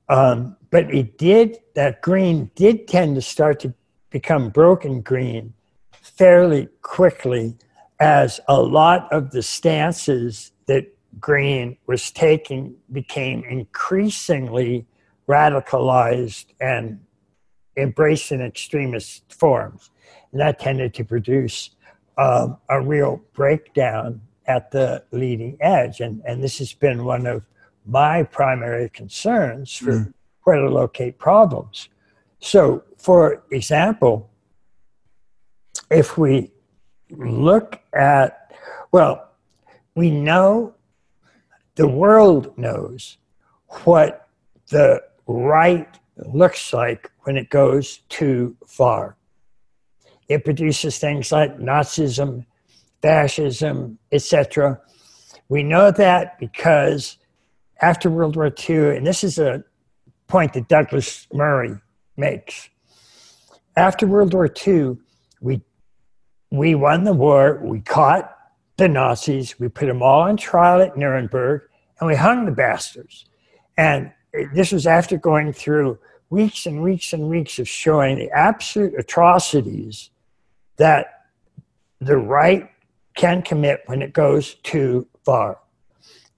Um, 0.09 0.57
but 0.70 0.93
it 0.93 1.17
did, 1.17 1.59
that 1.76 2.01
green 2.01 2.51
did 2.55 2.88
tend 2.88 3.15
to 3.15 3.22
start 3.22 3.59
to 3.61 3.74
become 4.09 4.49
broken 4.49 5.01
green 5.01 5.53
fairly 5.91 6.67
quickly 6.82 7.55
as 7.99 8.39
a 8.47 8.59
lot 8.61 9.11
of 9.11 9.32
the 9.32 9.41
stances 9.41 10.51
that 10.65 10.86
green 11.20 11.78
was 11.88 12.11
taking 12.11 12.76
became 12.91 13.43
increasingly 13.43 14.86
radicalized 15.28 16.45
and 16.59 16.99
embracing 17.78 18.41
extremist 18.41 19.32
forms. 19.32 19.91
And 20.32 20.41
that 20.41 20.59
tended 20.59 20.93
to 20.95 21.03
produce 21.03 21.72
um, 22.20 22.57
a 22.67 22.82
real 22.82 23.22
breakdown 23.34 24.22
at 24.45 24.72
the 24.72 25.03
leading 25.11 25.57
edge. 25.61 26.01
And, 26.01 26.22
and 26.26 26.43
this 26.43 26.57
has 26.59 26.74
been 26.74 27.05
one 27.05 27.26
of 27.26 27.43
my 27.86 28.24
primary 28.24 28.89
concerns 28.89 29.74
for 29.76 29.93
mm. 29.93 30.13
where 30.43 30.59
to 30.59 30.70
locate 30.70 31.17
problems. 31.17 31.88
So, 32.41 32.84
for 32.97 33.43
example, 33.51 34.30
if 35.89 36.17
we 36.17 36.51
look 37.09 37.80
at, 37.93 38.53
well, 38.91 39.30
we 39.95 40.11
know, 40.11 40.76
the 41.76 41.88
world 41.88 42.57
knows 42.57 43.17
what 43.86 44.28
the 44.70 45.01
right 45.26 45.88
looks 46.17 46.74
like 46.74 47.09
when 47.22 47.38
it 47.38 47.49
goes 47.49 47.99
too 48.09 48.57
far. 48.67 49.15
It 50.30 50.45
produces 50.45 50.99
things 50.99 51.32
like 51.32 51.57
Nazism, 51.57 52.45
fascism, 53.01 53.97
etc. 54.11 54.80
We 55.49 55.63
know 55.63 55.89
that 55.91 56.39
because 56.39 57.17
after 57.82 58.09
World 58.09 58.36
War 58.36 58.53
II, 58.69 58.95
and 58.95 59.07
this 59.07 59.23
is 59.23 59.39
a 59.39 59.63
point 60.27 60.53
that 60.53 60.67
Douglas 60.67 61.27
Murray 61.34 61.75
makes. 62.15 62.69
After 63.75 64.05
World 64.05 64.34
War 64.34 64.49
II, 64.67 64.97
we, 65.41 65.61
we 66.51 66.75
won 66.75 67.03
the 67.03 67.13
war, 67.13 67.59
we 67.63 67.82
caught 67.82 68.36
the 68.77 68.88
Nazis, 68.88 69.59
we 69.59 69.67
put 69.67 69.88
them 69.88 70.03
all 70.03 70.21
on 70.21 70.38
trial 70.38 70.82
at 70.82 70.95
Nuremberg, 70.95 71.63
and 71.99 72.07
we 72.07 72.15
hung 72.15 72.45
the 72.45 72.51
bastards. 72.51 73.25
And 73.77 74.11
this 74.53 74.71
was 74.71 74.86
after 74.86 75.17
going 75.17 75.53
through 75.53 75.97
weeks 76.30 76.65
and 76.67 76.84
weeks 76.84 77.13
and 77.13 77.30
weeks 77.30 77.57
of 77.57 77.67
showing 77.67 78.17
the 78.17 78.30
absolute 78.32 78.93
atrocities 78.97 80.11
that 80.80 81.25
the 81.99 82.17
right 82.17 82.69
can 83.15 83.41
commit 83.41 83.84
when 83.86 84.01
it 84.01 84.13
goes 84.13 84.55
too 84.55 85.07
far. 85.23 85.59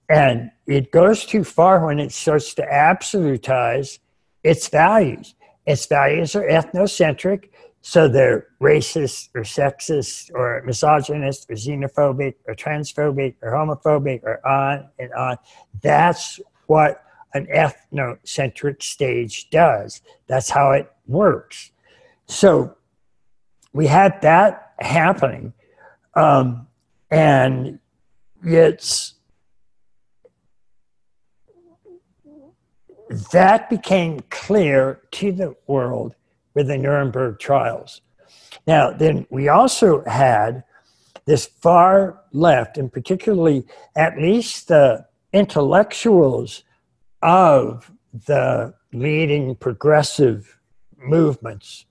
And 0.08 0.50
it 0.66 0.92
goes 0.92 1.24
too 1.24 1.44
far 1.44 1.86
when 1.86 1.98
it 1.98 2.12
starts 2.12 2.52
to 2.54 2.62
absolutize 2.62 3.98
its 4.44 4.68
values. 4.68 5.34
Its 5.64 5.86
values 5.86 6.34
are 6.34 6.46
ethnocentric, 6.46 7.50
so 7.82 8.08
they're 8.08 8.48
racist 8.60 9.28
or 9.34 9.42
sexist 9.42 10.30
or 10.34 10.62
misogynist 10.66 11.48
or 11.48 11.54
xenophobic 11.54 12.34
or 12.46 12.54
transphobic 12.54 13.36
or 13.42 13.52
homophobic 13.52 14.22
or 14.24 14.44
on 14.46 14.88
and 14.98 15.12
on. 15.12 15.36
That's 15.80 16.40
what 16.66 17.04
an 17.34 17.46
ethnocentric 17.46 18.82
stage 18.82 19.50
does. 19.50 20.02
That's 20.26 20.50
how 20.50 20.72
it 20.72 20.90
works. 21.06 21.70
So 22.26 22.76
we 23.72 23.86
had 23.86 24.20
that 24.22 24.72
happening. 24.80 25.52
Um, 26.14 26.66
and 27.10 27.78
it's 28.44 29.14
that 33.32 33.68
became 33.68 34.20
clear 34.30 35.02
to 35.12 35.32
the 35.32 35.54
world 35.66 36.14
with 36.54 36.68
the 36.68 36.78
Nuremberg 36.78 37.38
trials. 37.38 38.00
Now, 38.66 38.90
then 38.90 39.26
we 39.30 39.48
also 39.48 40.02
had 40.04 40.64
this 41.24 41.46
far 41.46 42.20
left, 42.32 42.78
and 42.78 42.92
particularly 42.92 43.64
at 43.94 44.18
least 44.18 44.68
the 44.68 45.06
intellectuals 45.32 46.64
of 47.22 47.90
the 48.26 48.74
leading 48.92 49.54
progressive 49.54 50.58
movements. 50.98 51.86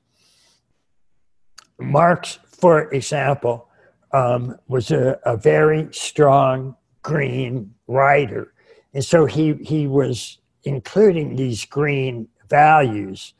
Marx, 1.81 2.39
for 2.45 2.91
example, 2.93 3.67
um, 4.13 4.57
was 4.67 4.91
a, 4.91 5.19
a, 5.25 5.37
very 5.37 5.87
strong 5.91 6.75
green 7.01 7.73
writer. 7.87 8.53
And 8.93 9.03
so 9.03 9.25
he, 9.25 9.53
he 9.55 9.87
was 9.87 10.37
including 10.63 11.35
these 11.35 11.65
green 11.65 12.27
values. 12.49 13.33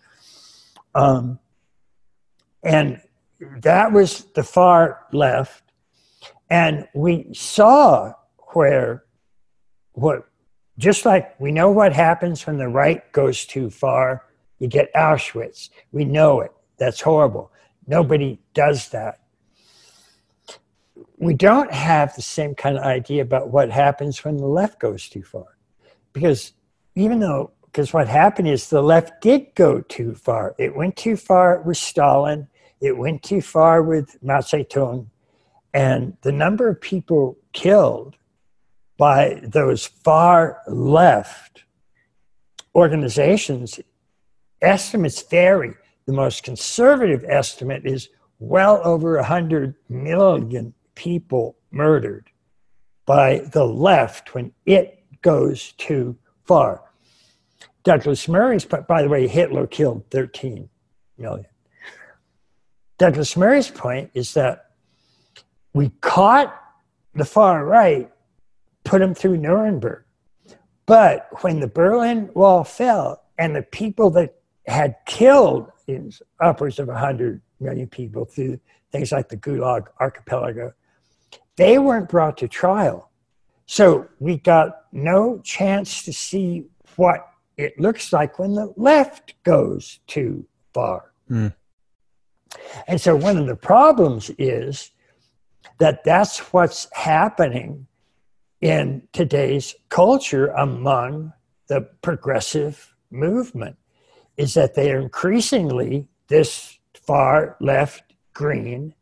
Um, 0.96 1.39
and 2.64 3.02
that 3.58 3.92
was 3.92 4.26
the 4.34 4.44
far 4.44 5.06
left. 5.12 5.64
And 6.50 6.88
we 6.94 7.34
saw 7.34 8.14
where 8.54 9.04
what 9.94 10.26
just 10.78 11.06
like 11.06 11.39
we 11.39 11.52
know 11.52 11.70
what 11.70 11.94
happens 11.94 12.46
when 12.46 12.58
the 12.58 12.68
right 12.68 13.10
goes 13.12 13.46
too 13.46 13.70
far, 13.70 14.26
you 14.60 14.68
get 14.68 14.94
Auschwitz. 14.94 15.70
We 15.92 16.06
know 16.06 16.42
it. 16.42 16.52
That's 16.78 17.02
horrible. 17.02 17.52
Nobody 17.88 18.40
does 18.54 18.90
that. 18.90 19.20
We 21.18 21.34
don't 21.34 21.72
have 21.72 22.16
the 22.16 22.22
same 22.22 22.56
kind 22.56 22.78
of 22.78 22.84
idea 22.84 23.22
about 23.22 23.50
what 23.50 23.70
happens 23.70 24.24
when 24.24 24.38
the 24.38 24.48
left 24.48 24.80
goes 24.80 25.08
too 25.10 25.24
far. 25.24 25.58
Because 26.14 26.54
even 26.96 27.20
though, 27.20 27.52
because 27.66 27.94
what 27.94 28.08
happened 28.08 28.48
is 28.48 28.70
the 28.70 28.82
left 28.82 29.22
did 29.22 29.54
go 29.56 29.82
too 29.82 30.16
far. 30.16 30.56
It 30.58 30.76
went 30.76 30.96
too 30.98 31.16
far 31.16 31.62
with 31.62 31.78
Stalin, 31.78 32.48
it 32.80 32.98
went 32.98 33.24
too 33.24 33.42
far 33.42 33.82
with 33.82 34.22
Mao 34.24 34.40
Zedong, 34.40 35.08
and 35.74 36.18
the 36.22 36.32
number 36.32 36.68
of 36.68 36.82
people 36.82 37.38
killed 37.54 38.18
by 38.98 39.40
those 39.44 39.86
far 39.86 40.62
left 40.68 41.64
organizations, 42.76 43.80
estimates 44.62 45.22
vary. 45.24 45.74
The 46.06 46.14
most 46.14 46.43
conservative 46.43 47.24
estimate 47.28 47.86
is 47.86 48.10
well 48.39 48.82
over 48.84 49.16
100 49.18 49.76
million 49.89 50.74
people 50.95 51.58
murdered 51.70 52.30
by 53.06 53.39
the 53.52 53.66
left 53.66 54.34
when 54.34 54.52
it 54.66 55.04
goes 55.22 55.74
too 55.74 56.18
far. 56.43 56.82
Douglas 57.84 58.28
Murray's, 58.28 58.66
by 58.66 59.02
the 59.02 59.10
way, 59.10 59.28
Hitler 59.28 59.68
killed 59.68 60.04
13 60.12 60.70
million. 61.18 61.45
Douglas 62.97 63.36
Murray's 63.36 63.70
point 63.70 64.12
is 64.14 64.34
that 64.36 64.72
we 65.74 65.89
caught 66.02 66.56
the 67.16 67.26
far 67.26 67.66
right 67.66 68.12
put 68.84 69.02
him 69.02 69.14
through 69.14 69.38
Nuremberg. 69.38 70.04
But 70.86 71.28
when 71.43 71.60
the 71.60 71.68
Berlin 71.68 72.30
Wall 72.34 72.64
fell 72.64 73.24
and 73.38 73.56
the 73.56 73.62
people 73.62 74.10
that 74.12 74.36
had 74.68 74.95
killed 75.06 75.72
upwards 76.39 76.80
of 76.80 76.88
100 76.88 77.42
million 77.60 77.88
people 77.88 78.26
through 78.26 78.60
things 78.92 79.12
like 79.12 79.30
the 79.30 79.38
Gulag 79.38 79.88
Archipelago, 80.00 80.74
they 81.56 81.78
weren't 81.78 82.10
brought 82.10 82.38
to 82.38 82.48
trial. 82.48 83.12
So 83.66 84.08
we 84.20 84.38
got 84.38 84.86
no 84.92 85.39
chance 85.39 86.04
to 86.04 86.14
see 86.14 86.66
what 86.96 87.28
it 87.58 87.80
looks 87.80 88.12
like 88.12 88.39
when 88.39 88.54
the 88.54 88.74
left 88.76 89.36
goes 89.44 90.00
too 90.08 90.46
far. 90.74 91.14
Mm. 91.30 91.54
And 92.88 93.00
so 93.00 93.16
one 93.16 93.38
of 93.38 93.48
the 93.48 93.56
problems 93.56 94.30
is 94.38 94.92
that 95.78 96.04
that's 96.04 96.39
what's 96.52 96.88
happening 96.94 97.88
in 98.60 99.04
today's 99.14 99.74
culture 99.89 100.48
among 100.48 101.34
the 101.68 101.82
progressive 102.02 102.94
movement 103.10 103.78
is 104.38 104.54
that 104.54 104.76
they 104.76 104.92
are 104.92 105.00
increasingly 105.00 106.08
this 106.28 106.80
far 106.94 107.58
left 107.60 108.04
green. 108.34 108.94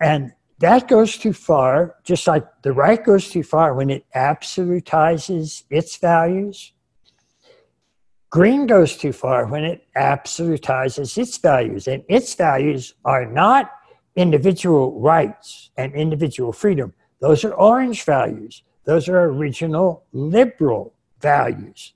And 0.00 0.32
that 0.58 0.88
goes 0.88 1.16
too 1.16 1.32
far 1.32 1.96
just 2.04 2.26
like 2.26 2.44
the 2.62 2.72
right 2.72 3.02
goes 3.02 3.30
too 3.30 3.42
far 3.42 3.74
when 3.74 3.90
it 3.90 4.04
absolutizes 4.14 5.64
its 5.70 5.96
values. 5.96 6.72
Green 8.30 8.66
goes 8.66 8.96
too 8.96 9.12
far 9.12 9.46
when 9.46 9.64
it 9.64 9.86
absolutizes 9.96 11.18
its 11.18 11.36
values. 11.36 11.88
And 11.88 12.02
its 12.08 12.34
values 12.34 12.94
are 13.04 13.26
not 13.26 13.70
individual 14.16 15.00
rights 15.00 15.70
and 15.76 15.92
individual 15.94 16.52
freedom. 16.52 16.94
Those 17.20 17.44
are 17.44 17.54
orange 17.54 18.04
values. 18.04 18.62
Those 18.84 19.08
are 19.08 19.22
original 19.24 20.04
liberal 20.12 20.94
values. 21.20 21.92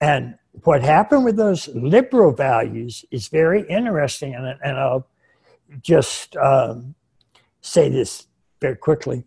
And 0.00 0.36
what 0.62 0.82
happened 0.82 1.24
with 1.24 1.36
those 1.36 1.68
liberal 1.68 2.32
values 2.32 3.04
is 3.10 3.28
very 3.28 3.62
interesting. 3.68 4.34
And, 4.34 4.46
and 4.62 4.78
I'll 4.78 5.06
just 5.82 6.36
um, 6.36 6.94
say 7.60 7.88
this 7.88 8.26
very 8.60 8.76
quickly. 8.76 9.24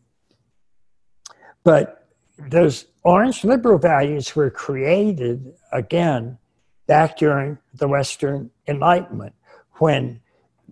But 1.64 2.08
those 2.38 2.86
orange 3.04 3.44
liberal 3.44 3.78
values 3.78 4.36
were 4.36 4.50
created 4.50 5.54
again 5.74 6.38
back 6.88 7.18
during 7.18 7.58
the 7.74 7.88
Western 7.88 8.50
Enlightenment 8.68 9.34
when 9.74 10.22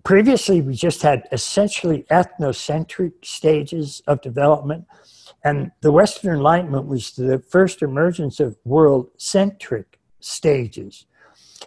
previously 0.04 0.62
we 0.62 0.74
just 0.74 1.02
had 1.02 1.28
essentially 1.32 2.06
ethnocentric 2.10 3.12
stages 3.22 4.00
of 4.06 4.22
development 4.22 4.86
and 5.44 5.70
the 5.80 5.92
Western 5.92 6.34
Enlightenment 6.34 6.86
was 6.86 7.12
the 7.12 7.38
first 7.38 7.82
emergence 7.82 8.40
of 8.40 8.56
world 8.64 9.10
centric 9.16 9.95
stages. 10.26 11.06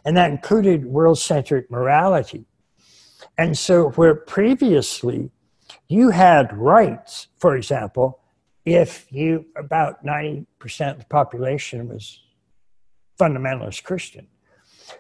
And 0.05 0.15
that 0.17 0.31
included 0.31 0.85
world 0.85 1.19
centric 1.19 1.69
morality. 1.71 2.45
And 3.37 3.57
so, 3.57 3.89
where 3.91 4.15
previously 4.15 5.31
you 5.87 6.09
had 6.09 6.55
rights, 6.55 7.27
for 7.37 7.55
example, 7.55 8.19
if 8.65 9.07
you, 9.11 9.45
about 9.55 10.05
90% 10.05 10.45
of 10.91 10.99
the 10.99 11.05
population 11.05 11.87
was 11.87 12.21
fundamentalist 13.19 13.83
Christian. 13.83 14.27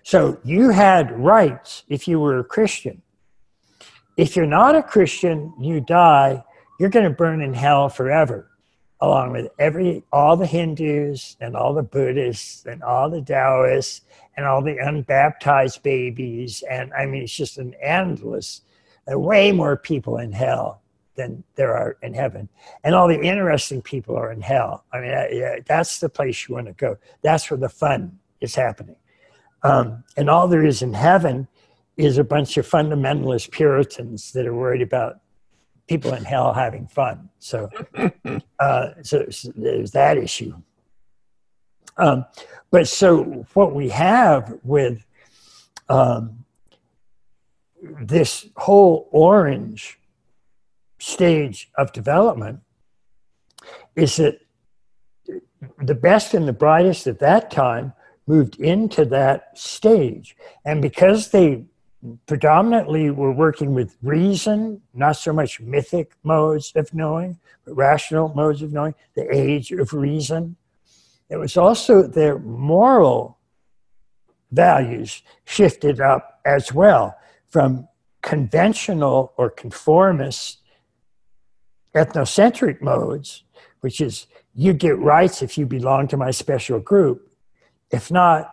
So 0.03 0.39
you 0.43 0.69
had 0.69 1.11
rights 1.11 1.83
if 1.87 2.07
you 2.07 2.19
were 2.19 2.39
a 2.39 2.43
Christian. 2.43 3.01
If 4.17 4.35
you're 4.35 4.45
not 4.45 4.75
a 4.75 4.83
Christian, 4.83 5.53
you 5.59 5.79
die, 5.79 6.43
you're 6.79 6.89
going 6.89 7.05
to 7.05 7.15
burn 7.15 7.41
in 7.41 7.53
hell 7.53 7.89
forever 7.89 8.48
along 9.01 9.31
with 9.31 9.47
every 9.59 10.03
all 10.11 10.35
the 10.35 10.45
Hindus 10.45 11.37
and 11.39 11.55
all 11.55 11.73
the 11.73 11.83
Buddhists 11.83 12.65
and 12.65 12.83
all 12.83 13.09
the 13.09 13.21
Taoists 13.21 14.01
and 14.35 14.45
all 14.45 14.61
the 14.61 14.77
unbaptized 14.77 15.83
babies. 15.83 16.63
And 16.69 16.93
I 16.93 17.05
mean, 17.05 17.23
it's 17.23 17.35
just 17.35 17.57
an 17.57 17.75
endless, 17.81 18.61
uh, 19.11 19.17
way 19.17 19.51
more 19.51 19.77
people 19.77 20.17
in 20.17 20.31
hell 20.31 20.81
than 21.15 21.43
there 21.55 21.75
are 21.75 21.97
in 22.01 22.13
heaven. 22.13 22.47
And 22.83 22.95
all 22.95 23.07
the 23.07 23.21
interesting 23.21 23.81
people 23.81 24.17
are 24.17 24.31
in 24.31 24.41
hell. 24.41 24.85
I 24.93 24.99
mean, 24.99 25.11
uh, 25.11 25.55
that's 25.65 25.99
the 25.99 26.09
place 26.09 26.47
you 26.47 26.55
want 26.55 26.67
to 26.67 26.73
go. 26.73 26.97
That's 27.21 27.49
where 27.49 27.57
the 27.57 27.69
fun 27.69 28.19
is 28.39 28.55
happening. 28.55 28.95
Um, 29.63 30.03
and 30.15 30.29
all 30.29 30.47
there 30.47 30.65
is 30.65 30.81
in 30.81 30.93
heaven 30.93 31.47
is 31.97 32.17
a 32.17 32.23
bunch 32.23 32.55
of 32.55 32.65
fundamentalist 32.65 33.51
Puritans 33.51 34.31
that 34.31 34.47
are 34.47 34.55
worried 34.55 34.81
about 34.81 35.19
people 35.89 36.13
in 36.13 36.23
hell 36.23 36.53
having 36.53 36.87
fun. 36.87 37.29
So, 37.39 37.67
uh, 38.59 38.89
so, 39.01 39.25
so, 39.29 39.51
there's 39.55 39.91
that 39.91 40.17
issue. 40.17 40.53
Um, 41.97 42.25
but 42.69 42.87
so 42.87 43.45
what 43.55 43.73
we 43.73 43.89
have 43.89 44.59
with 44.63 45.03
um, 45.89 46.45
this 47.81 48.47
whole 48.55 49.09
orange 49.11 49.99
stage 50.99 51.71
of 51.75 51.91
development 51.91 52.59
is 53.95 54.17
that 54.17 54.39
the 55.81 55.95
best 55.95 56.35
and 56.35 56.47
the 56.47 56.53
brightest 56.53 57.07
at 57.07 57.19
that 57.19 57.49
time 57.49 57.93
moved 58.27 58.59
into 58.59 59.05
that 59.05 59.57
stage. 59.57 60.37
And 60.63 60.81
because 60.81 61.29
they 61.29 61.65
predominantly 62.25 63.09
we're 63.09 63.31
working 63.31 63.73
with 63.73 63.97
reason, 64.01 64.81
not 64.93 65.17
so 65.17 65.33
much 65.33 65.59
mythic 65.59 66.13
modes 66.23 66.71
of 66.75 66.93
knowing, 66.93 67.39
but 67.65 67.75
rational 67.75 68.29
modes 68.33 68.61
of 68.61 68.71
knowing, 68.71 68.95
the 69.15 69.27
age 69.35 69.71
of 69.71 69.93
reason, 69.93 70.55
it 71.29 71.37
was 71.37 71.57
also 71.57 72.03
their 72.03 72.39
moral 72.39 73.37
values 74.51 75.21
shifted 75.45 76.01
up 76.01 76.39
as 76.45 76.73
well 76.73 77.15
from 77.47 77.87
conventional 78.21 79.33
or 79.37 79.49
conformist 79.49 80.59
ethnocentric 81.95 82.81
modes, 82.81 83.43
which 83.81 84.01
is 84.01 84.27
you 84.55 84.73
get 84.73 84.97
rights 84.97 85.41
if 85.41 85.57
you 85.57 85.65
belong 85.65 86.07
to 86.07 86.17
my 86.17 86.31
special 86.31 86.79
group. 86.79 87.31
If 87.91 88.11
not, 88.11 88.51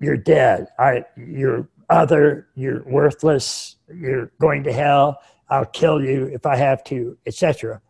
you're 0.00 0.16
dead. 0.16 0.68
I, 0.78 1.04
you're 1.16 1.68
other, 1.88 2.48
you're 2.54 2.82
worthless, 2.84 3.76
you're 3.92 4.32
going 4.40 4.64
to 4.64 4.72
hell, 4.72 5.18
I'll 5.48 5.66
kill 5.66 6.02
you 6.02 6.26
if 6.26 6.44
I 6.46 6.56
have 6.56 6.82
to, 6.84 7.16
etc. 7.26 7.80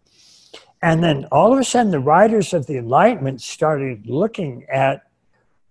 And 0.83 1.03
then 1.03 1.27
all 1.33 1.53
of 1.53 1.59
a 1.59 1.65
sudden, 1.65 1.91
the 1.91 2.01
writers 2.01 2.53
of 2.53 2.67
the 2.67 2.77
Enlightenment 2.77 3.41
started 3.41 4.07
looking 4.07 4.67
at 4.71 5.03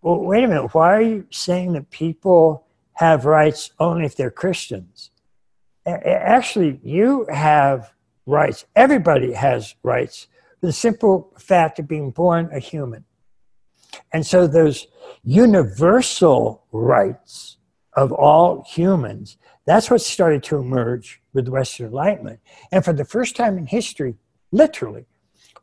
well, 0.01 0.19
wait 0.19 0.43
a 0.43 0.47
minute, 0.47 0.75
why 0.75 0.93
are 0.93 1.01
you 1.01 1.25
saying 1.31 1.73
that 1.73 1.89
people 1.89 2.67
have 2.93 3.25
rights 3.25 3.71
only 3.79 4.05
if 4.05 4.15
they're 4.15 4.29
Christians? 4.29 5.09
Actually, 5.87 6.79
you 6.83 7.25
have 7.31 7.91
rights. 8.27 8.65
Everybody 8.75 9.33
has 9.33 9.73
rights 9.81 10.27
the 10.65 10.73
simple 10.73 11.31
fact 11.37 11.79
of 11.79 11.87
being 11.87 12.11
born 12.11 12.49
a 12.51 12.59
human. 12.59 13.05
And 14.11 14.25
so 14.25 14.47
those 14.47 14.87
universal 15.23 16.63
rights 16.71 17.57
of 17.95 18.11
all 18.11 18.63
humans, 18.67 19.37
that's 19.65 19.89
what 19.89 20.01
started 20.01 20.43
to 20.43 20.57
emerge 20.57 21.21
with 21.33 21.47
Western 21.47 21.87
Enlightenment. 21.87 22.39
And 22.71 22.83
for 22.83 22.93
the 22.93 23.05
first 23.05 23.35
time 23.35 23.57
in 23.57 23.65
history, 23.65 24.15
literally, 24.51 25.05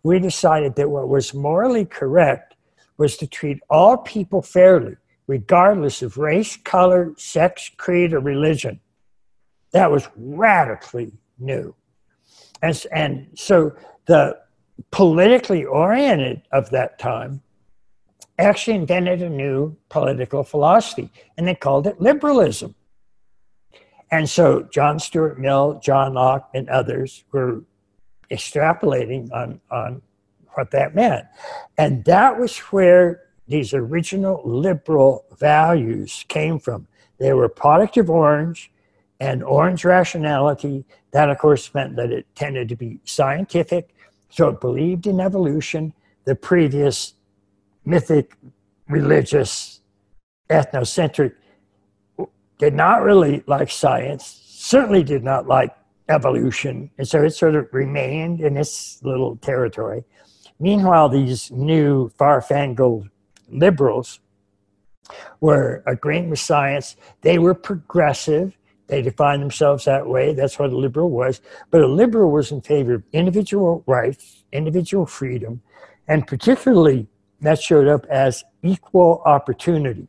we 0.03 0.19
decided 0.19 0.75
that 0.77 0.91
what 0.91 1.09
was 1.09 1.35
morally 1.35 1.85
correct 1.85 2.55
was 2.97 3.17
to 3.19 3.27
treat 3.27 3.61
all 3.71 3.97
people 3.99 4.43
fairly, 4.43 4.97
regardless 5.27 6.03
of 6.03 6.19
race, 6.19 6.57
color, 6.57 7.13
sex, 7.17 7.71
creed, 7.77 8.13
or 8.13 8.21
religion. 8.21 8.81
That 9.73 9.91
was 9.91 10.09
radically 10.17 11.13
new. 11.39 11.75
And, 12.61 12.87
and 12.93 13.27
so 13.35 13.75
the 14.07 14.39
politically 14.91 15.65
oriented 15.65 16.43
of 16.53 16.71
that 16.71 16.99
time 16.99 17.43
actually 18.43 18.77
invented 18.77 19.23
a 19.23 19.29
new 19.29 19.77
political 19.89 20.45
philosophy, 20.45 21.11
and 21.37 21.47
they 21.47 21.55
called 21.55 21.87
it 21.87 22.01
liberalism. 22.01 22.75
And 24.11 24.29
so 24.29 24.63
John 24.71 24.99
Stuart 24.99 25.39
Mill, 25.39 25.81
John 25.83 26.15
Locke, 26.15 26.51
and 26.55 26.69
others 26.69 27.25
were 27.33 27.63
extrapolating 28.31 29.33
on, 29.33 29.61
on 29.71 30.03
what 30.55 30.71
that 30.71 30.95
meant. 30.95 31.27
And 31.79 32.05
that 32.05 32.39
was 32.39 32.59
where 32.59 33.23
these 33.49 33.75
original 33.75 34.43
liberal 34.45 35.25
values 35.39 36.25
came 36.29 36.59
from. 36.59 36.87
They 37.19 37.33
were 37.33 37.49
product 37.49 37.97
of 37.97 38.11
Orange 38.11 38.71
and 39.21 39.43
Orange 39.43 39.85
rationality. 39.85 40.85
That, 41.13 41.31
of 41.31 41.39
course, 41.39 41.73
meant 41.75 41.97
that 41.97 42.11
it 42.11 42.27
tended 42.35 42.69
to 42.71 42.77
be 42.77 43.01
scientific, 43.05 43.95
so 44.31 44.49
it 44.49 44.61
believed 44.61 45.07
in 45.07 45.21
evolution. 45.21 45.93
The 46.25 46.35
previous 46.35 47.15
mythic, 47.85 48.37
religious, 48.89 49.81
ethnocentric 50.49 51.35
did 52.59 52.75
not 52.75 53.03
really 53.03 53.43
like 53.47 53.71
science, 53.71 54.41
certainly 54.47 55.03
did 55.03 55.25
not 55.25 55.47
like 55.47 55.75
evolution. 56.09 56.91
And 56.99 57.09
so 57.09 57.23
it 57.23 57.31
sort 57.31 57.55
of 57.57 57.69
remained 57.73 58.41
in 58.41 58.57
its 58.57 59.03
little 59.03 59.37
territory. 59.37 60.05
Meanwhile, 60.61 61.09
these 61.09 61.51
new 61.51 62.11
far-fangled 62.11 63.09
liberals 63.49 64.21
were 65.41 65.83
agreeing 65.87 66.31
with 66.31 66.39
science. 66.39 66.97
They 67.23 67.39
were 67.39 67.55
progressive. 67.55 68.57
They 68.87 69.03
defined 69.03 69.43
themselves 69.43 69.87
that 69.87 70.07
way. 70.07 70.35
That's 70.35 70.59
what 70.59 70.71
a 70.71 70.77
liberal 70.77 71.11
was. 71.11 71.41
But 71.71 71.81
a 71.81 71.89
liberal 71.89 72.31
was 72.31 72.53
in 72.53 72.61
favor 72.61 72.95
of 72.95 73.03
individual 73.13 73.83
rights, 73.87 74.45
individual 74.53 75.07
freedom, 75.07 75.63
and 76.07 76.27
particularly 76.27 77.09
that 77.43 77.61
showed 77.61 77.89
up 77.89 78.07
as 78.07 78.45
equal 78.63 79.23
opportunity. 79.27 80.09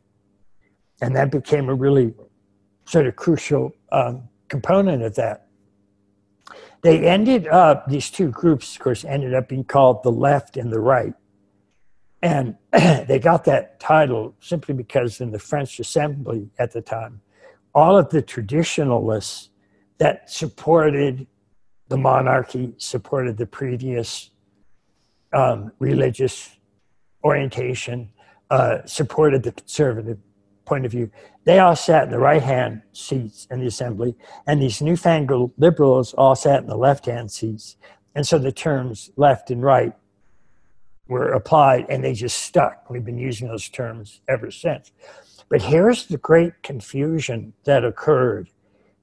And 1.02 1.14
that 1.16 1.30
became 1.30 1.68
a 1.68 1.74
really 1.74 2.14
sort 2.86 3.06
of 3.06 3.16
crucial 3.16 3.74
um, 3.92 4.28
component 4.48 5.02
of 5.02 5.16
that. 5.16 5.48
They 6.82 7.06
ended 7.06 7.48
up, 7.48 7.88
these 7.88 8.10
two 8.10 8.28
groups, 8.28 8.76
of 8.76 8.82
course, 8.82 9.04
ended 9.04 9.34
up 9.34 9.48
being 9.48 9.64
called 9.64 10.02
the 10.02 10.12
left 10.12 10.56
and 10.56 10.72
the 10.72 10.80
right. 10.80 11.14
And 12.22 12.56
they 12.72 13.18
got 13.18 13.44
that 13.44 13.80
title 13.80 14.34
simply 14.40 14.74
because 14.74 15.20
in 15.20 15.30
the 15.30 15.38
French 15.38 15.80
assembly 15.80 16.50
at 16.58 16.72
the 16.72 16.82
time, 16.82 17.20
all 17.74 17.98
of 17.98 18.10
the 18.10 18.22
traditionalists 18.22 19.50
that 19.98 20.30
supported 20.30 21.26
the 21.88 21.96
monarchy, 21.96 22.74
supported 22.78 23.36
the 23.36 23.46
previous 23.46 24.30
um, 25.32 25.72
religious 25.78 26.53
orientation, 27.24 28.10
uh, 28.50 28.78
supported 28.84 29.42
the 29.42 29.52
conservative 29.52 30.18
point 30.64 30.84
of 30.84 30.92
view. 30.92 31.10
They 31.44 31.58
all 31.58 31.76
sat 31.76 32.04
in 32.04 32.10
the 32.10 32.18
right 32.18 32.42
hand 32.42 32.82
seats 32.92 33.46
in 33.50 33.60
the 33.60 33.66
assembly, 33.66 34.14
and 34.46 34.60
these 34.60 34.80
newfangled 34.80 35.52
liberals 35.56 36.14
all 36.14 36.34
sat 36.34 36.60
in 36.60 36.68
the 36.68 36.76
left 36.76 37.06
hand 37.06 37.30
seats. 37.30 37.76
And 38.14 38.26
so 38.26 38.38
the 38.38 38.52
terms 38.52 39.10
left 39.16 39.50
and 39.50 39.62
right 39.62 39.92
were 41.08 41.32
applied, 41.32 41.86
and 41.88 42.02
they 42.02 42.14
just 42.14 42.38
stuck. 42.38 42.88
We've 42.88 43.04
been 43.04 43.18
using 43.18 43.48
those 43.48 43.68
terms 43.68 44.20
ever 44.28 44.50
since. 44.50 44.92
But 45.48 45.62
here's 45.62 46.06
the 46.06 46.16
great 46.16 46.62
confusion 46.62 47.52
that 47.64 47.84
occurred 47.84 48.48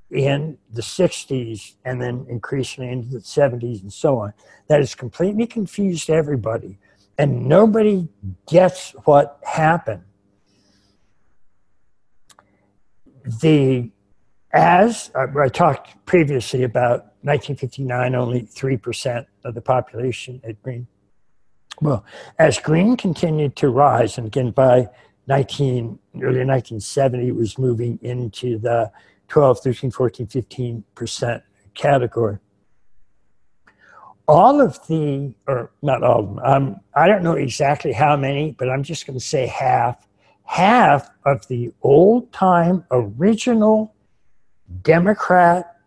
in 0.10 0.58
the 0.74 0.82
60s 0.82 1.76
and 1.86 2.02
then 2.02 2.26
increasingly 2.30 2.92
into 2.92 3.08
the 3.10 3.20
70s 3.20 3.82
and 3.82 3.94
so 3.94 4.18
on 4.18 4.34
that 4.68 4.80
has 4.80 4.94
completely 4.94 5.48
confused 5.48 6.10
everybody 6.10 6.78
and 7.18 7.48
nobody 7.48 8.08
gets 8.48 8.92
what 9.06 9.40
happened 9.44 10.04
the 13.42 13.90
as 14.54 15.12
I 15.16 15.48
talked 15.48 16.06
previously 16.06 16.64
about 16.64 17.14
1959, 17.22 18.16
only 18.16 18.42
3% 18.42 19.26
of 19.46 19.56
the 19.56 19.62
population 19.62 20.42
at 20.44 20.62
Green. 20.62 20.88
Well, 21.82 22.04
as 22.38 22.60
Green 22.60 22.98
continued 22.98 23.56
to 23.58 23.70
rise, 23.70 24.18
and 24.18 24.28
again 24.28 24.52
by 24.52 24.90
19, 25.28 26.00
early 26.16 26.44
1970, 26.44 27.30
it 27.30 27.36
was 27.36 27.58
moving 27.58 27.98
into 28.02 28.58
the 28.58 28.92
12, 29.30 29.62
13, 29.62 29.92
14, 29.92 30.28
15% 30.28 31.42
category. 31.74 32.38
All 34.28 34.62
of 34.62 34.80
the, 34.88 35.34
or 35.48 35.72
not 35.82 36.04
all 36.04 36.20
of 36.20 36.28
them, 36.28 36.40
um, 36.44 36.80
I 36.96 37.08
don't 37.08 37.24
know 37.24 37.34
exactly 37.34 37.92
how 37.92 38.16
many, 38.16 38.52
but 38.52 38.70
I'm 38.70 38.84
just 38.84 39.06
going 39.06 39.20
to 39.20 39.26
say 39.26 39.48
half 39.48 40.08
half 40.52 41.10
of 41.26 41.48
the 41.48 41.72
old 41.82 42.30
time 42.34 42.84
original 42.92 43.96
Democrat 44.82 45.78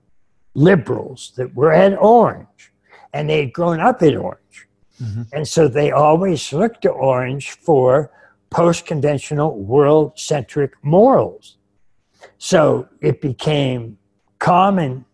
liberals 0.55 1.35
that 1.37 1.55
were 1.55 1.71
at 1.71 1.99
Orange 1.99 2.73
and 3.13 3.29
they'd 3.29 3.53
grown 3.53 3.79
up 3.81 4.03
in 4.03 4.17
Orange. 4.17 4.67
Mm-hmm. 5.03 5.23
And 5.35 5.47
so 5.47 5.69
they 5.69 5.91
always 5.91 6.51
looked 6.51 6.81
to 6.83 6.91
Orange 6.91 7.51
for 7.51 8.11
post 8.49 8.87
conventional 8.87 9.59
world 9.59 10.19
centric 10.19 10.73
morals. 10.83 11.59
So 12.39 12.89
it 13.03 13.21
became 13.21 13.99
common 14.39 15.05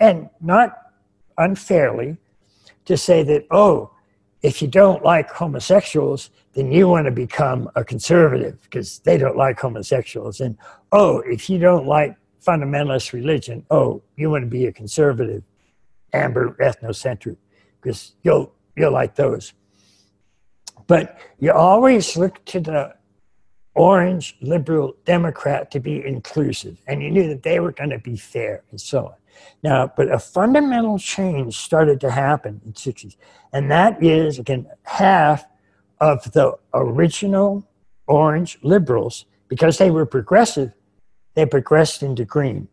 and 0.00 0.30
not 0.40 0.76
unfairly 1.38 2.16
to 2.90 2.96
say 2.96 3.22
that, 3.22 3.46
oh, 3.50 3.90
if 4.42 4.60
you 4.60 4.68
don't 4.68 5.04
like 5.04 5.30
homosexuals, 5.30 6.30
then 6.54 6.72
you 6.72 6.88
want 6.88 7.04
to 7.04 7.10
become 7.10 7.70
a 7.76 7.84
conservative 7.84 8.60
because 8.62 8.98
they 9.00 9.16
don't 9.16 9.36
like 9.36 9.58
homosexuals. 9.58 10.40
And 10.40 10.56
oh, 10.92 11.20
if 11.20 11.48
you 11.48 11.58
don't 11.58 11.86
like 11.86 12.16
fundamentalist 12.44 13.12
religion, 13.12 13.64
oh, 13.70 14.02
you 14.16 14.28
want 14.30 14.42
to 14.42 14.50
be 14.50 14.66
a 14.66 14.72
conservative, 14.72 15.44
amber 16.12 16.56
ethnocentric 16.60 17.36
because 17.80 18.12
you'll 18.22 18.52
you'll 18.76 18.92
like 18.92 19.14
those. 19.14 19.52
But 20.86 21.18
you 21.38 21.52
always 21.52 22.16
look 22.16 22.44
to 22.46 22.60
the 22.60 22.94
orange 23.74 24.36
liberal 24.40 24.96
Democrat 25.04 25.70
to 25.70 25.80
be 25.80 26.04
inclusive, 26.04 26.80
and 26.88 27.02
you 27.02 27.10
knew 27.10 27.28
that 27.28 27.44
they 27.44 27.60
were 27.60 27.72
going 27.72 27.90
to 27.90 27.98
be 27.98 28.16
fair 28.16 28.64
and 28.70 28.80
so 28.80 29.06
on. 29.06 29.19
Now, 29.62 29.92
but 29.96 30.10
a 30.10 30.18
fundamental 30.18 30.98
change 30.98 31.56
started 31.56 32.00
to 32.00 32.10
happen 32.10 32.60
in 32.64 32.72
the 32.72 32.78
60s, 32.78 33.16
and 33.52 33.70
that 33.70 34.02
is, 34.02 34.38
again, 34.38 34.66
half 34.84 35.44
of 36.00 36.32
the 36.32 36.54
original 36.72 37.68
orange 38.06 38.58
liberals, 38.62 39.26
because 39.48 39.78
they 39.78 39.90
were 39.90 40.06
progressive, 40.06 40.72
they 41.34 41.46
progressed 41.46 42.02
into 42.02 42.24
green 42.24 42.68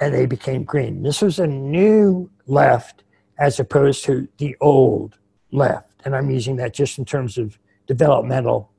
and 0.00 0.14
they 0.14 0.26
became 0.26 0.64
green. 0.64 1.02
This 1.02 1.20
was 1.20 1.38
a 1.38 1.46
new 1.46 2.30
left 2.46 3.04
as 3.38 3.60
opposed 3.60 4.04
to 4.04 4.28
the 4.38 4.56
old 4.60 5.18
left. 5.52 5.90
And 6.04 6.16
I'm 6.16 6.30
using 6.30 6.56
that 6.56 6.72
just 6.72 6.98
in 6.98 7.04
terms 7.04 7.36
of 7.36 7.58
developmental 7.86 8.70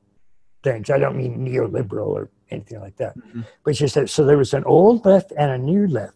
things. 0.64 0.90
I 0.90 0.98
don't 0.98 1.16
mean 1.16 1.46
neoliberal 1.46 2.08
or 2.08 2.30
anything 2.50 2.80
like 2.80 2.96
that. 2.96 3.16
Mm-hmm. 3.16 3.42
But 3.64 3.74
just 3.74 3.94
that, 3.94 4.10
so 4.10 4.24
there 4.24 4.38
was 4.38 4.54
an 4.54 4.64
old 4.64 5.04
left 5.04 5.32
and 5.36 5.50
a 5.50 5.58
new 5.58 5.86
left. 5.86 6.14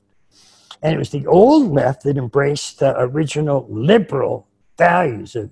And 0.83 0.95
it 0.95 0.99
was 0.99 1.11
the 1.11 1.27
old 1.27 1.73
left 1.73 2.05
that 2.05 2.17
embraced 2.17 2.81
the 2.81 2.99
original 2.99 3.67
liberal 3.69 4.47
values 4.77 5.35
of 5.37 5.51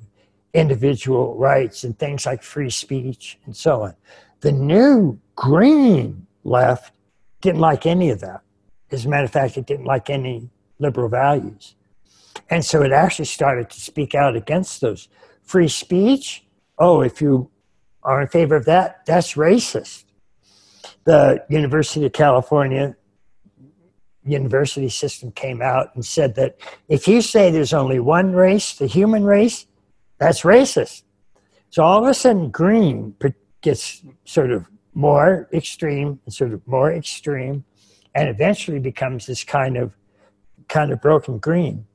individual 0.53 1.37
rights 1.37 1.85
and 1.85 1.99
things 1.99 2.27
like 2.27 2.43
free 2.43 2.71
speech 2.71 3.39
and 3.45 3.57
so 3.57 3.83
on. 3.83 3.95
The 4.41 4.53
new 4.53 5.19
green 5.35 6.27
left 6.45 6.93
didn't 7.41 7.61
like 7.61 7.87
any 7.87 8.11
of 8.11 8.21
that. 8.21 8.43
As 8.91 9.05
a 9.05 9.09
matter 9.09 9.25
of 9.25 9.33
fact, 9.33 9.57
it 9.57 9.67
didn't 9.67 9.87
like 9.87 10.09
any 10.11 10.51
liberal 10.79 11.09
values. 11.09 11.75
And 12.51 12.65
so 12.65 12.83
it 12.83 12.93
actually 12.93 13.25
started 13.25 13.71
to 13.71 13.81
speak 13.81 14.15
out 14.15 14.37
against 14.37 14.81
those. 14.81 15.09
Free 15.43 15.69
speech, 15.69 16.45
oh, 16.79 17.01
if 17.01 17.21
you 17.21 17.51
are 18.03 18.21
in 18.21 18.29
favor 18.29 18.55
of 18.55 18.67
that, 18.67 19.05
that's 19.07 19.35
racist. 19.35 20.05
The 21.05 21.45
University 21.49 22.07
of 22.07 22.13
California 22.13 22.97
university 24.25 24.89
system 24.89 25.31
came 25.33 25.61
out 25.61 25.95
and 25.95 26.05
said 26.05 26.35
that 26.37 26.57
if 26.89 27.07
you 27.07 27.21
say 27.21 27.51
there's 27.51 27.73
only 27.73 28.01
one 28.01 28.33
race, 28.33 28.75
the 28.75 28.87
human 28.87 29.25
race, 29.25 29.67
that's 30.19 30.43
racist. 30.43 31.03
So 31.71 31.83
all 31.83 32.03
of 32.03 32.09
a 32.09 32.15
sudden, 32.15 32.51
green 32.51 33.15
gets 33.61 34.03
sort 34.25 34.51
of 34.51 34.67
more 34.95 35.49
extreme 35.53 36.21
and 36.25 36.33
sort 36.33 36.53
of 36.53 36.67
more 36.67 36.93
extreme, 36.93 37.65
and 38.15 38.29
eventually 38.29 38.79
becomes 38.79 39.27
this 39.27 39.43
kind 39.43 39.77
of 39.77 39.93
kind 40.69 40.93
of 40.93 41.01
broken 41.01 41.39
green. 41.39 41.87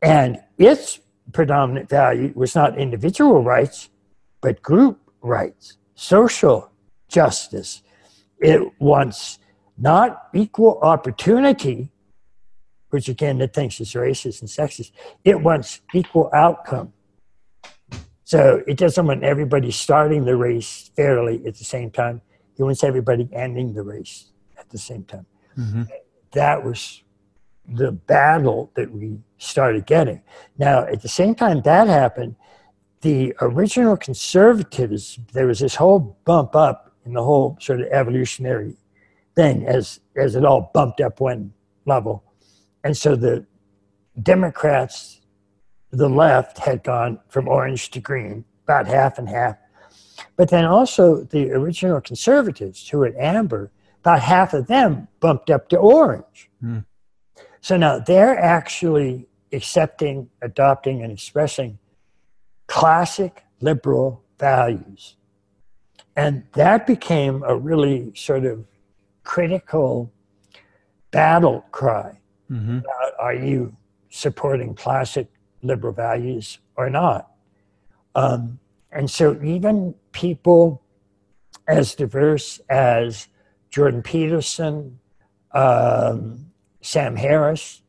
And 0.00 0.38
its 0.58 1.00
predominant 1.32 1.88
value 1.88 2.32
was 2.34 2.54
not 2.54 2.78
individual 2.78 3.42
rights, 3.42 3.90
but 4.40 4.62
group 4.62 5.00
rights, 5.20 5.76
social 5.94 6.70
justice. 7.08 7.82
It 8.38 8.62
wants 8.80 9.37
not 9.78 10.28
equal 10.34 10.78
opportunity, 10.82 11.90
which 12.90 13.08
again 13.08 13.40
it 13.40 13.54
thinks 13.54 13.80
is 13.80 13.92
racist 13.92 14.40
and 14.40 14.50
sexist. 14.50 14.92
It 15.24 15.40
wants 15.40 15.80
equal 15.94 16.30
outcome. 16.34 16.92
So 18.24 18.62
it 18.66 18.76
doesn't 18.76 19.06
want 19.06 19.24
everybody 19.24 19.70
starting 19.70 20.24
the 20.24 20.36
race 20.36 20.90
fairly 20.96 21.46
at 21.46 21.54
the 21.56 21.64
same 21.64 21.90
time. 21.90 22.20
It 22.58 22.62
wants 22.62 22.84
everybody 22.84 23.28
ending 23.32 23.72
the 23.72 23.82
race 23.82 24.32
at 24.58 24.68
the 24.68 24.78
same 24.78 25.04
time. 25.04 25.26
Mm-hmm. 25.56 25.84
That 26.32 26.64
was 26.64 27.02
the 27.66 27.92
battle 27.92 28.70
that 28.74 28.90
we 28.90 29.18
started 29.38 29.86
getting. 29.86 30.22
Now, 30.58 30.84
at 30.84 31.02
the 31.02 31.08
same 31.08 31.34
time 31.34 31.62
that 31.62 31.86
happened, 31.86 32.36
the 33.00 33.34
original 33.40 33.96
conservatives, 33.96 35.18
there 35.32 35.46
was 35.46 35.60
this 35.60 35.76
whole 35.76 36.18
bump 36.24 36.56
up 36.56 36.92
in 37.06 37.12
the 37.12 37.22
whole 37.22 37.56
sort 37.60 37.80
of 37.80 37.86
evolutionary 37.88 38.76
thing 39.38 39.64
as 39.68 40.00
as 40.16 40.34
it 40.34 40.44
all 40.44 40.70
bumped 40.74 41.00
up 41.00 41.20
one 41.20 41.52
level. 41.86 42.24
And 42.82 42.96
so 42.96 43.14
the 43.14 43.46
Democrats, 44.20 45.20
the 45.92 46.08
left, 46.08 46.58
had 46.58 46.82
gone 46.82 47.20
from 47.28 47.46
orange 47.46 47.90
to 47.92 48.00
green, 48.00 48.44
about 48.64 48.88
half 48.88 49.16
and 49.16 49.28
half. 49.28 49.56
But 50.36 50.50
then 50.50 50.64
also 50.64 51.22
the 51.22 51.52
original 51.52 52.00
conservatives 52.00 52.88
who 52.88 52.98
were 52.98 53.14
amber, 53.16 53.70
about 54.00 54.20
half 54.20 54.54
of 54.54 54.66
them 54.66 55.06
bumped 55.20 55.50
up 55.50 55.68
to 55.68 55.76
orange. 55.76 56.50
Mm. 56.62 56.84
So 57.60 57.76
now 57.76 58.00
they're 58.00 58.36
actually 58.36 59.28
accepting, 59.52 60.30
adopting, 60.42 61.02
and 61.02 61.12
expressing 61.12 61.78
classic 62.66 63.44
liberal 63.60 64.24
values. 64.40 65.14
And 66.16 66.42
that 66.54 66.88
became 66.88 67.44
a 67.44 67.54
really 67.56 68.12
sort 68.16 68.44
of 68.44 68.66
critical 69.28 70.10
battle 71.10 71.62
cry. 71.70 72.18
Mm-hmm. 72.50 72.78
Are 73.20 73.34
you 73.34 73.76
supporting 74.08 74.74
classic 74.74 75.28
liberal 75.62 75.92
values 75.92 76.60
or 76.76 76.88
not? 76.88 77.30
Um, 78.14 78.58
and 78.90 79.10
so, 79.10 79.38
even 79.44 79.94
people 80.12 80.82
as 81.68 81.94
diverse 81.94 82.58
as 82.70 83.28
Jordan 83.70 84.02
Peterson, 84.02 84.98
um, 85.52 86.46
Sam 86.80 87.14
Harris, 87.14 87.82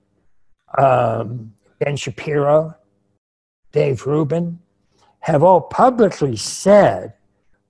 um, 0.77 1.53
Ben 1.79 1.95
Shapiro, 1.95 2.75
Dave 3.71 4.05
Rubin, 4.05 4.59
have 5.19 5.41
all 5.41 5.61
publicly 5.61 6.35
said, 6.35 7.13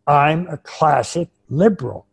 I'm 0.07 0.47
a 0.47 0.57
classic 0.57 1.29
liberal 1.49 2.07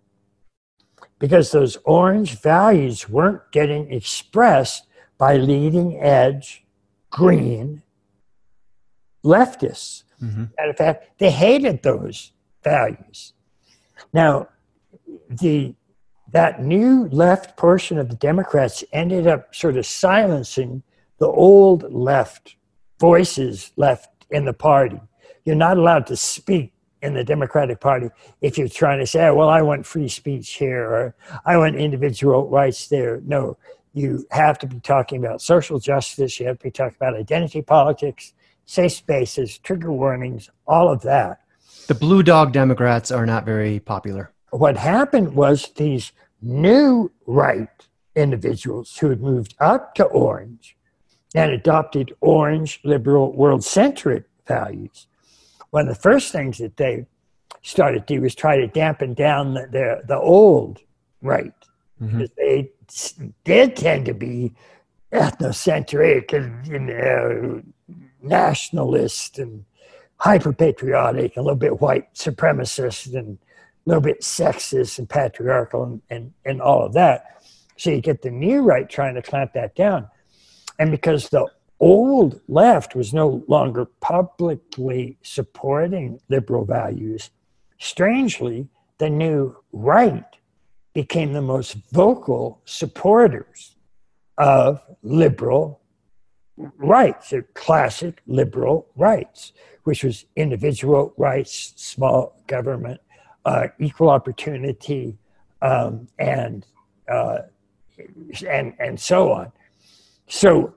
because 1.18 1.50
those 1.50 1.76
orange 1.84 2.40
values 2.40 3.08
weren't 3.08 3.40
getting 3.52 3.92
expressed 3.92 4.86
by 5.18 5.36
leading 5.36 5.98
edge 6.00 6.64
green 7.10 7.82
leftists. 9.24 10.04
Mm-hmm. 10.22 10.44
Matter 10.58 10.70
of 10.70 10.76
fact, 10.76 11.18
they 11.18 11.30
hated 11.30 11.82
those 11.82 12.32
values. 12.62 13.32
Now, 14.12 14.48
the 15.28 15.74
that 16.32 16.62
new 16.62 17.08
left 17.08 17.56
portion 17.56 17.98
of 17.98 18.08
the 18.08 18.16
Democrats 18.16 18.84
ended 18.92 19.26
up 19.26 19.54
sort 19.54 19.76
of 19.76 19.86
silencing 19.86 20.82
the 21.18 21.28
old 21.28 21.90
left 21.92 22.56
voices 23.00 23.72
left 23.76 24.26
in 24.30 24.44
the 24.44 24.52
party. 24.52 25.00
You're 25.44 25.54
not 25.54 25.78
allowed 25.78 26.06
to 26.08 26.16
speak 26.16 26.72
in 27.02 27.14
the 27.14 27.24
Democratic 27.24 27.80
Party 27.80 28.08
if 28.40 28.58
you're 28.58 28.68
trying 28.68 28.98
to 28.98 29.06
say, 29.06 29.26
oh, 29.28 29.34
well, 29.34 29.48
I 29.48 29.62
want 29.62 29.86
free 29.86 30.08
speech 30.08 30.52
here 30.54 30.84
or 30.84 31.14
I 31.44 31.56
want 31.56 31.76
individual 31.76 32.48
rights 32.48 32.88
there. 32.88 33.20
No, 33.24 33.58
you 33.92 34.26
have 34.30 34.58
to 34.60 34.66
be 34.66 34.80
talking 34.80 35.24
about 35.24 35.40
social 35.40 35.78
justice, 35.78 36.38
you 36.40 36.46
have 36.46 36.58
to 36.58 36.64
be 36.64 36.70
talking 36.70 36.96
about 36.98 37.16
identity 37.16 37.62
politics, 37.62 38.32
safe 38.64 38.92
spaces, 38.92 39.58
trigger 39.58 39.92
warnings, 39.92 40.50
all 40.66 40.90
of 40.90 41.02
that. 41.02 41.40
The 41.86 41.94
blue 41.94 42.22
dog 42.22 42.52
Democrats 42.52 43.10
are 43.10 43.26
not 43.26 43.44
very 43.44 43.78
popular. 43.80 44.32
What 44.50 44.76
happened 44.76 45.34
was 45.34 45.70
these 45.76 46.12
new 46.42 47.12
right 47.26 47.68
individuals 48.14 48.96
who 48.96 49.10
had 49.10 49.20
moved 49.20 49.54
up 49.60 49.94
to 49.94 50.04
orange 50.04 50.76
and 51.34 51.52
adopted 51.52 52.14
orange 52.20 52.80
liberal 52.82 53.32
world 53.32 53.62
centric 53.64 54.24
values 54.46 55.06
one 55.76 55.86
of 55.86 55.94
the 55.94 56.00
first 56.00 56.32
things 56.32 56.56
that 56.56 56.78
they 56.78 57.04
started 57.60 58.06
to 58.06 58.14
do 58.14 58.22
was 58.22 58.34
try 58.34 58.56
to 58.56 58.66
dampen 58.66 59.12
down 59.12 59.52
the, 59.52 59.68
the, 59.70 60.02
the 60.08 60.18
old 60.18 60.78
right. 61.20 61.52
Mm-hmm. 62.00 62.24
They 62.38 62.70
did 63.44 63.76
tend 63.76 64.06
to 64.06 64.14
be 64.14 64.54
ethnocentric 65.12 66.32
and 66.32 66.66
you 66.66 66.78
know, 66.78 67.62
nationalist 68.22 69.38
and 69.38 69.66
hyper 70.16 70.54
patriotic, 70.54 71.36
a 71.36 71.42
little 71.42 71.58
bit 71.58 71.82
white 71.82 72.14
supremacist 72.14 73.14
and 73.14 73.36
a 73.36 73.84
little 73.84 74.00
bit 74.00 74.22
sexist 74.22 74.98
and 74.98 75.06
patriarchal 75.06 75.84
and, 75.84 76.00
and, 76.08 76.32
and 76.46 76.62
all 76.62 76.86
of 76.86 76.94
that. 76.94 77.42
So 77.76 77.90
you 77.90 78.00
get 78.00 78.22
the 78.22 78.30
new 78.30 78.62
right 78.62 78.88
trying 78.88 79.14
to 79.16 79.20
clamp 79.20 79.52
that 79.52 79.76
down. 79.76 80.08
And 80.78 80.90
because 80.90 81.28
the 81.28 81.46
old 81.80 82.40
left 82.48 82.94
was 82.94 83.12
no 83.12 83.44
longer 83.48 83.86
publicly 84.00 85.18
supporting 85.22 86.20
liberal 86.28 86.64
values. 86.64 87.30
Strangely, 87.78 88.68
the 88.98 89.10
new 89.10 89.56
right 89.72 90.24
became 90.94 91.32
the 91.32 91.42
most 91.42 91.76
vocal 91.92 92.60
supporters 92.64 93.76
of 94.38 94.80
liberal 95.02 95.80
rights, 96.78 97.30
the 97.30 97.42
classic 97.54 98.22
liberal 98.26 98.86
rights, 98.96 99.52
which 99.84 100.02
was 100.02 100.24
individual 100.36 101.12
rights, 101.18 101.74
small 101.76 102.40
government, 102.46 103.00
uh, 103.44 103.68
equal 103.78 104.08
opportunity, 104.08 105.18
um, 105.62 106.08
and 106.18 106.66
uh, 107.08 107.38
and 108.48 108.74
and 108.78 108.98
so 108.98 109.30
on. 109.32 109.52
So 110.28 110.74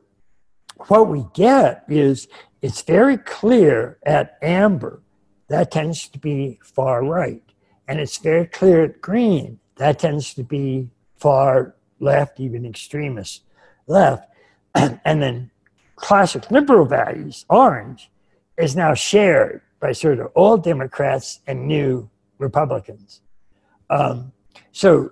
what 0.88 1.08
we 1.08 1.26
get 1.34 1.84
is 1.88 2.28
it's 2.62 2.82
very 2.82 3.18
clear 3.18 3.98
at 4.04 4.38
amber 4.42 5.02
that 5.48 5.72
tends 5.72 6.08
to 6.10 6.20
be 6.20 6.60
far 6.64 7.04
right, 7.04 7.44
and 7.88 8.00
it's 8.00 8.18
very 8.18 8.46
clear 8.46 8.84
at 8.84 9.02
green 9.02 9.60
that 9.78 9.98
tends 10.00 10.34
to 10.36 10.44
be 10.44 10.90
far 11.16 11.76
left, 12.00 12.40
even 12.40 12.66
extremist 12.66 13.44
left, 13.88 14.30
and 14.76 15.22
then 15.22 15.50
classic 15.96 16.50
liberal 16.52 16.86
values, 16.86 17.46
orange, 17.50 18.12
is 18.58 18.76
now 18.76 18.94
shared 18.94 19.62
by 19.80 19.92
sort 19.92 20.20
of 20.20 20.32
old 20.36 20.64
Democrats 20.64 21.40
and 21.48 21.68
new 21.68 22.10
Republicans. 22.38 23.22
Um, 23.90 24.32
so 24.72 25.12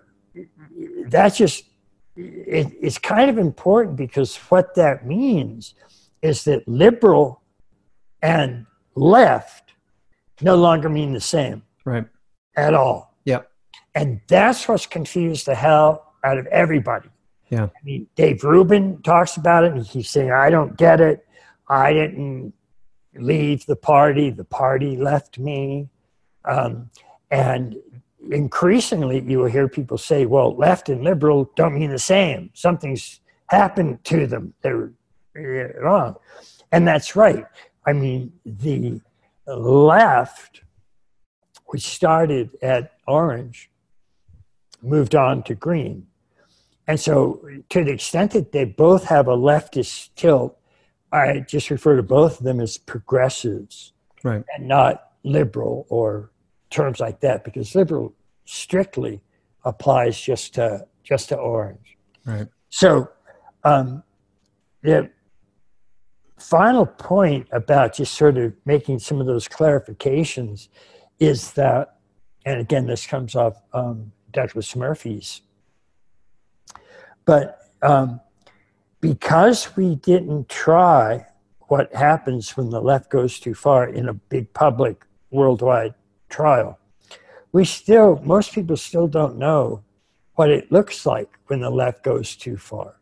that's 1.05 1.37
just, 1.37 1.63
it, 2.17 2.73
it's 2.81 2.97
kind 2.97 3.29
of 3.29 3.37
important 3.37 3.95
because 3.95 4.35
what 4.49 4.75
that 4.75 5.05
means 5.05 5.75
is 6.21 6.43
that 6.45 6.67
liberal 6.67 7.41
and 8.21 8.65
left 8.95 9.73
no 10.41 10.55
longer 10.55 10.89
mean 10.89 11.13
the 11.13 11.21
same. 11.21 11.63
Right. 11.85 12.05
At 12.55 12.73
all. 12.73 13.13
Yep. 13.25 13.49
And 13.95 14.21
that's 14.27 14.67
what's 14.67 14.87
confused 14.87 15.45
the 15.45 15.55
hell 15.55 16.13
out 16.23 16.37
of 16.37 16.47
everybody. 16.47 17.09
Yeah. 17.49 17.65
I 17.65 17.83
mean, 17.83 18.07
Dave 18.15 18.43
Rubin 18.43 19.01
talks 19.03 19.37
about 19.37 19.63
it 19.63 19.71
and 19.71 19.85
he's 19.85 20.09
saying, 20.09 20.31
I 20.31 20.49
don't 20.49 20.75
get 20.75 20.99
it. 20.99 21.25
I 21.69 21.93
didn't 21.93 22.53
leave 23.15 23.65
the 23.65 23.75
party. 23.75 24.29
The 24.31 24.43
party 24.43 24.97
left 24.97 25.39
me. 25.39 25.89
Um, 26.45 26.89
and 27.29 27.75
increasingly, 28.31 29.21
you 29.21 29.39
will 29.39 29.49
hear 29.49 29.67
people 29.67 29.97
say, 29.97 30.25
well, 30.25 30.55
left 30.55 30.89
and 30.89 31.03
liberal 31.03 31.51
don't 31.55 31.77
mean 31.77 31.89
the 31.89 31.99
same. 31.99 32.49
Something's 32.53 33.19
happened 33.47 34.03
to 34.05 34.27
them. 34.27 34.53
They're 34.61 34.91
wrong. 35.81 36.15
And 36.71 36.87
that's 36.87 37.15
right. 37.15 37.45
I 37.85 37.93
mean, 37.93 38.33
the 38.45 39.01
left, 39.45 40.61
which 41.67 41.87
started 41.87 42.49
at 42.61 42.93
orange, 43.07 43.69
moved 44.81 45.15
on 45.15 45.43
to 45.43 45.55
green. 45.55 46.07
And 46.87 46.99
so, 46.99 47.41
to 47.69 47.83
the 47.83 47.91
extent 47.91 48.31
that 48.31 48.51
they 48.51 48.63
both 48.63 49.05
have 49.05 49.27
a 49.27 49.35
leftist 49.35 50.09
tilt, 50.15 50.57
I 51.11 51.39
just 51.39 51.69
refer 51.69 51.97
to 51.97 52.03
both 52.03 52.39
of 52.39 52.45
them 52.45 52.59
as 52.59 52.77
progressives 52.77 53.93
right. 54.23 54.43
and 54.55 54.67
not 54.67 55.11
liberal 55.23 55.85
or 55.89 56.31
terms 56.69 56.99
like 56.99 57.21
that, 57.21 57.43
because 57.43 57.75
liberal 57.75 58.13
strictly 58.47 59.21
applies 59.65 60.19
just 60.19 60.55
to 60.55 60.85
just 61.03 61.29
to 61.29 61.35
orange. 61.35 61.97
Right. 62.25 62.47
So, 62.69 63.09
um, 63.63 64.03
the 64.81 65.09
final 66.37 66.85
point 66.85 67.47
about 67.51 67.95
just 67.95 68.13
sort 68.13 68.37
of 68.37 68.53
making 68.65 68.99
some 68.99 69.19
of 69.21 69.27
those 69.27 69.47
clarifications 69.47 70.67
is 71.19 71.51
that, 71.53 71.97
and 72.45 72.59
again, 72.59 72.85
this 72.85 73.05
comes 73.07 73.35
off 73.35 73.61
um, 73.73 74.11
Douglas 74.31 74.75
Murray's 74.75 75.41
but 77.27 77.59
um, 77.81 78.21
because 79.01 79.75
we 79.75 79.95
didn't 79.95 80.47
try 80.49 81.27
what 81.67 81.93
happens 81.93 82.55
when 82.55 82.69
the 82.69 82.81
left 82.81 83.09
goes 83.09 83.39
too 83.39 83.53
far 83.53 83.87
in 83.87 84.07
a 84.07 84.13
big 84.13 84.51
public 84.53 85.05
worldwide 85.29 85.93
trial, 86.29 86.79
we 87.51 87.65
still, 87.65 88.21
most 88.23 88.53
people 88.53 88.77
still 88.77 89.07
don't 89.07 89.37
know 89.37 89.83
what 90.35 90.49
it 90.49 90.71
looks 90.71 91.05
like 91.05 91.29
when 91.47 91.61
the 91.61 91.69
left 91.69 92.03
goes 92.03 92.35
too 92.35 92.57
far. 92.57 92.99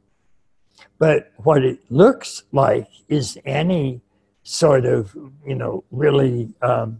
But 0.97 1.31
what 1.37 1.63
it 1.63 1.79
looks 1.89 2.43
like 2.51 2.87
is 3.07 3.37
any 3.45 4.01
sort 4.43 4.85
of, 4.85 5.15
you 5.45 5.55
know, 5.55 5.83
really 5.91 6.53
um, 6.61 6.99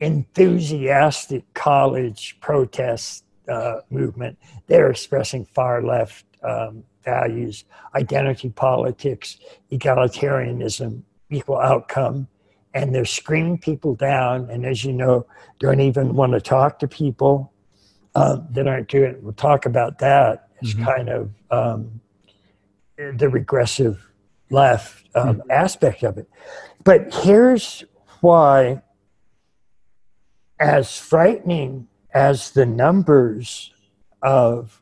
enthusiastic 0.00 1.44
college 1.54 2.36
protest 2.40 3.24
uh, 3.48 3.80
movement. 3.90 4.38
They're 4.66 4.90
expressing 4.90 5.46
far 5.46 5.82
left 5.82 6.24
um, 6.42 6.84
values, 7.04 7.64
identity 7.94 8.50
politics, 8.50 9.38
egalitarianism, 9.70 11.02
equal 11.30 11.58
outcome, 11.58 12.28
and 12.74 12.94
they're 12.94 13.04
screaming 13.04 13.58
people 13.58 13.94
down. 13.94 14.48
And 14.50 14.64
as 14.64 14.84
you 14.84 14.92
know, 14.92 15.26
don't 15.58 15.80
even 15.80 16.14
want 16.14 16.32
to 16.32 16.40
talk 16.40 16.78
to 16.80 16.88
people 16.88 17.52
uh, 18.14 18.38
that 18.50 18.66
aren't 18.66 18.88
doing 18.88 19.12
it. 19.12 19.22
We'll 19.22 19.32
talk 19.32 19.66
about 19.66 19.98
that 19.98 20.48
as 20.62 20.74
mm-hmm. 20.74 20.84
kind 20.84 21.08
of 21.08 21.30
um, 21.50 22.00
the 22.96 23.28
regressive 23.28 24.08
left 24.50 25.06
um, 25.14 25.36
mm-hmm. 25.38 25.50
aspect 25.50 26.02
of 26.02 26.18
it. 26.18 26.28
But 26.84 27.14
here's 27.14 27.84
why, 28.20 28.82
as 30.58 30.96
frightening 30.98 31.88
as 32.14 32.50
the 32.50 32.66
numbers 32.66 33.72
of 34.22 34.80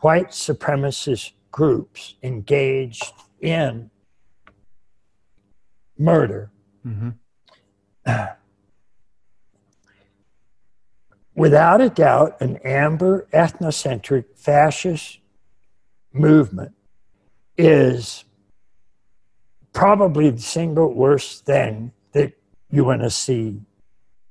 white 0.00 0.30
supremacist 0.30 1.32
groups 1.50 2.14
engaged 2.22 3.12
in 3.40 3.90
murder, 5.98 6.50
mm-hmm. 6.86 7.10
without 11.34 11.80
a 11.80 11.88
doubt, 11.88 12.40
an 12.40 12.56
amber 12.64 13.26
ethnocentric 13.32 14.24
fascist 14.36 15.18
movement 16.12 16.72
is 17.56 18.24
probably 19.72 20.30
the 20.30 20.40
single 20.40 20.92
worst 20.92 21.44
thing 21.44 21.92
that 22.12 22.32
you 22.70 22.84
want 22.84 23.02
to 23.02 23.10
see 23.10 23.60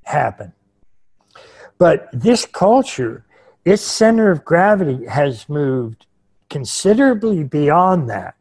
happen. 0.06 0.54
But 1.78 2.08
this 2.14 2.46
culture, 2.46 3.26
its 3.66 3.82
center 3.82 4.32
of 4.32 4.46
gravity 4.46 5.06
has 5.06 5.50
moved 5.50 6.06
considerably 6.50 7.44
beyond 7.44 8.10
that. 8.10 8.36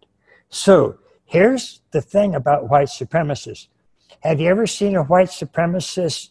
So 0.48 0.98
here's 1.24 1.80
the 1.90 2.00
thing 2.00 2.34
about 2.34 2.68
white 2.68 2.88
supremacists. 2.88 3.68
Have 4.20 4.40
you 4.40 4.48
ever 4.48 4.66
seen 4.66 4.96
a 4.96 5.02
white 5.02 5.28
supremacist 5.28 6.30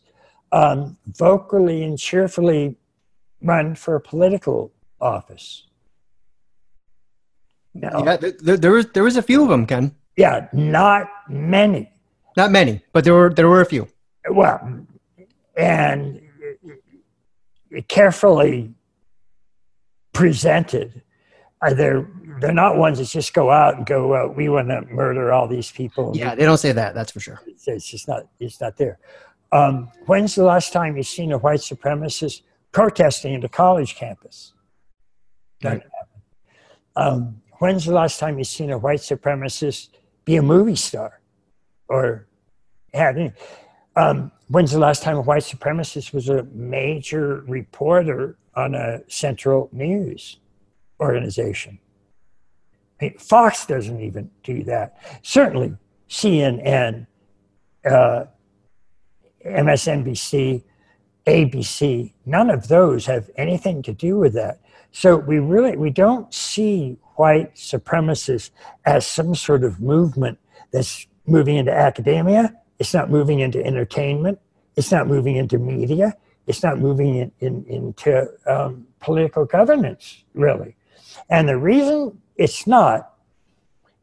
um, 0.52 0.98
vocally 1.08 1.84
and 1.84 1.98
cheerfully 1.98 2.76
run 3.42 3.76
for 3.76 3.96
a 3.96 4.02
political 4.02 4.72
office? 5.00 5.68
No. 7.74 8.04
Yeah, 8.06 8.18
there, 8.18 8.58
there, 8.58 8.72
was 8.72 8.88
there 8.88 9.04
was 9.04 9.18
a 9.18 9.22
few 9.22 9.44
of 9.44 9.50
them, 9.50 9.66
Ken. 9.66 9.96
Yeah, 10.18 10.48
not 10.52 11.08
many. 11.30 11.90
Not 12.36 12.52
many, 12.52 12.82
but 12.92 13.04
there 13.04 13.14
were 13.14 13.34
there 13.34 13.48
were 13.48 13.62
a 13.62 13.66
few. 13.66 13.88
Well, 14.30 14.86
and 15.56 16.22
carefully 17.88 18.74
presented. 20.14 21.02
Are 21.62 21.74
there? 21.74 22.08
They're 22.40 22.54
not 22.54 22.78
ones 22.78 22.98
that 22.98 23.06
just 23.06 23.34
go 23.34 23.52
out 23.52 23.78
and 23.78 23.86
go. 23.86 24.14
Uh, 24.14 24.28
we 24.28 24.50
want 24.50 24.70
to 24.70 24.82
murder 24.82 25.32
all 25.32 25.48
these 25.48 25.72
people. 25.72 26.12
Yeah, 26.16 26.34
they 26.34 26.44
don't 26.44 26.58
say 26.58 26.72
that. 26.72 26.96
That's 26.96 27.12
for 27.12 27.20
sure. 27.20 27.40
It's, 27.46 27.68
it's 27.68 27.88
just 27.88 28.08
not. 28.08 28.28
It's 28.40 28.60
not 28.60 28.78
there. 28.78 28.98
Um, 29.52 29.90
when's 30.06 30.36
the 30.36 30.44
last 30.44 30.74
time 30.74 30.98
you've 30.98 31.08
seen 31.08 31.32
a 31.32 31.38
white 31.38 31.60
supremacist 31.60 32.42
protesting 32.72 33.34
in 33.34 33.44
a 33.44 33.50
college 33.50 33.96
campus? 33.96 34.54
Right. 35.64 35.82
Um, 36.96 37.42
when's 37.60 37.86
the 37.86 37.94
last 37.94 38.20
time 38.20 38.38
you've 38.38 38.48
seen 38.48 38.72
a 38.72 38.78
white 38.78 39.00
supremacist 39.00 39.90
be 40.26 40.38
a 40.38 40.42
movie 40.42 40.76
star 40.76 41.22
or 41.88 42.28
had 42.94 43.18
any 43.18 43.34
Um, 43.96 44.32
when's 44.48 44.72
the 44.72 44.80
last 44.80 45.04
time 45.04 45.18
a 45.18 45.22
white 45.22 45.44
supremacist 45.44 46.14
was 46.14 46.30
a 46.30 46.44
major 46.54 47.44
reporter 47.48 48.38
on 48.56 48.74
a 48.74 49.02
central 49.08 49.70
news 49.72 50.38
organization? 51.02 51.80
I 53.00 53.06
mean, 53.06 53.18
Fox 53.18 53.66
doesn't 53.66 54.00
even 54.00 54.30
do 54.44 54.64
that. 54.66 54.98
Certainly, 55.24 55.76
CNN, 56.10 57.08
uh, 57.84 58.26
MSNBC, 59.46 60.64
ABC, 61.26 62.14
none 62.26 62.50
of 62.50 62.68
those 62.68 63.06
have 63.08 63.30
anything 63.36 63.82
to 63.84 63.94
do 63.94 64.18
with 64.18 64.34
that. 64.34 64.60
So 64.92 65.16
we 65.16 65.40
really 65.40 65.78
we 65.78 65.90
don't 65.90 66.34
see 66.34 66.98
white 67.16 67.56
supremacists 67.56 68.52
as 68.86 69.08
some 69.08 69.36
sort 69.36 69.64
of 69.64 69.82
movement 69.82 70.38
that's 70.72 71.08
moving 71.26 71.56
into 71.58 71.72
academia 71.72 72.54
it's 72.82 72.96
not 72.96 73.12
moving 73.12 73.42
into 73.42 73.64
entertainment. 73.64 74.40
It's 74.76 74.92
not 74.92 75.06
moving 75.06 75.36
into 75.36 75.60
media. 75.60 76.16
It's 76.48 76.64
not 76.64 76.80
moving 76.80 77.18
in, 77.18 77.32
in, 77.40 77.64
into 77.66 78.28
um, 78.48 78.88
political 79.00 79.46
governance, 79.46 80.24
really. 80.34 80.76
And 81.30 81.48
the 81.48 81.58
reason 81.58 82.22
it's 82.36 82.68
not 82.68 83.14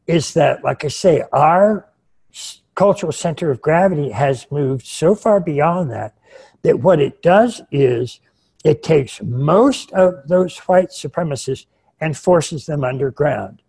is 0.06 0.34
that, 0.34 0.64
like 0.64 0.84
I 0.84 0.88
say, 0.88 1.22
our 1.32 1.88
cultural 2.74 3.12
center 3.12 3.50
of 3.50 3.60
gravity 3.60 4.10
has 4.10 4.46
moved 4.50 4.86
so 4.86 5.14
far 5.14 5.40
beyond 5.40 5.90
that 5.90 6.16
that 6.62 6.80
what 6.80 7.00
it 7.00 7.22
does 7.22 7.60
is 7.70 8.20
it 8.64 8.82
takes 8.82 9.22
most 9.22 9.92
of 9.92 10.26
those 10.26 10.58
white 10.58 10.90
supremacists 10.90 11.66
and 12.00 12.16
forces 12.16 12.66
them 12.66 12.84
underground. 12.84 13.62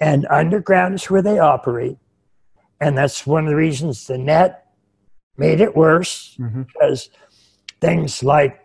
And 0.00 0.26
underground 0.30 0.94
is 0.94 1.10
where 1.10 1.22
they 1.22 1.38
operate. 1.38 1.98
And 2.80 2.96
that's 2.96 3.26
one 3.26 3.44
of 3.44 3.50
the 3.50 3.56
reasons 3.56 4.06
the 4.06 4.18
net 4.18 4.66
made 5.36 5.60
it 5.60 5.76
worse 5.76 6.36
mm-hmm. 6.40 6.62
because 6.62 7.10
things 7.80 8.22
like 8.22 8.59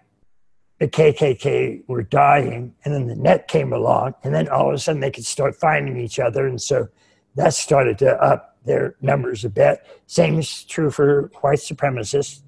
the 0.80 0.88
KKK 0.88 1.88
were 1.88 2.04
dying, 2.04 2.76
and 2.84 2.94
then 2.94 3.08
the 3.08 3.16
net 3.16 3.48
came 3.48 3.72
along, 3.72 4.16
and 4.24 4.34
then 4.34 4.50
all 4.50 4.70
of 4.70 4.76
a 4.76 4.78
sudden 4.78 5.02
they 5.02 5.12
could 5.12 5.26
start 5.26 5.56
finding 5.56 5.98
each 5.98 6.20
other, 6.20 6.46
and 6.46 6.62
so 6.62 6.88
that 7.36 7.54
started 7.54 7.98
to 8.00 8.22
up 8.22 8.58
their 8.66 8.96
numbers 9.02 9.46
a 9.46 9.50
bit. 9.50 9.86
Same 10.08 10.40
is 10.40 10.64
true 10.64 10.92
for 10.92 11.32
white 11.42 11.60
supremacists. 11.60 12.42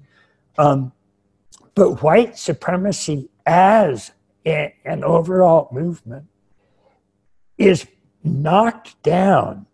Um, 0.58 0.92
but 1.74 2.02
white 2.02 2.36
supremacy 2.36 3.30
as 3.46 4.10
a, 4.44 4.74
an 4.84 5.04
overall 5.04 5.68
movement 5.72 6.26
is 7.56 7.86
knocked 8.24 9.00
down 9.02 9.66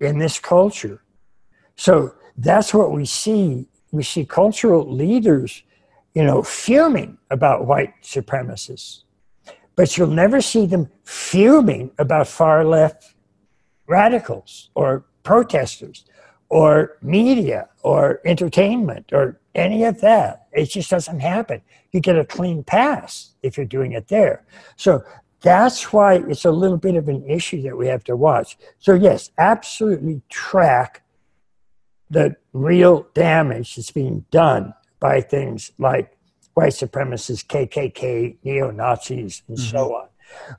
in 0.00 0.18
this 0.18 0.38
culture. 0.38 1.02
So 1.76 2.14
that's 2.36 2.74
what 2.74 2.92
we 2.92 3.04
see. 3.04 3.68
We 3.92 4.02
see 4.02 4.24
cultural 4.24 4.90
leaders, 4.92 5.62
you 6.18 6.24
know, 6.24 6.42
fuming 6.42 7.16
about 7.30 7.64
white 7.64 7.94
supremacists, 8.02 9.04
but 9.76 9.96
you'll 9.96 10.08
never 10.08 10.40
see 10.40 10.66
them 10.66 10.90
fuming 11.04 11.92
about 11.96 12.26
far 12.26 12.64
left 12.64 13.14
radicals 13.86 14.68
or 14.74 15.04
protesters 15.22 16.04
or 16.48 16.98
media 17.02 17.68
or 17.84 18.20
entertainment 18.24 19.12
or 19.12 19.38
any 19.54 19.84
of 19.84 20.00
that. 20.00 20.48
It 20.52 20.70
just 20.70 20.90
doesn't 20.90 21.20
happen. 21.20 21.62
You 21.92 22.00
get 22.00 22.18
a 22.18 22.24
clean 22.24 22.64
pass 22.64 23.34
if 23.44 23.56
you're 23.56 23.64
doing 23.64 23.92
it 23.92 24.08
there. 24.08 24.44
So 24.74 25.04
that's 25.40 25.92
why 25.92 26.14
it's 26.14 26.44
a 26.44 26.50
little 26.50 26.78
bit 26.78 26.96
of 26.96 27.08
an 27.08 27.30
issue 27.30 27.62
that 27.62 27.78
we 27.78 27.86
have 27.86 28.02
to 28.04 28.16
watch. 28.16 28.58
So, 28.80 28.94
yes, 28.94 29.30
absolutely 29.38 30.22
track 30.28 31.04
the 32.10 32.34
real 32.52 33.06
damage 33.14 33.76
that's 33.76 33.92
being 33.92 34.24
done 34.32 34.74
by 35.00 35.20
things 35.20 35.72
like 35.78 36.16
white 36.54 36.72
supremacists, 36.72 37.46
KKK, 37.46 38.36
neo 38.42 38.70
Nazis, 38.70 39.42
and 39.48 39.56
mm-hmm. 39.56 39.70
so 39.70 39.94
on. 39.94 40.08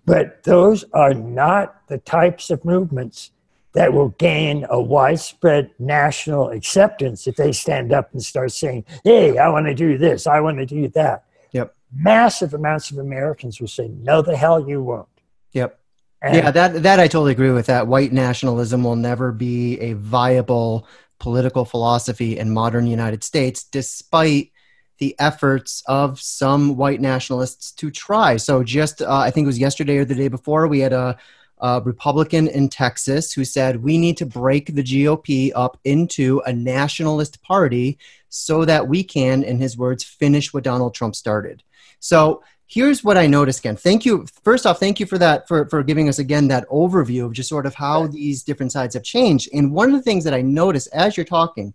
But 0.06 0.44
those 0.44 0.86
are 0.94 1.14
not 1.14 1.88
the 1.88 1.98
types 2.00 2.50
of 2.50 2.64
movements 2.66 3.32
that 3.74 3.94
will 3.94 4.10
gain 4.10 4.66
a 4.70 4.82
widespread 4.82 5.72
national 5.78 6.50
acceptance 6.50 7.28
if 7.28 7.36
they 7.36 7.52
stand 7.52 7.94
up 7.94 8.12
and 8.14 8.24
start 8.24 8.52
saying, 8.52 8.84
hey, 9.04 9.38
I 9.38 9.50
want 9.50 9.68
to 9.68 9.76
do 9.76 9.98
this, 9.98 10.26
I 10.26 10.40
want 10.40 10.58
to 10.58 10.66
do 10.66 10.88
that. 10.90 11.26
Yep. 11.52 11.76
Massive 11.94 12.54
amounts 12.54 12.92
of 12.92 12.98
Americans 12.98 13.60
will 13.60 13.68
say, 13.68 13.90
no, 13.90 14.22
the 14.22 14.36
hell 14.36 14.68
you 14.68 14.82
won't. 14.82 15.08
Yep. 15.52 15.80
And 16.22 16.36
yeah, 16.36 16.52
that 16.52 16.84
that 16.84 17.00
I 17.00 17.08
totally 17.08 17.32
agree 17.32 17.52
with 17.52 17.68
that. 17.68 17.88
White 17.88 18.12
nationalism 18.12 18.84
will 18.84 18.98
never 18.98 19.32
be 19.32 19.80
a 19.80 19.94
viable 19.94 20.86
political 21.20 21.66
philosophy 21.66 22.38
in 22.38 22.52
modern 22.52 22.88
United 22.88 23.24
States, 23.24 23.64
despite 23.64 24.52
the 24.98 25.16
efforts 25.20 25.82
of 25.88 26.20
some 26.20 26.76
white 26.76 27.00
nationalists 27.00 27.72
to 27.72 27.90
try. 27.90 28.38
So, 28.38 28.64
just 28.64 29.02
uh, 29.02 29.08
I 29.10 29.32
think 29.32 29.46
it 29.46 29.48
was 29.48 29.60
yesterday 29.60 29.98
or 29.98 30.06
the 30.06 30.16
day 30.16 30.28
before, 30.28 30.68
we 30.68 30.80
had 30.80 30.94
a 30.94 31.18
a 31.60 31.82
Republican 31.84 32.48
in 32.48 32.70
Texas 32.70 33.34
who 33.34 33.44
said 33.44 33.84
we 33.84 33.98
need 33.98 34.18
to 34.18 34.26
break 34.26 34.74
the 34.74 34.84
GOP 34.84 35.52
up 35.56 35.78
into 35.84 36.42
a 36.46 36.54
nationalist 36.54 37.42
party 37.42 37.98
so 38.30 38.64
that 38.66 38.88
we 38.88 39.04
can, 39.04 39.44
in 39.44 39.60
his 39.60 39.78
words, 39.78 40.04
finish 40.04 40.54
what 40.54 40.64
Donald 40.64 40.94
Trump 40.94 41.16
started. 41.16 41.64
So 42.00 42.44
here's 42.70 43.04
what 43.04 43.18
I 43.18 43.26
noticed 43.26 43.60
again. 43.60 43.76
Thank 43.76 44.06
you. 44.06 44.26
First 44.44 44.68
off, 44.68 44.80
thank 44.80 45.00
you 45.00 45.08
for 45.08 45.18
that, 45.18 45.48
for, 45.48 45.68
for 45.70 45.82
giving 45.82 46.08
us 46.08 46.20
again 46.20 46.48
that 46.50 46.70
overview 46.70 47.26
of 47.26 47.34
just 47.34 47.50
sort 47.50 47.66
of 47.66 47.74
how 47.74 48.08
these 48.08 48.44
different 48.44 48.72
sides 48.72 48.94
have 48.94 49.04
changed. 49.04 49.50
And 49.54 49.74
one 49.74 49.90
of 49.90 49.96
the 49.96 50.04
things 50.04 50.24
that 50.24 50.36
I 50.36 50.42
noticed 50.42 50.88
as 50.94 51.18
you're 51.18 51.26
talking 51.26 51.74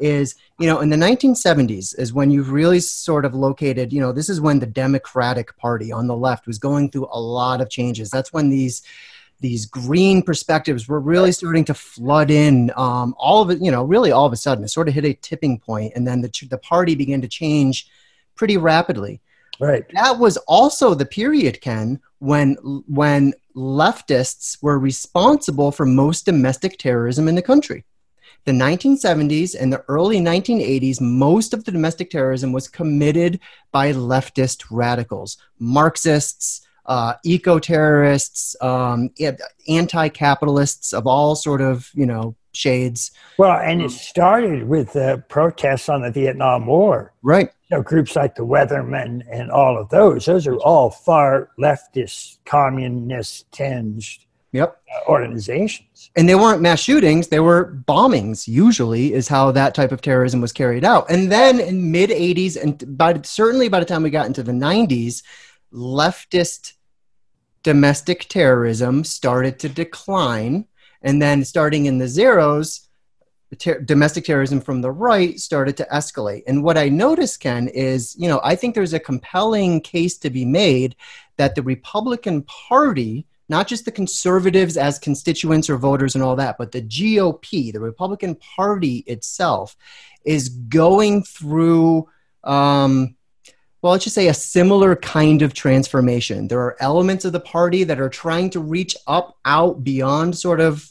is, 0.00 0.34
you 0.58 0.66
know, 0.66 0.80
in 0.80 0.90
the 0.90 0.96
1970s 0.96 1.98
is 1.98 2.12
when 2.12 2.30
you've 2.30 2.52
really 2.52 2.80
sort 2.80 3.24
of 3.24 3.34
located, 3.34 3.90
you 3.90 4.00
know, 4.00 4.12
this 4.12 4.28
is 4.28 4.40
when 4.40 4.58
the 4.58 4.66
Democratic 4.66 5.56
Party 5.56 5.90
on 5.90 6.06
the 6.06 6.16
left 6.16 6.46
was 6.46 6.58
going 6.58 6.90
through 6.90 7.08
a 7.10 7.18
lot 7.18 7.62
of 7.62 7.70
changes. 7.70 8.10
That's 8.10 8.32
when 8.32 8.50
these 8.50 8.82
these 9.40 9.66
green 9.66 10.22
perspectives 10.22 10.88
were 10.88 11.00
really 11.00 11.32
starting 11.32 11.64
to 11.66 11.74
flood 11.74 12.30
in. 12.30 12.70
Um, 12.76 13.14
all 13.18 13.42
of 13.42 13.50
it, 13.50 13.60
you 13.60 13.70
know, 13.70 13.84
really 13.84 14.10
all 14.10 14.24
of 14.24 14.32
a 14.32 14.36
sudden, 14.36 14.64
it 14.64 14.68
sort 14.68 14.88
of 14.88 14.94
hit 14.94 15.04
a 15.04 15.12
tipping 15.12 15.58
point, 15.58 15.92
and 15.94 16.06
then 16.06 16.20
the 16.20 16.46
the 16.48 16.58
party 16.58 16.94
began 16.94 17.20
to 17.20 17.28
change 17.28 17.88
pretty 18.36 18.56
rapidly. 18.56 19.20
Right. 19.60 19.84
That 19.94 20.18
was 20.18 20.36
also 20.48 20.94
the 20.94 21.06
period, 21.06 21.60
Ken, 21.60 22.00
when 22.18 22.54
when 22.86 23.34
leftists 23.54 24.60
were 24.62 24.78
responsible 24.78 25.70
for 25.70 25.86
most 25.86 26.24
domestic 26.24 26.78
terrorism 26.78 27.28
in 27.28 27.34
the 27.34 27.42
country. 27.42 27.84
The 28.44 28.52
1970s 28.52 29.56
and 29.58 29.72
the 29.72 29.82
early 29.88 30.18
1980s, 30.18 31.00
most 31.00 31.54
of 31.54 31.64
the 31.64 31.72
domestic 31.72 32.10
terrorism 32.10 32.52
was 32.52 32.68
committed 32.68 33.40
by 33.72 33.92
leftist 33.92 34.64
radicals, 34.70 35.38
Marxists, 35.58 36.60
uh, 36.84 37.14
eco 37.24 37.58
terrorists, 37.58 38.54
um, 38.60 39.10
anti 39.68 40.08
capitalists 40.08 40.92
of 40.92 41.06
all 41.06 41.34
sort 41.34 41.62
of 41.62 41.90
you 41.94 42.06
know 42.06 42.34
shades. 42.56 43.10
Well, 43.38 43.58
and 43.58 43.82
it 43.82 43.90
started 43.90 44.68
with 44.68 44.92
the 44.92 45.22
protests 45.28 45.88
on 45.88 46.02
the 46.02 46.10
Vietnam 46.10 46.66
War. 46.66 47.12
Right. 47.22 47.50
You 47.70 47.78
know, 47.78 47.82
groups 47.82 48.16
like 48.16 48.34
the 48.34 48.46
Weathermen 48.46 49.22
and 49.30 49.50
all 49.50 49.78
of 49.78 49.88
those. 49.88 50.26
Those 50.26 50.46
are 50.46 50.56
all 50.56 50.90
far 50.90 51.50
leftist, 51.58 52.38
communist 52.44 53.50
tinged 53.52 54.24
yep. 54.54 54.80
Uh, 54.88 55.10
organizations. 55.10 56.10
And 56.16 56.28
they 56.28 56.36
weren't 56.36 56.62
mass 56.62 56.80
shootings, 56.80 57.28
they 57.28 57.40
were 57.40 57.82
bombings, 57.86 58.48
usually, 58.48 59.12
is 59.12 59.28
how 59.28 59.50
that 59.50 59.74
type 59.74 59.92
of 59.92 60.00
terrorism 60.00 60.40
was 60.40 60.52
carried 60.52 60.84
out. 60.84 61.10
And 61.10 61.30
then 61.30 61.60
in 61.60 61.90
mid 61.90 62.08
80s, 62.08 62.56
and 62.60 62.96
by, 62.96 63.20
certainly 63.22 63.68
by 63.68 63.80
the 63.80 63.86
time 63.86 64.02
we 64.02 64.10
got 64.10 64.26
into 64.26 64.42
the 64.42 64.52
90s, 64.52 65.22
leftist 65.72 66.74
domestic 67.64 68.28
terrorism 68.28 69.04
started 69.04 69.58
to 69.58 69.68
decline. 69.68 70.66
And 71.04 71.22
then 71.22 71.44
starting 71.44 71.86
in 71.86 71.98
the 71.98 72.08
zeros, 72.08 72.88
ter- 73.54 73.80
domestic 73.80 74.24
terrorism 74.24 74.60
from 74.60 74.80
the 74.80 74.90
right 74.90 75.38
started 75.38 75.76
to 75.76 75.86
escalate. 75.92 76.42
And 76.46 76.64
what 76.64 76.78
I 76.78 76.88
noticed, 76.88 77.40
Ken, 77.40 77.68
is, 77.68 78.16
you 78.18 78.28
know, 78.28 78.40
I 78.42 78.56
think 78.56 78.74
there's 78.74 78.94
a 78.94 79.00
compelling 79.00 79.80
case 79.80 80.18
to 80.18 80.30
be 80.30 80.44
made 80.44 80.96
that 81.36 81.54
the 81.54 81.62
Republican 81.62 82.42
Party, 82.42 83.26
not 83.48 83.68
just 83.68 83.84
the 83.84 83.92
conservatives 83.92 84.76
as 84.76 84.98
constituents 84.98 85.70
or 85.70 85.76
voters 85.76 86.14
and 86.14 86.24
all 86.24 86.36
that, 86.36 86.56
but 86.58 86.72
the 86.72 86.82
GOP, 86.82 87.72
the 87.72 87.80
Republican 87.80 88.34
Party 88.36 89.04
itself, 89.06 89.76
is 90.24 90.48
going 90.48 91.22
through. 91.22 92.08
Um, 92.42 93.16
well, 93.82 93.92
let's 93.92 94.04
just 94.04 94.14
say 94.14 94.28
a 94.28 94.34
similar 94.34 94.96
kind 94.96 95.42
of 95.42 95.52
transformation. 95.52 96.48
There 96.48 96.60
are 96.60 96.76
elements 96.80 97.26
of 97.26 97.32
the 97.32 97.40
party 97.40 97.84
that 97.84 98.00
are 98.00 98.08
trying 98.08 98.48
to 98.50 98.60
reach 98.60 98.96
up, 99.06 99.36
out, 99.44 99.84
beyond 99.84 100.38
sort 100.38 100.60
of 100.60 100.90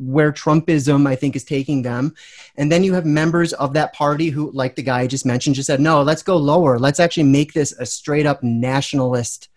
where 0.00 0.32
Trumpism, 0.32 1.06
I 1.06 1.14
think, 1.14 1.36
is 1.36 1.44
taking 1.44 1.82
them. 1.82 2.14
And 2.56 2.72
then 2.72 2.82
you 2.82 2.94
have 2.94 3.04
members 3.04 3.52
of 3.52 3.74
that 3.74 3.92
party 3.92 4.30
who, 4.30 4.50
like 4.52 4.74
the 4.74 4.82
guy 4.82 5.00
I 5.00 5.06
just 5.06 5.26
mentioned, 5.26 5.56
just 5.56 5.66
said, 5.66 5.80
no, 5.80 6.02
let's 6.02 6.22
go 6.22 6.36
lower. 6.36 6.78
Let's 6.78 7.00
actually 7.00 7.24
make 7.24 7.52
this 7.52 7.72
a 7.72 7.86
straight 7.86 8.26
up 8.26 8.42
nationalist 8.42 9.48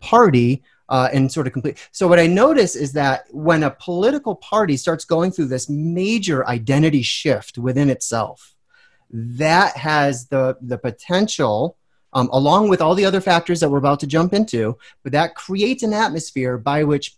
party. 0.00 0.62
Uh, 0.86 1.08
and 1.14 1.32
sort 1.32 1.46
of 1.46 1.54
complete. 1.54 1.78
So, 1.92 2.06
what 2.06 2.18
I 2.18 2.26
notice 2.26 2.76
is 2.76 2.92
that 2.92 3.24
when 3.30 3.62
a 3.62 3.70
political 3.70 4.34
party 4.34 4.76
starts 4.76 5.06
going 5.06 5.30
through 5.30 5.46
this 5.46 5.66
major 5.66 6.46
identity 6.46 7.00
shift 7.00 7.56
within 7.56 7.88
itself, 7.88 8.54
that 9.10 9.78
has 9.78 10.26
the, 10.26 10.58
the 10.60 10.76
potential 10.76 11.78
um, 12.14 12.28
along 12.32 12.68
with 12.68 12.80
all 12.80 12.94
the 12.94 13.04
other 13.04 13.20
factors 13.20 13.60
that 13.60 13.68
we're 13.68 13.78
about 13.78 14.00
to 14.00 14.06
jump 14.06 14.32
into. 14.32 14.78
But 15.02 15.12
that 15.12 15.34
creates 15.34 15.82
an 15.82 15.92
atmosphere 15.92 16.56
by 16.56 16.84
which 16.84 17.16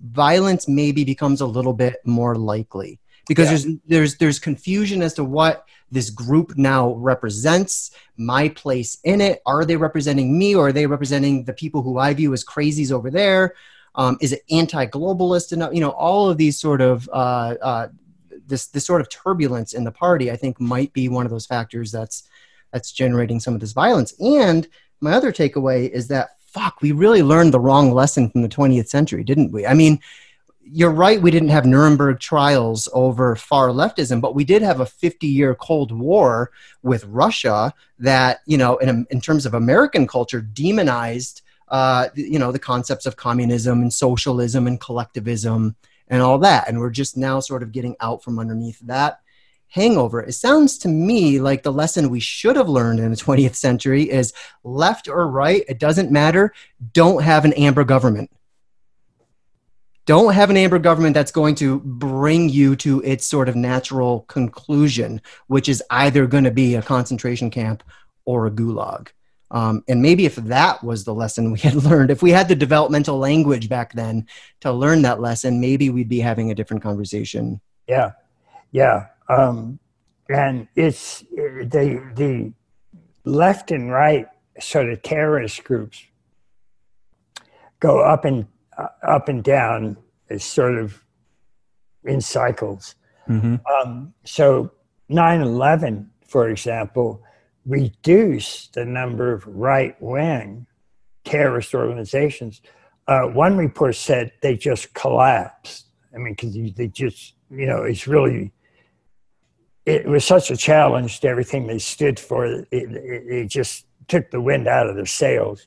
violence 0.00 0.68
maybe 0.68 1.04
becomes 1.04 1.40
a 1.40 1.46
little 1.46 1.72
bit 1.72 1.96
more 2.04 2.36
likely 2.36 2.98
because 3.28 3.46
yeah. 3.46 3.50
there's 3.50 3.66
there's 3.86 4.16
there's 4.16 4.38
confusion 4.38 5.02
as 5.02 5.14
to 5.14 5.24
what 5.24 5.66
this 5.90 6.10
group 6.10 6.56
now 6.56 6.92
represents 6.94 7.92
my 8.16 8.48
place 8.50 8.98
in 9.04 9.20
it 9.20 9.40
are 9.46 9.64
they 9.64 9.76
representing 9.76 10.36
me 10.36 10.54
or 10.54 10.68
are 10.68 10.72
they 10.72 10.86
representing 10.86 11.44
the 11.44 11.52
people 11.52 11.82
who 11.82 11.98
i 11.98 12.12
view 12.12 12.32
as 12.32 12.44
crazies 12.44 12.92
over 12.92 13.10
there 13.10 13.54
um, 13.96 14.18
is 14.20 14.32
it 14.32 14.42
anti-globalist 14.50 15.52
enough 15.52 15.72
you 15.72 15.80
know 15.80 15.90
all 15.90 16.28
of 16.28 16.36
these 16.36 16.58
sort 16.58 16.80
of 16.80 17.08
uh, 17.12 17.54
uh, 17.62 17.88
this 18.46 18.66
this 18.66 18.84
sort 18.84 19.00
of 19.00 19.08
turbulence 19.08 19.72
in 19.72 19.84
the 19.84 19.92
party 19.92 20.30
i 20.30 20.36
think 20.36 20.60
might 20.60 20.92
be 20.92 21.08
one 21.08 21.24
of 21.24 21.30
those 21.30 21.46
factors 21.46 21.92
that's 21.92 22.28
that's 22.74 22.90
generating 22.90 23.38
some 23.38 23.54
of 23.54 23.60
this 23.60 23.72
violence. 23.72 24.12
And 24.20 24.68
my 25.00 25.12
other 25.12 25.32
takeaway 25.32 25.88
is 25.88 26.08
that 26.08 26.30
fuck, 26.54 26.80
we 26.80 26.92
really 26.92 27.22
learned 27.22 27.52
the 27.52 27.60
wrong 27.60 27.90
lesson 27.92 28.30
from 28.30 28.42
the 28.42 28.48
20th 28.48 28.88
century, 28.88 29.24
didn't 29.24 29.50
we? 29.50 29.66
I 29.66 29.74
mean, 29.74 29.98
you're 30.62 30.90
right, 30.90 31.20
we 31.20 31.32
didn't 31.32 31.48
have 31.48 31.66
Nuremberg 31.66 32.20
trials 32.20 32.88
over 32.92 33.34
far 33.34 33.68
leftism, 33.68 34.20
but 34.20 34.34
we 34.34 34.44
did 34.44 34.62
have 34.62 34.80
a 34.80 34.86
50 34.86 35.26
year 35.26 35.54
Cold 35.56 35.90
War 35.92 36.52
with 36.82 37.04
Russia 37.06 37.74
that, 37.98 38.40
you 38.46 38.56
know, 38.56 38.76
in, 38.78 39.04
in 39.10 39.20
terms 39.20 39.44
of 39.44 39.54
American 39.54 40.06
culture, 40.06 40.40
demonized, 40.40 41.42
uh, 41.68 42.08
you 42.14 42.38
know, 42.38 42.52
the 42.52 42.58
concepts 42.58 43.04
of 43.04 43.16
communism 43.16 43.82
and 43.82 43.92
socialism 43.92 44.66
and 44.66 44.80
collectivism 44.80 45.74
and 46.08 46.22
all 46.22 46.38
that. 46.38 46.68
And 46.68 46.78
we're 46.78 46.90
just 46.90 47.16
now 47.16 47.40
sort 47.40 47.62
of 47.62 47.72
getting 47.72 47.96
out 48.00 48.22
from 48.22 48.38
underneath 48.38 48.78
that 48.80 49.20
hangover. 49.74 50.22
It 50.22 50.32
sounds 50.32 50.78
to 50.78 50.88
me 50.88 51.40
like 51.40 51.62
the 51.62 51.72
lesson 51.72 52.10
we 52.10 52.20
should 52.20 52.56
have 52.56 52.68
learned 52.68 53.00
in 53.00 53.10
the 53.10 53.16
20th 53.16 53.56
century 53.56 54.10
is 54.10 54.32
left 54.62 55.08
or 55.08 55.28
right, 55.28 55.64
it 55.68 55.78
doesn't 55.78 56.10
matter. 56.10 56.52
Don't 56.92 57.22
have 57.22 57.44
an 57.44 57.52
amber 57.54 57.84
government 57.84 58.30
don't 60.06 60.34
have 60.34 60.50
an 60.50 60.56
amber 60.56 60.78
government 60.78 61.14
that's 61.14 61.32
going 61.32 61.54
to 61.54 61.80
bring 61.80 62.48
you 62.48 62.76
to 62.76 63.00
its 63.02 63.26
sort 63.26 63.48
of 63.48 63.56
natural 63.56 64.20
conclusion, 64.22 65.20
which 65.46 65.68
is 65.68 65.82
either 65.90 66.26
going 66.26 66.44
to 66.44 66.50
be 66.50 66.74
a 66.74 66.82
concentration 66.82 67.50
camp 67.50 67.82
or 68.24 68.46
a 68.46 68.50
gulag. 68.50 69.08
Um, 69.50 69.84
and 69.88 70.02
maybe 70.02 70.26
if 70.26 70.34
that 70.36 70.82
was 70.82 71.04
the 71.04 71.14
lesson 71.14 71.52
we 71.52 71.60
had 71.60 71.74
learned, 71.84 72.10
if 72.10 72.22
we 72.22 72.32
had 72.32 72.48
the 72.48 72.54
developmental 72.54 73.18
language 73.18 73.68
back 73.68 73.92
then 73.94 74.26
to 74.60 74.72
learn 74.72 75.02
that 75.02 75.20
lesson, 75.20 75.60
maybe 75.60 75.90
we'd 75.90 76.08
be 76.08 76.20
having 76.20 76.50
a 76.50 76.54
different 76.54 76.82
conversation. 76.82 77.60
Yeah, 77.88 78.12
yeah. 78.72 79.06
Um, 79.28 79.78
and 80.28 80.68
it's 80.74 81.20
the 81.20 82.02
the 82.14 82.52
left 83.24 83.70
and 83.70 83.90
right 83.90 84.26
sort 84.60 84.88
of 84.90 85.02
terrorist 85.02 85.64
groups 85.64 86.02
go 87.80 88.00
up 88.00 88.24
and 88.24 88.46
uh, 88.78 88.88
up 89.02 89.28
and 89.28 89.42
down 89.42 89.96
is 90.28 90.44
sort 90.44 90.76
of 90.76 91.04
in 92.04 92.20
cycles. 92.20 92.94
Mm-hmm. 93.28 93.56
Um, 93.72 94.14
so 94.24 94.72
9 95.08 95.40
11, 95.40 96.10
for 96.26 96.48
example, 96.48 97.22
reduced 97.66 98.74
the 98.74 98.84
number 98.84 99.32
of 99.32 99.46
right 99.46 100.00
wing 100.00 100.66
terrorist 101.24 101.74
organizations. 101.74 102.60
Uh, 103.06 103.22
one 103.22 103.56
report 103.56 103.94
said 103.94 104.32
they 104.42 104.56
just 104.56 104.92
collapsed. 104.94 105.86
I 106.14 106.18
mean, 106.18 106.34
because 106.34 106.54
they 106.74 106.88
just, 106.88 107.34
you 107.50 107.66
know, 107.66 107.82
it's 107.82 108.06
really, 108.06 108.52
it 109.86 110.06
was 110.06 110.24
such 110.24 110.50
a 110.50 110.56
challenge 110.56 111.20
to 111.20 111.28
everything 111.28 111.66
they 111.66 111.78
stood 111.78 112.18
for. 112.18 112.46
It, 112.46 112.68
it, 112.70 112.92
it 112.94 113.46
just 113.48 113.86
took 114.08 114.30
the 114.30 114.40
wind 114.40 114.66
out 114.66 114.88
of 114.88 114.96
their 114.96 115.06
sails. 115.06 115.66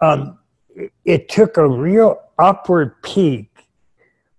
Um, 0.00 0.38
it, 0.74 0.92
it 1.04 1.28
took 1.28 1.56
a 1.56 1.66
real 1.66 2.20
upward 2.38 3.02
peak 3.02 3.50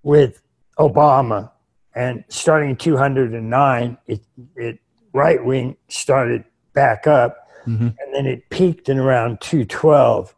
with 0.04 0.42
Obama, 0.78 1.52
and 1.94 2.24
starting 2.30 2.72
in 2.72 2.76
209, 2.78 3.98
it, 4.08 4.22
it 4.56 4.80
right 5.14 5.44
wing 5.44 5.76
started 5.90 6.46
back 6.74 7.08
up, 7.08 7.50
mm-hmm. 7.66 7.88
and 7.88 8.14
then 8.14 8.26
it 8.26 8.50
peaked 8.50 8.88
in 8.88 8.98
around 8.98 9.42
212, 9.42 10.34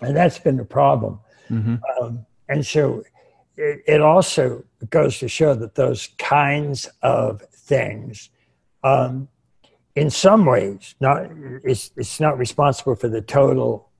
and 0.00 0.16
that's 0.16 0.38
been 0.38 0.56
the 0.56 0.64
problem. 0.64 1.20
Mm-hmm. 1.50 1.76
Um, 2.00 2.24
and 2.48 2.64
so 2.64 3.02
it, 3.56 3.82
it, 3.86 4.00
also 4.00 4.64
goes 4.90 5.18
to 5.18 5.28
show 5.28 5.54
that 5.54 5.74
those 5.74 6.10
kinds 6.18 6.88
of 7.02 7.42
things, 7.42 8.30
um, 8.84 9.28
in 9.94 10.10
some 10.10 10.44
ways, 10.44 10.94
not 11.00 11.30
it's 11.64 11.90
it's 11.96 12.20
not 12.20 12.38
responsible 12.38 12.94
for 12.94 13.08
the 13.08 13.22
total 13.22 13.90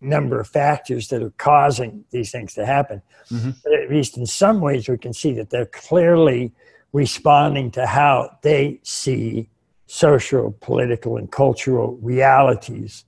number 0.00 0.40
of 0.40 0.48
factors 0.48 1.08
that 1.08 1.22
are 1.22 1.32
causing 1.38 2.04
these 2.10 2.30
things 2.30 2.54
to 2.54 2.66
happen. 2.66 3.00
Mm-hmm. 3.30 3.50
But 3.64 3.74
at 3.74 3.90
least 3.90 4.16
in 4.16 4.26
some 4.26 4.60
ways, 4.60 4.88
we 4.88 4.98
can 4.98 5.12
see 5.12 5.32
that 5.34 5.50
they're 5.50 5.66
clearly 5.66 6.52
responding 6.92 7.70
to 7.72 7.86
how 7.86 8.36
they 8.42 8.80
see 8.82 9.48
social, 9.86 10.56
political, 10.60 11.16
and 11.16 11.30
cultural 11.30 11.98
realities. 12.02 13.04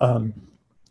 Um, 0.00 0.34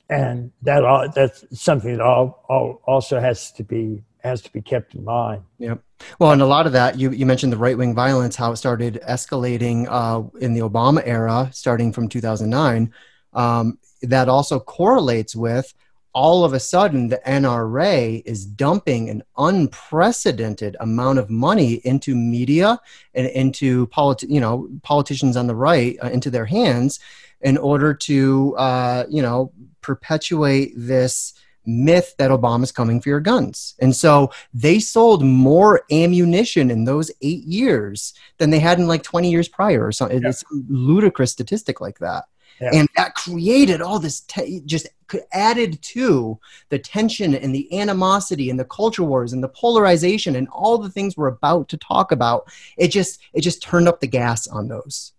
and 0.09 0.51
that 0.61 0.83
all, 0.83 1.09
that's 1.09 1.45
something 1.51 1.93
that 1.93 2.01
all, 2.01 2.43
all 2.47 2.81
also 2.85 3.19
has 3.19 3.51
to 3.53 3.63
be 3.63 4.03
has 4.25 4.41
to 4.41 4.51
be 4.51 4.61
kept 4.61 4.95
in 4.95 5.03
mind. 5.03 5.43
Yep. 5.59 5.81
Well, 6.19 6.31
and 6.31 6.41
a 6.41 6.45
lot 6.45 6.65
of 6.65 6.73
that 6.73 6.99
you 6.99 7.11
you 7.11 7.25
mentioned 7.25 7.53
the 7.53 7.57
right 7.57 7.77
wing 7.77 7.95
violence, 7.95 8.35
how 8.35 8.51
it 8.51 8.57
started 8.57 8.99
escalating 9.07 9.87
uh, 9.89 10.23
in 10.39 10.53
the 10.53 10.61
Obama 10.61 11.01
era, 11.05 11.49
starting 11.53 11.93
from 11.93 12.09
2009. 12.09 12.93
Um, 13.33 13.79
that 14.01 14.29
also 14.29 14.59
correlates 14.59 15.35
with 15.35 15.73
all 16.15 16.45
of 16.45 16.53
a 16.53 16.59
sudden 16.59 17.09
the 17.09 17.21
NRA 17.27 18.23
is 18.25 18.45
dumping 18.45 19.09
an 19.09 19.21
unprecedented 19.37 20.77
amount 20.79 21.19
of 21.19 21.29
money 21.29 21.73
into 21.83 22.15
media 22.15 22.79
and 23.13 23.27
into 23.27 23.87
politi- 23.87 24.29
you 24.29 24.39
know 24.39 24.69
politicians 24.81 25.35
on 25.35 25.47
the 25.47 25.55
right 25.55 25.97
uh, 26.01 26.07
into 26.07 26.29
their 26.29 26.45
hands 26.45 26.99
in 27.41 27.57
order 27.57 27.93
to 27.93 28.55
uh, 28.57 29.05
you 29.09 29.21
know 29.21 29.51
perpetuate 29.81 30.73
this 30.75 31.33
myth 31.65 32.15
that 32.17 32.31
Obama's 32.31 32.71
coming 32.71 33.01
for 33.01 33.09
your 33.09 33.19
guns. 33.19 33.75
And 33.79 33.95
so 33.95 34.31
they 34.53 34.79
sold 34.79 35.23
more 35.23 35.83
ammunition 35.91 36.71
in 36.71 36.85
those 36.85 37.11
eight 37.21 37.43
years 37.43 38.13
than 38.37 38.49
they 38.49 38.59
had 38.59 38.79
in 38.79 38.87
like 38.87 39.03
20 39.03 39.29
years 39.29 39.47
prior 39.47 39.85
or 39.85 39.91
something. 39.91 40.21
Yeah. 40.21 40.29
It's 40.29 40.43
a 40.43 40.55
ludicrous 40.67 41.31
statistic 41.31 41.81
like 41.81 41.99
that. 41.99 42.25
Yeah. 42.61 42.69
And 42.73 42.89
that 42.95 43.15
created 43.15 43.81
all 43.81 43.99
this, 43.99 44.21
te- 44.21 44.61
just 44.65 44.87
added 45.33 45.81
to 45.81 46.39
the 46.69 46.79
tension 46.79 47.35
and 47.35 47.53
the 47.53 47.77
animosity 47.77 48.49
and 48.49 48.59
the 48.59 48.65
culture 48.65 49.03
wars 49.03 49.33
and 49.33 49.43
the 49.43 49.49
polarization 49.49 50.35
and 50.35 50.47
all 50.49 50.77
the 50.77 50.89
things 50.89 51.17
we're 51.17 51.27
about 51.27 51.67
to 51.69 51.77
talk 51.77 52.11
about. 52.11 52.49
It 52.77 52.89
just, 52.89 53.21
it 53.33 53.41
just 53.41 53.61
turned 53.61 53.87
up 53.87 53.99
the 53.99 54.07
gas 54.07 54.47
on 54.47 54.69
those, 54.69 55.11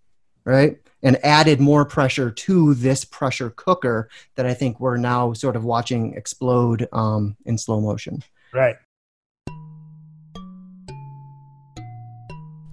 right? 0.44 0.78
And 1.06 1.24
added 1.24 1.60
more 1.60 1.84
pressure 1.84 2.32
to 2.32 2.74
this 2.74 3.04
pressure 3.04 3.50
cooker 3.50 4.10
that 4.34 4.44
I 4.44 4.54
think 4.54 4.80
we're 4.80 4.96
now 4.96 5.32
sort 5.34 5.54
of 5.54 5.62
watching 5.62 6.14
explode 6.14 6.88
um, 6.92 7.36
in 7.44 7.58
slow 7.58 7.80
motion. 7.80 8.24
Right. 8.52 8.74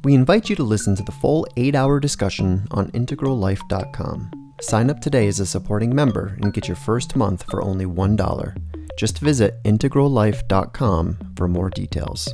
We 0.04 0.16
invite 0.16 0.50
you 0.50 0.56
to 0.58 0.64
listen 0.64 0.96
to 0.96 1.04
the 1.04 1.12
full 1.12 1.46
eight 1.58 1.76
hour 1.76 2.00
discussion 2.00 2.68
on 2.72 2.90
integrallife.com. 2.92 4.32
Sign 4.62 4.90
up 4.90 5.00
today 5.00 5.28
as 5.28 5.40
a 5.40 5.46
supporting 5.46 5.94
member 5.94 6.38
and 6.42 6.54
get 6.54 6.68
your 6.68 6.76
first 6.76 7.16
month 7.16 7.44
for 7.44 7.62
only 7.62 7.86
$1. 7.86 8.58
Just 8.98 9.20
visit 9.20 9.62
integrallife.com 9.64 11.34
for 11.38 11.48
more 11.48 11.70
details. 11.70 12.34